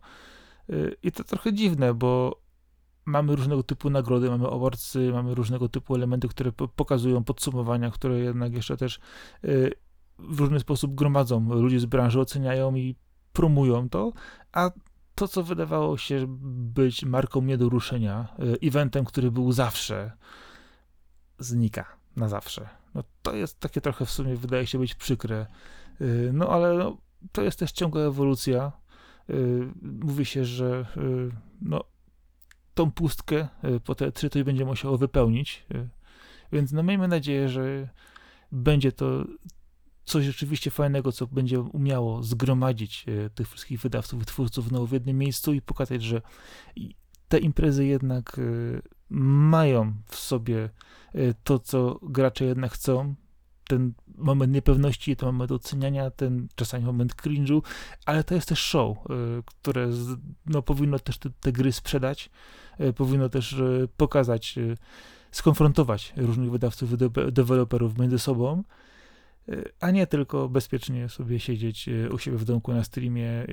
[1.03, 2.41] I to trochę dziwne, bo
[3.09, 8.53] mamy różnego typu nagrody, mamy awardsy, mamy różnego typu elementy, które pokazują podsumowania, które jednak
[8.53, 9.01] jeszcze też
[9.45, 9.73] y,
[10.19, 11.55] w różny sposób gromadzą.
[11.55, 12.97] Ludzie z branży oceniają i
[13.33, 14.13] promują to,
[14.53, 14.71] a
[15.15, 16.25] to, co wydawało się
[16.75, 18.29] być marką nie do ruszenia,
[18.63, 20.13] y, eventem, który był zawsze,
[21.39, 21.85] znika
[22.17, 22.69] na zawsze.
[22.95, 25.47] No, to jest takie trochę w sumie, wydaje się być przykre.
[26.01, 26.97] Y, no ale no,
[27.33, 28.73] to jest też ciągła ewolucja.
[29.83, 30.87] Mówi się, że
[31.61, 31.85] no,
[32.79, 35.67] tą pustkę e, po te trzy to będzie musiało wypełnić.
[35.75, 35.89] E,
[36.53, 37.89] więc no miejmy nadzieję, że
[38.53, 39.25] będzie to
[40.05, 45.19] coś rzeczywiście fajnego, co będzie umiało zgromadzić e, tych wszystkich wydawców, twórców no, w jednym
[45.19, 46.23] miejscu i pokazać, że
[47.29, 48.41] te imprezy jednak
[49.11, 50.71] mają w sobie
[51.45, 53.15] to, co gracze jednak chcą,
[53.69, 57.63] ten moment niepewności, ten moment oceniania, ten czasami moment cringe'u,
[58.07, 58.99] ale to jest też show,
[59.45, 59.89] które
[60.47, 62.31] no, powinno też te, te gry sprzedać,
[62.79, 64.59] E, powinno też e, pokazać,
[65.31, 66.91] skonfrontować różnych wydawców,
[67.33, 68.63] deweloperów między sobą,
[69.81, 73.47] a nie tylko bezpiecznie sobie siedzieć u siebie w domku na streamie,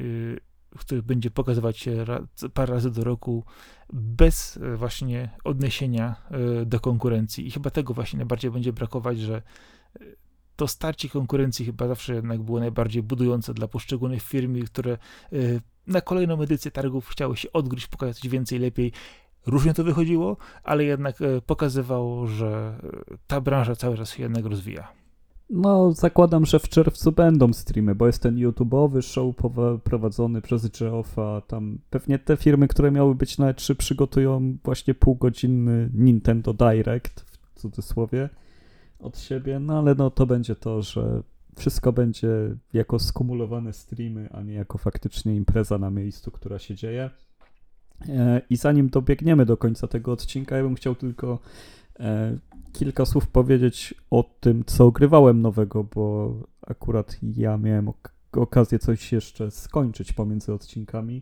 [0.78, 2.06] który będzie pokazywać się
[2.54, 3.44] parę razy do roku
[3.94, 6.16] bez właśnie odniesienia
[6.66, 7.48] do konkurencji.
[7.48, 9.42] I chyba tego właśnie najbardziej będzie brakować, że
[10.56, 14.98] to starcie konkurencji chyba zawsze jednak było najbardziej budujące dla poszczególnych firm, które
[15.88, 18.92] na kolejną edycję targów chciały się odgryźć, pokazać coś więcej, lepiej.
[19.46, 22.80] Różnie to wychodziło, ale jednak e, pokazywało, że
[23.12, 24.88] e, ta branża cały czas się jednak rozwija.
[25.50, 29.36] No, zakładam, że w czerwcu będą streamy, bo jest ten YouTube'owy show
[29.84, 31.42] prowadzony przez Geoffa.
[31.48, 37.60] Tam pewnie te firmy, które miały być na E3 przygotują właśnie półgodzinny Nintendo Direct, w
[37.60, 38.30] cudzysłowie,
[39.00, 39.60] od siebie.
[39.60, 41.24] No ale no to będzie to, że
[41.56, 42.30] wszystko będzie
[42.74, 47.10] jako skumulowane streamy, a nie jako faktycznie impreza na miejscu, która się dzieje.
[48.10, 51.40] E, I zanim dobiegniemy do końca tego odcinka, ja bym chciał tylko
[52.00, 52.38] e,
[52.74, 59.12] kilka słów powiedzieć o tym, co ogrywałem nowego, bo akurat ja miałem ok okazję coś
[59.12, 61.22] jeszcze skończyć pomiędzy odcinkami.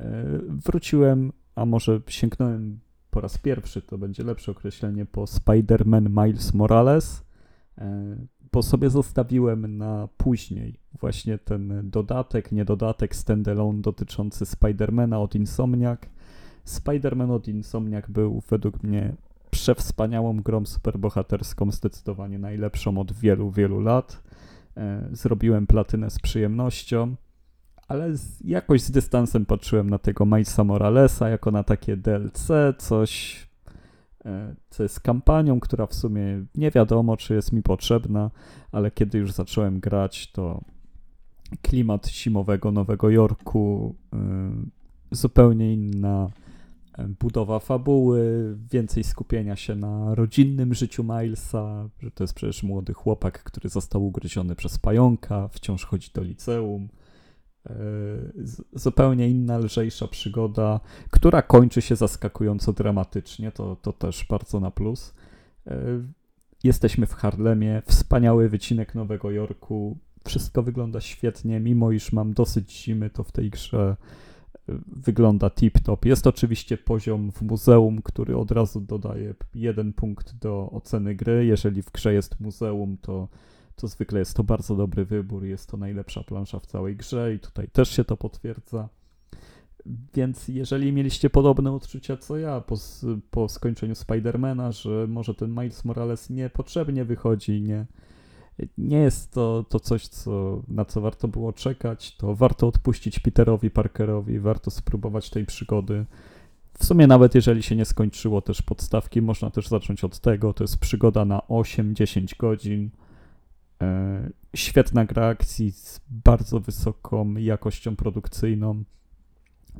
[0.00, 2.78] E, wróciłem, a może sięgnąłem
[3.18, 7.24] po raz pierwszy, to będzie lepsze określenie, po Spider-Man Miles Morales,
[8.52, 16.00] bo sobie zostawiłem na później właśnie ten dodatek, nie dodatek, standalone dotyczący Spidermana od Insomniac.
[16.66, 19.14] Spider-Man od Insomniac był według mnie
[19.50, 24.22] przewspaniałą grą superbohaterską, zdecydowanie najlepszą od wielu, wielu lat.
[24.76, 27.14] E, zrobiłem platynę z przyjemnością,
[27.88, 32.48] ale z, jakoś z dystansem patrzyłem na tego Milesa Moralesa jako na takie DLC,
[32.78, 33.36] coś,
[34.24, 38.30] e, co jest kampanią, która w sumie nie wiadomo, czy jest mi potrzebna,
[38.72, 40.60] ale kiedy już zacząłem grać, to
[41.62, 44.18] klimat zimowego Nowego Jorku, e,
[45.10, 46.30] zupełnie inna
[47.20, 53.42] budowa fabuły, więcej skupienia się na rodzinnym życiu Milesa, że to jest przecież młody chłopak,
[53.42, 56.88] który został ugryziony przez pająka, wciąż chodzi do liceum.
[57.66, 57.74] E,
[58.72, 60.80] zupełnie inna, lżejsza przygoda,
[61.10, 65.14] która kończy się zaskakująco dramatycznie, to, to też bardzo na plus.
[65.66, 65.76] E,
[66.64, 73.10] jesteśmy w Harlemie, wspaniały wycinek Nowego Jorku, wszystko wygląda świetnie, mimo iż mam dosyć zimy,
[73.10, 73.96] to w tej grze
[74.86, 76.06] wygląda tip-top.
[76.06, 81.46] Jest oczywiście poziom w muzeum, który od razu dodaje jeden punkt do oceny gry.
[81.46, 83.28] Jeżeli w grze jest muzeum, to,
[83.78, 85.44] to zwykle jest to bardzo dobry wybór.
[85.44, 88.88] Jest to najlepsza plansza w całej grze i tutaj też się to potwierdza.
[90.14, 92.76] Więc jeżeli mieliście podobne odczucia co ja po,
[93.30, 97.86] po skończeniu Spidermana, że może ten Miles Morales niepotrzebnie wychodzi, nie,
[98.78, 103.70] nie jest to, to coś, co, na co warto było czekać, to warto odpuścić Peterowi
[103.70, 106.06] Parkerowi, warto spróbować tej przygody.
[106.78, 110.52] W sumie nawet jeżeli się nie skończyło też podstawki, można też zacząć od tego.
[110.52, 112.90] To jest przygoda na 8-10 godzin.
[113.82, 118.84] E, świetna gra akcji z bardzo wysoką jakością produkcyjną.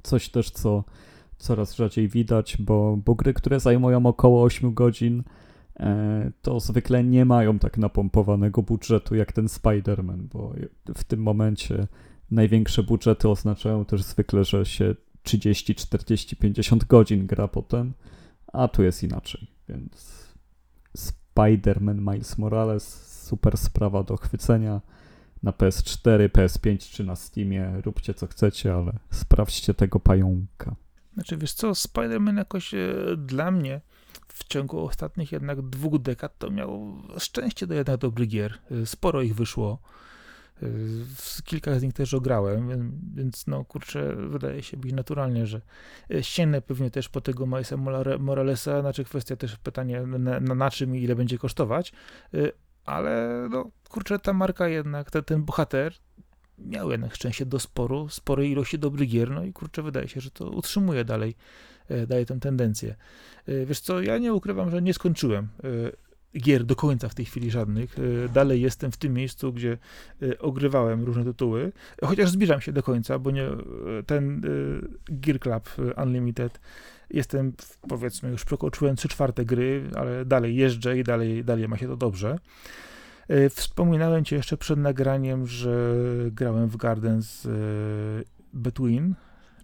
[0.03, 0.85] Coś też, co
[1.39, 5.23] coraz rzadziej widać, bo, bo gry, które zajmują około 8 godzin,
[5.81, 10.53] E, to zwykle nie mają tak napompowanego budżetu jak ten Spider-Man, bo
[10.95, 11.87] w tym momencie
[12.31, 17.93] największe budżety oznaczają też zwykle, że się 30, 40, 50 godzin gra potem,
[18.53, 20.27] a tu jest inaczej, więc
[20.97, 24.81] Spider-Man Miles Morales, super sprawa do chwycenia
[25.43, 30.75] na PS4, PS5 czy na Steamie, róbcie co chcecie, ale sprawdźcie tego pająka.
[31.15, 33.81] Znaczy, wiesz co, Spider-Man jakoś e, dla mnie
[34.29, 38.59] w ciągu ostatnich jednak dwóch dekad to miał szczęście do jednak dobrych gier.
[38.85, 39.79] Sporo ich wyszło.
[41.45, 45.61] Kilka z nich też ograłem, więc no kurczę, wydaje się być naturalnie, że
[46.21, 47.77] sięgnę pewnie też po tego Milesa
[48.19, 51.93] Moralesa, znaczy kwestia też pytanie na, na, na czym i ile będzie kosztować,
[52.89, 55.95] ale no kurczę, ta marka jednak, ten, ten bohater
[56.59, 60.31] miał jednak szczęście do sporu, sporej ilości dobrych gier, no i kurczę, wydaje się, że
[60.31, 61.35] to utrzymuje dalej
[61.89, 62.95] E, daje tę tendencję.
[63.47, 65.49] E, wiesz co, ja nie ukrywam, że nie skończyłem
[66.35, 67.97] e, gier do końca w tej chwili żadnych.
[68.35, 69.79] Dalej jestem w tym miejscu, gdzie
[70.39, 71.73] ogrywałem różne tytuły,
[72.05, 73.49] chociaż zbliżam się do końca, bo nie,
[74.07, 74.43] ten
[75.09, 75.71] Gear Club
[76.03, 76.61] Unlimited
[77.11, 77.53] jestem,
[77.89, 81.97] powiedzmy, już przekroczyłem 3 czwarte gry, ale dalej jeżdżę i dalej, dalej ma się to
[81.97, 82.39] dobrze.
[83.51, 85.95] Wspominałem ci jeszcze przed nagraniem, że
[86.31, 87.49] grałem w Gardens
[88.53, 89.15] Between,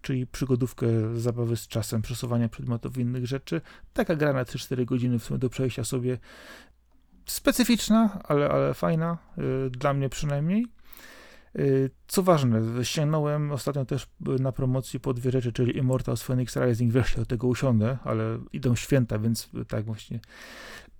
[0.04, 3.60] czyli przygodówkę, zabawy z czasem, przesuwania przedmiotów i innych rzeczy.
[3.92, 6.18] Taka gra na 3-4 godziny w sumie do przejścia sobie.
[7.26, 10.66] Specyficzna, ale, ale fajna, yy, dla mnie przynajmniej.
[11.54, 16.92] Yy, co ważne, ściągnąłem ostatnio też na promocji po dwie rzeczy, czyli Immortals Phoenix Rising,
[16.92, 20.20] wreszcie do tego usiądę, ale idą święta, więc tak właśnie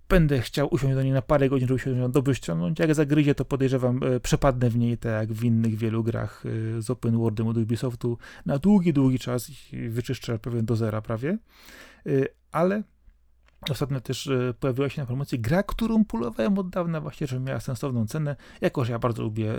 [0.08, 2.78] będę chciał usiąść do niej na parę godzin, żeby się dobrze ściągnąć.
[2.78, 6.44] Jak zagryzie, to podejrzewam, e, przepadnę w niej, tak jak w innych wielu grach
[6.78, 11.38] z open worldem od Ubisoftu, na długi, długi czas i wyczyszczę pewnie do zera prawie.
[12.52, 12.82] Ale
[13.70, 14.30] Ostatnio też
[14.60, 18.84] pojawiła się na promocji gra, którą pulowałem od dawna właśnie, że miała sensowną cenę, jako
[18.84, 19.52] że ja bardzo lubię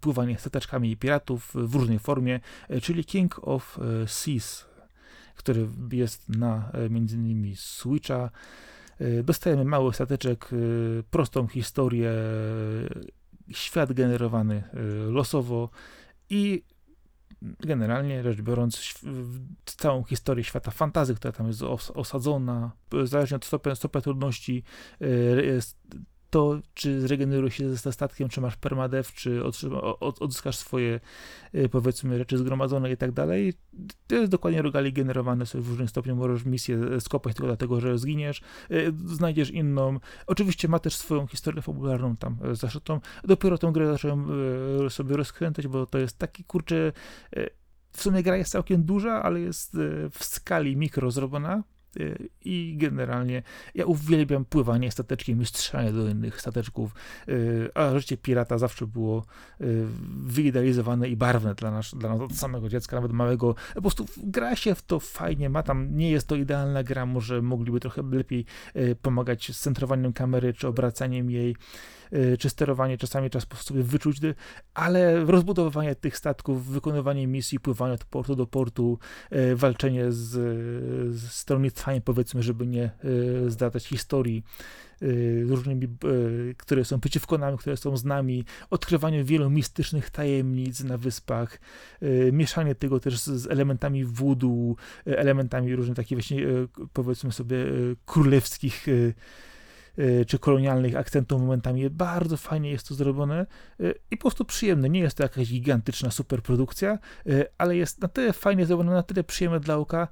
[0.00, 2.40] pływanie stateczkami i piratów w różnej formie,
[2.82, 4.66] czyli King of Seas,
[5.36, 8.30] który jest na między innymi Switcha,
[9.24, 10.48] Dostajemy mały stateczek,
[11.10, 12.12] prostą historię,
[13.50, 14.62] świat generowany
[15.08, 15.70] losowo
[16.30, 16.62] i
[17.60, 18.94] generalnie rzecz biorąc,
[19.64, 21.62] całą historię świata fantazy, która tam jest
[21.94, 22.72] osadzona,
[23.04, 24.64] zależnie od stopnia, stopnia trudności,
[26.32, 29.44] to, czy zregenerujesz się ze statkiem, czy masz permadev, czy
[30.00, 31.00] odzyskasz swoje,
[31.54, 33.54] y, powiedzmy, rzeczy zgromadzone i tak dalej.
[34.06, 36.16] To jest dokładnie rogali generowane sobie w różnym stopniu.
[36.16, 39.98] Możesz misję skopać tylko dlatego, że zginiesz, y, znajdziesz inną.
[40.26, 43.00] Oczywiście ma też swoją historię fabularną tam y, zaszytą.
[43.24, 44.28] Dopiero tą grę zacząłem
[44.90, 46.92] sobie rozkręcać, bo to jest taki, kurczę,
[47.92, 49.76] w sumie gra jest całkiem duża, ale jest
[50.10, 51.62] w skali mikro zrobiona,
[52.44, 53.42] I generalnie
[53.74, 56.94] ja uwielbiam pływanie stateczkiem i strzelanie do innych stateczków,
[57.28, 59.24] y, a życie pirata zawsze było
[59.60, 59.86] y,
[60.26, 63.54] wyidealizowane i barwne dla nas, dla nas od samego dziecka, nawet małego.
[63.74, 67.42] Po prostu gra się w to fajnie, ma tam, nie jest to idealna gra, może
[67.42, 68.44] mogliby trochę lepiej
[69.02, 71.56] pomagać z centrowaniem kamery, czy obracaniem jej.
[72.14, 74.20] Y, czy sterowanie czasami czas po sobie wyczuć,
[74.74, 78.98] ale rozbudowywanie tych statków, wykonywanie misji, pływanie od portu do portu,
[79.32, 80.30] y, walczenie z,
[81.14, 84.44] z stronnictwami, powiedzmy, żeby nie y, zdradzać historii,
[85.46, 85.88] różnymi,
[86.56, 91.60] które są przeciwko nam, które są z nami, odkrywanie wielu mistycznych tajemnic na wyspach,
[92.32, 94.74] mieszanie tego też z elementami voodoo,
[95.04, 96.46] elementami różnych takich właśnie,
[96.92, 97.56] powiedzmy sobie,
[98.06, 98.86] królewskich
[100.26, 101.90] czy kolonialnych akcentów momentami.
[101.90, 103.46] Bardzo fajnie jest to zrobione
[103.80, 104.88] y, i po prostu przyjemne.
[104.88, 109.24] Nie jest to jakaś gigantyczna superprodukcja, y, ale jest na tyle fajnie zrobione, na tyle
[109.24, 110.08] przyjemne dla oka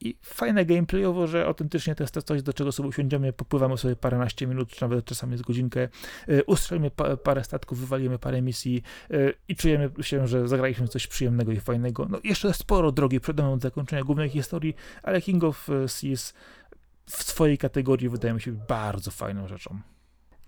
[0.00, 4.46] i fajne gameplayowo, że autentycznie to jest coś, do czego sobie usiądziemy, popływamy sobie paręnaście
[4.46, 5.88] minut, czy nawet czasami z godzinkę,
[6.46, 6.90] ustrzelimy
[7.22, 8.82] parę statków, wywalimy parę misji
[9.48, 12.06] i czujemy się, że zagraliśmy coś przyjemnego i fajnego.
[12.10, 16.34] No jeszcze sporo drogi przede mną do zakończenia głównej historii, ale King of Seas
[17.06, 19.80] w swojej kategorii wydaje mi się bardzo fajną rzeczą.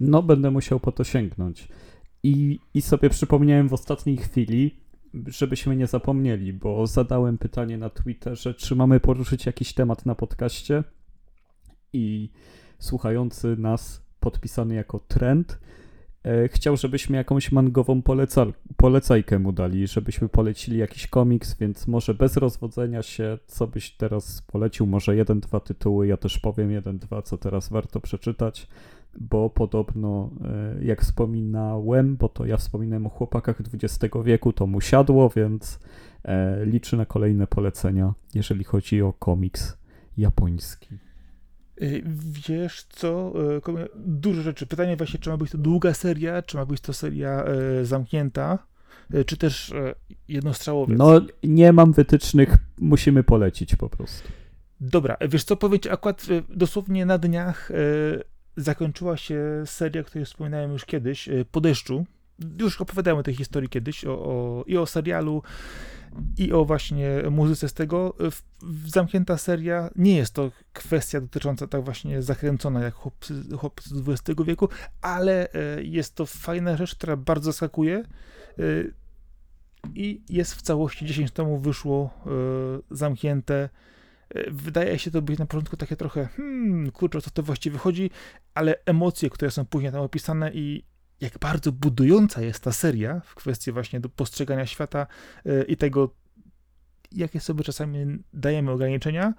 [0.01, 1.69] No, będę musiał po to sięgnąć.
[2.23, 4.81] I, I sobie przypomniałem w ostatniej chwili,
[5.27, 10.85] żebyśmy nie zapomnieli, bo zadałem pytanie na Twitterze, czy mamy poruszyć jakiś temat na podcaście
[11.93, 12.31] i
[12.79, 15.59] słuchający nas, podpisany jako trend,
[16.49, 18.47] chciał, żebyśmy jakąś mangową poleca
[18.77, 24.43] polecajkę mu dali, żebyśmy polecili jakiś komiks, więc może bez rozwodzenia się, co byś teraz
[24.43, 28.69] polecił, może jeden, dwa tytuły, ja też powiem jeden, dwa, co teraz warto przeczytać,
[29.21, 34.81] bo podobno, e, jak wspominałem, bo to ja wspominałem o chłopakach XX wieku, to mu
[34.81, 35.81] siadło, więc
[36.25, 39.77] e, liczę na kolejne polecenia, jeżeli chodzi o komiks
[40.19, 40.99] japoński.
[41.83, 42.03] Y,
[42.49, 44.67] wiesz co, y, dużo rzeczy.
[44.67, 47.45] Pytanie właśnie, czy ma być to długa seria, czy ma być to seria
[47.81, 48.59] y, zamknięta,
[49.27, 49.73] czy też
[50.29, 50.99] jednostrzałowiec.
[50.99, 54.29] No, nie mam wytycznych, musimy polecić po prostu.
[54.81, 57.73] Dobra, wiesz co, powiem ci, akurat dosłownie na dniach
[58.57, 62.05] zakończyła się seria, o której wspominałem już kiedyś, Po deszczu.
[62.61, 65.43] Już opowiadałem o tej historii kiedyś, o, o, i o serialu,
[66.39, 68.17] i o właśnie muzyce z tego.
[68.87, 74.43] Zamknięta seria nie jest to kwestia dotycząca tak właśnie zakręcona jak chłopcy, chłopcy z XX
[74.45, 74.69] wieku,
[75.03, 78.63] ale e, jest to fajna rzecz, która bardzo zaskakuje e,
[79.95, 82.31] i jest w całości 10 tomów wyszło e,
[82.91, 83.69] zamknięte.
[84.51, 88.11] Wydaje się to być na początku takie trochę, hmm, kurczę, co to właściwie chodzi,
[88.55, 90.85] ale emocje, które są później tam opisane i
[91.21, 95.07] jak bardzo budująca jest ta seria w kwestii właśnie do postrzegania świata
[95.47, 96.15] e, i tego,
[97.13, 99.35] jakie sobie czasami dajemy ograniczenia,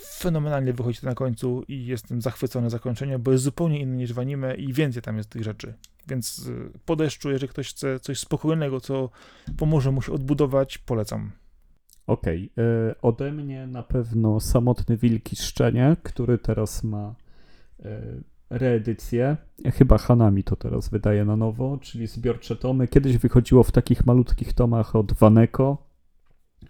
[0.00, 4.18] fenomenalnie wychodzi to na końcu i jestem zachwycony zakończeniem, bo jest zupełnie inny niż w
[4.18, 5.74] anime i więcej tam jest tych rzeczy.
[6.08, 9.10] Więc e, po deszczu, jeżeli ktoś chce coś spokojnego, co
[9.56, 11.32] pomoże mu się odbudować, polecam.
[12.06, 12.94] Okej, okay.
[13.02, 17.14] Ode mnie na pewno Samotny Wilki Szczenie, który teraz ma
[18.58, 19.36] reedycję.
[19.64, 22.88] Chyba Hanami to teraz wydaje na nowo, czyli zbiorcze tomy.
[22.88, 25.88] Kiedyś wychodziło w takich malutkich tomach od Waneko.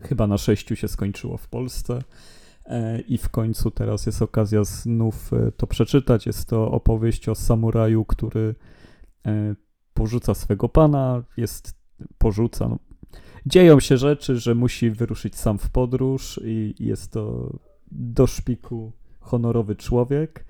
[0.00, 2.02] Chyba na sześciu się skończyło w Polsce.
[2.66, 6.26] E, I w końcu teraz jest okazja znów e, to przeczytać.
[6.26, 8.54] Jest to opowieść o samuraju, który
[9.26, 9.54] e,
[9.94, 11.74] porzuca swego pana, jest
[12.18, 12.68] porzuca.
[12.68, 12.78] No.
[13.46, 17.52] Dzieją się rzeczy, że musi wyruszyć sam w podróż i jest to
[17.90, 20.44] do szpiku honorowy człowiek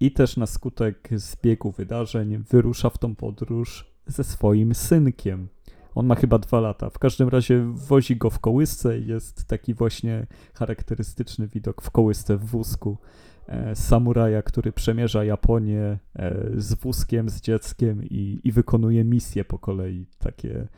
[0.00, 5.48] i też na skutek zbiegu wydarzeń wyrusza w tą podróż ze swoim synkiem.
[5.94, 6.90] On ma chyba dwa lata.
[6.90, 12.36] W każdym razie wozi go w kołysce i jest taki właśnie charakterystyczny widok w kołysce
[12.36, 12.98] w wózku
[13.46, 19.58] e, samuraja, który przemierza Japonię e, z wózkiem, z dzieckiem i, i wykonuje misje po
[19.58, 20.06] kolei.
[20.18, 20.68] Takie,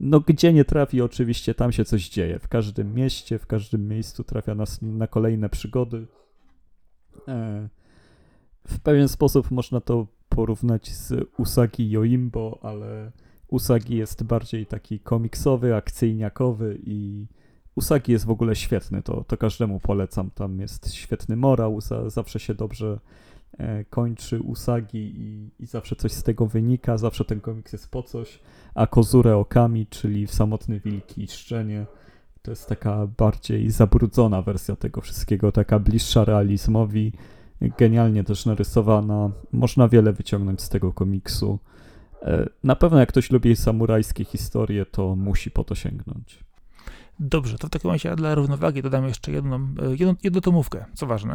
[0.00, 2.38] no gdzie nie trafi, oczywiście tam się coś dzieje.
[2.38, 6.06] W każdym mieście, w każdym miejscu trafia nas na kolejne przygody
[7.28, 7.68] E,
[8.68, 13.12] w pewien sposób można to porównać z Usagi Yoimbo, ale
[13.48, 17.26] Usagi jest bardziej taki komiksowy, akcyjniakowy i
[17.74, 20.30] Usagi jest w ogóle świetny, to, to każdemu polecam.
[20.30, 22.98] Tam jest świetny morał, za, zawsze się dobrze
[23.58, 28.02] e, kończy Usagi i, i zawsze coś z tego wynika, zawsze ten komiks jest po
[28.02, 28.40] coś,
[28.74, 31.86] a Kozure Okami, czyli w Samotny Wilki i Szczenie,
[32.42, 37.12] to jest taka bardziej zabrudzona wersja tego wszystkiego, taka bliższa realizmowi,
[37.60, 39.30] genialnie też narysowana.
[39.52, 41.58] Można wiele wyciągnąć z tego komiksu.
[42.22, 46.44] E, na pewno jak ktoś lubi samurajskie historie, to musi po to sięgnąć.
[47.20, 51.06] Dobrze, to w takim razie dla równowagi dodam jeszcze jedną, e, jedną, jedną tomówkę, co
[51.06, 51.34] ważne.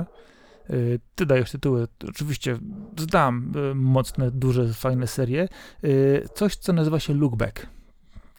[0.69, 0.75] E,
[1.15, 2.57] ty dajesz tytuły, oczywiście
[2.97, 5.47] zdam mocne, duże, fajne serie.
[6.33, 7.67] Coś, co nazywa się Look Back,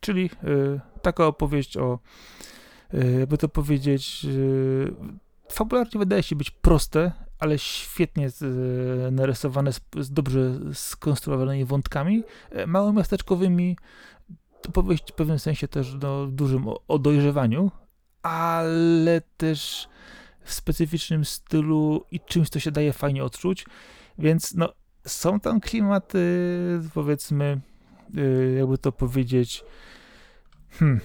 [0.00, 0.30] czyli
[1.02, 1.98] taka opowieść o,
[3.28, 4.26] by to powiedzieć,
[5.48, 7.12] fabularnie wydaje się być proste,
[7.44, 8.28] ale świetnie
[9.12, 13.76] narysowane, z, dobrze skonstruowanymi wątkami, e, małomiasteczkowymi,
[14.62, 17.70] to powieść w pewnym sensie też no, dużym o, dojrzewaniu,
[18.22, 19.88] ale też
[20.44, 23.66] w specyficznym stylu i czymś, co się daje fajnie odczuć,
[24.18, 24.72] więc no,
[25.06, 26.18] są tam klimaty,
[26.94, 27.60] powiedzmy,
[28.16, 29.64] e, jakby to powiedzieć,
[30.70, 31.00] hmm,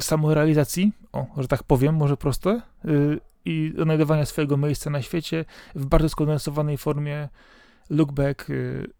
[0.00, 5.44] samorealizacji, o, że tak powiem, może proste, e, i odnajdowania swojego miejsca na świecie
[5.74, 7.28] w bardzo skondensowanej formie.
[7.90, 8.90] Look back, y,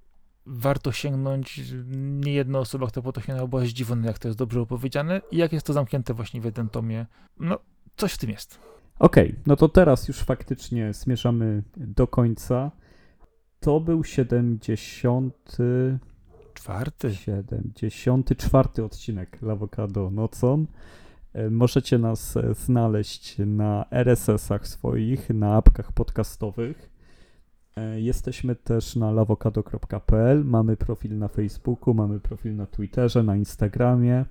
[0.47, 1.61] warto sięgnąć.
[1.95, 5.37] Nie jedna osoba, która po to sięgnęła, była zdziwiona, jak to jest dobrze opowiedziane i
[5.37, 7.07] jak jest to zamknięte właśnie w jednym tomie.
[7.41, 7.59] No,
[7.97, 8.59] coś w tym jest.
[8.99, 12.71] Okej, okay, no to teraz już faktycznie zmierzamy do końca.
[13.61, 15.57] To był 70.
[16.55, 17.15] Czwarty.
[17.89, 20.67] 74 odcinek Lawokado nocą.
[21.33, 26.91] E, możecie nas e, znaleźć na RSS-ach swoich, na apkach podcastowych.
[27.77, 34.25] E, jesteśmy też na lawokado.pl, mamy profil na Facebooku, mamy profil na Twitterze, na Instagramie.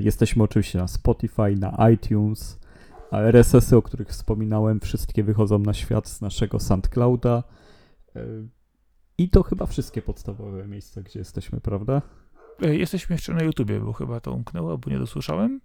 [0.00, 2.60] Jesteśmy oczywiście na Spotify, na iTunes,
[3.10, 7.42] a RSS-y, o których wspominałem, wszystkie wychodzą na świat z naszego SoundClouda.
[9.18, 12.02] I to chyba wszystkie podstawowe miejsca, gdzie jesteśmy, prawda?
[12.62, 15.60] E, jesteśmy jeszcze na YouTubie, bo chyba to umknęło, bo nie dosłyszałem.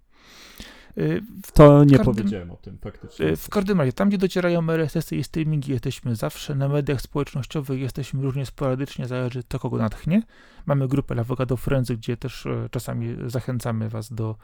[0.96, 3.26] E, w to nie każdym, powiedziałem o tym faktycznie.
[3.26, 6.54] E, w każdym razie, tam gdzie docierają RSS-y i streamingi, jesteśmy zawsze.
[6.54, 10.22] Na mediach społecznościowych jesteśmy różnie sporadycznie, zależy to, kogo natchnie.
[10.66, 14.36] Mamy grupę Avocado Friends, gdzie też czasami zachęcamy Was do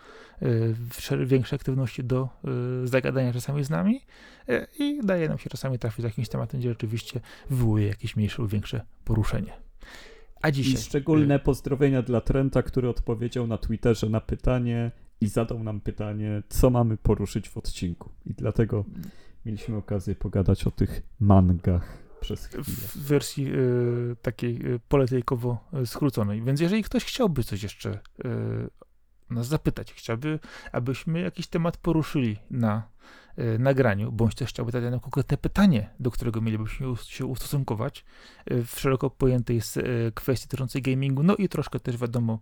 [1.27, 2.29] większej aktywności, do
[2.85, 4.01] zagadania czasami z nami
[4.79, 7.21] i daje nam się czasami trafić z jakimś tematem, gdzie rzeczywiście
[7.51, 9.53] wywołuje jakieś mniejsze lub większe poruszenie.
[10.43, 10.75] A dzisiaj.
[10.75, 14.91] I szczególne y- pozdrowienia dla Trenta, który odpowiedział na Twitterze na pytanie
[15.21, 18.11] i zadał nam pytanie, co mamy poruszyć w odcinku.
[18.27, 18.85] I dlatego
[19.47, 22.65] mieliśmy okazję pogadać o tych mangach przez chwilę.
[22.65, 26.43] W wersji y, takiej y, poletejkowo skróconej.
[26.43, 27.99] Więc jeżeli ktoś chciałby coś jeszcze y,
[29.31, 30.39] nas zapytać, chciałby,
[30.73, 32.89] abyśmy jakiś temat poruszyli na
[33.59, 38.05] nagraniu, bądź też chciałby zadać nam konkretne pytanie, do którego mielibyśmy się ustosunkować
[38.47, 39.61] e, w szeroko pojętej e,
[40.13, 42.39] kwestii dotyczącej gamingu, no i troszkę też wiadomo,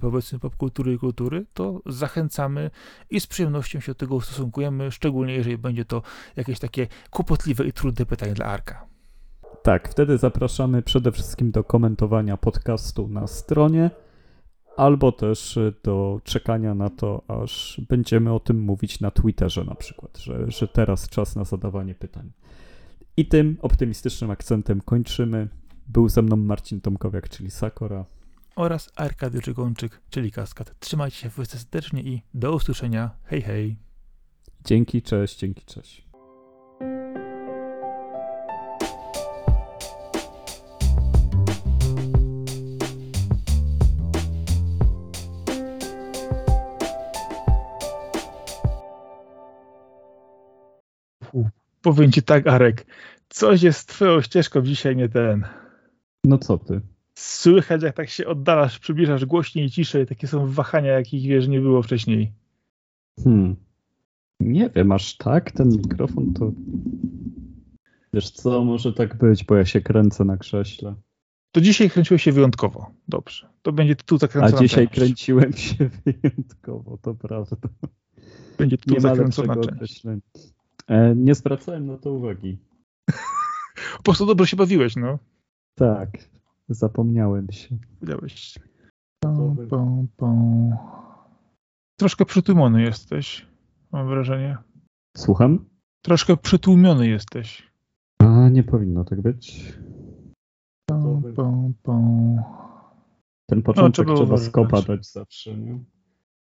[0.00, 2.70] powiedzmy popkultury i kultury, to zachęcamy
[3.10, 6.02] i z przyjemnością się do tego ustosunkujemy, szczególnie jeżeli będzie to
[6.36, 8.86] jakieś takie kłopotliwe i trudne pytanie dla Arka.
[9.62, 13.90] Tak, wtedy zapraszamy przede wszystkim do komentowania podcastu na stronie
[14.76, 19.74] albo też y, do czekania na to, aż będziemy o tym mówić na Twitterze na
[19.74, 22.32] przykład, że, że teraz czas na zadawanie pytań.
[23.16, 25.48] I tym optymistycznym akcentem kończymy.
[25.86, 28.04] Był ze mną Marcin Tomkowiak, czyli Sakora.
[28.56, 30.78] Oraz Arkadiusz Czygończyk, czyli Kaskad.
[30.80, 33.10] Trzymajcie się wszyscy serdecznie i do usłyszenia.
[33.24, 33.76] Hej, hej.
[34.64, 36.04] Dzięki, cześć, dzięki, cześć.
[51.84, 52.86] Powiem ci tak, Arek,
[53.28, 55.44] coś jest z twoją ścieżką dzisiaj nie ten.
[56.24, 56.80] No co ty?
[57.18, 60.06] Słychać, jak tak się oddalasz, przybliżasz głośniej i ciszej.
[60.06, 62.32] Takie są wahania, jakich wiesz, nie było wcześniej.
[63.24, 63.56] Hmm.
[64.40, 66.52] Nie wiem, aż tak ten mikrofon to.
[68.12, 70.94] Wiesz co, może tak być, bo ja się kręcę na krześle.
[71.52, 72.90] To dzisiaj kręciłeś się wyjątkowo.
[73.08, 73.48] Dobrze.
[73.62, 74.58] To będzie tytuł zakręcony.
[74.58, 77.56] A dzisiaj kręciłem się wyjątkowo, to prawda.
[78.58, 80.02] Będzie tytuł zakręcona część.
[80.88, 82.58] E, nie zwracałem na to uwagi.
[83.96, 85.18] po prostu dobrze się bawiłeś, no.
[85.74, 86.10] Tak,
[86.68, 87.76] zapomniałem się.
[88.02, 88.58] Wiedziałeś.
[89.20, 90.76] Pum, pum, pum.
[91.96, 93.46] Troszkę przytłumiony jesteś,
[93.92, 94.58] mam wrażenie.
[95.16, 95.64] Słucham?
[96.02, 97.70] Troszkę przytłumiony jesteś.
[98.18, 99.74] A nie powinno tak być.
[100.86, 102.42] Pum, pum, pum.
[103.46, 105.78] Ten początek trzeba trzeba skopa dać zawsze, nie?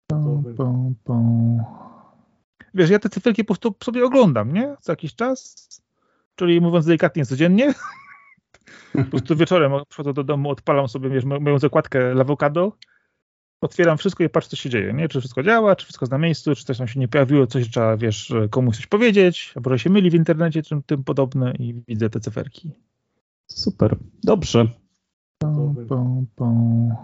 [0.06, 1.62] Pum, pum, pum.
[2.74, 4.76] Wiesz, ja te cyferki po prostu sobie oglądam, nie?
[4.80, 5.68] Co jakiś czas.
[6.34, 7.74] Czyli mówiąc delikatnie, codziennie.
[8.92, 12.72] Po prostu wieczorem przychodzę do domu, odpalam sobie, wiesz, mo- moją zakładkę Lawokado,
[13.60, 15.08] otwieram wszystko i patrzę, co się dzieje, nie?
[15.08, 17.70] Czy wszystko działa, czy wszystko jest na miejscu, czy coś tam się nie pojawiło, coś
[17.70, 21.74] trzeba, wiesz, komuś coś powiedzieć, albo że się myli w internecie, czy tym podobne i
[21.88, 22.70] widzę te cyferki.
[23.46, 23.96] Super.
[24.24, 24.66] Dobrze.
[25.38, 26.94] Pum, pum, pum.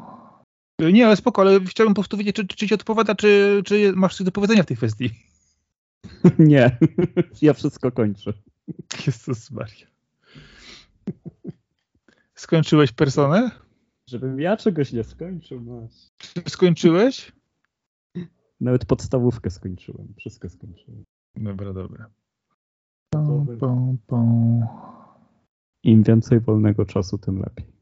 [0.92, 4.16] Nie, ale spoko, ale chciałbym po prostu wiedzieć, czy, czy ci odpowiada, czy, czy masz
[4.16, 5.10] coś do powiedzenia w tej kwestii.
[6.38, 6.78] nie.
[7.42, 8.32] ja wszystko kończę.
[9.06, 9.86] Jezus Maria.
[12.34, 13.50] Skończyłeś personę?
[14.06, 15.92] Żebym ja czegoś nie skończył, masz.
[16.18, 17.32] Czy skończyłeś?
[18.60, 20.14] Nawet podstawówkę skończyłem.
[20.18, 21.04] Wszystko skończyłem.
[21.36, 22.10] Dobra, dobra.
[23.10, 24.66] Pum, pum, pum.
[25.82, 27.72] Im więcej wolnego czasu, tym lepiej.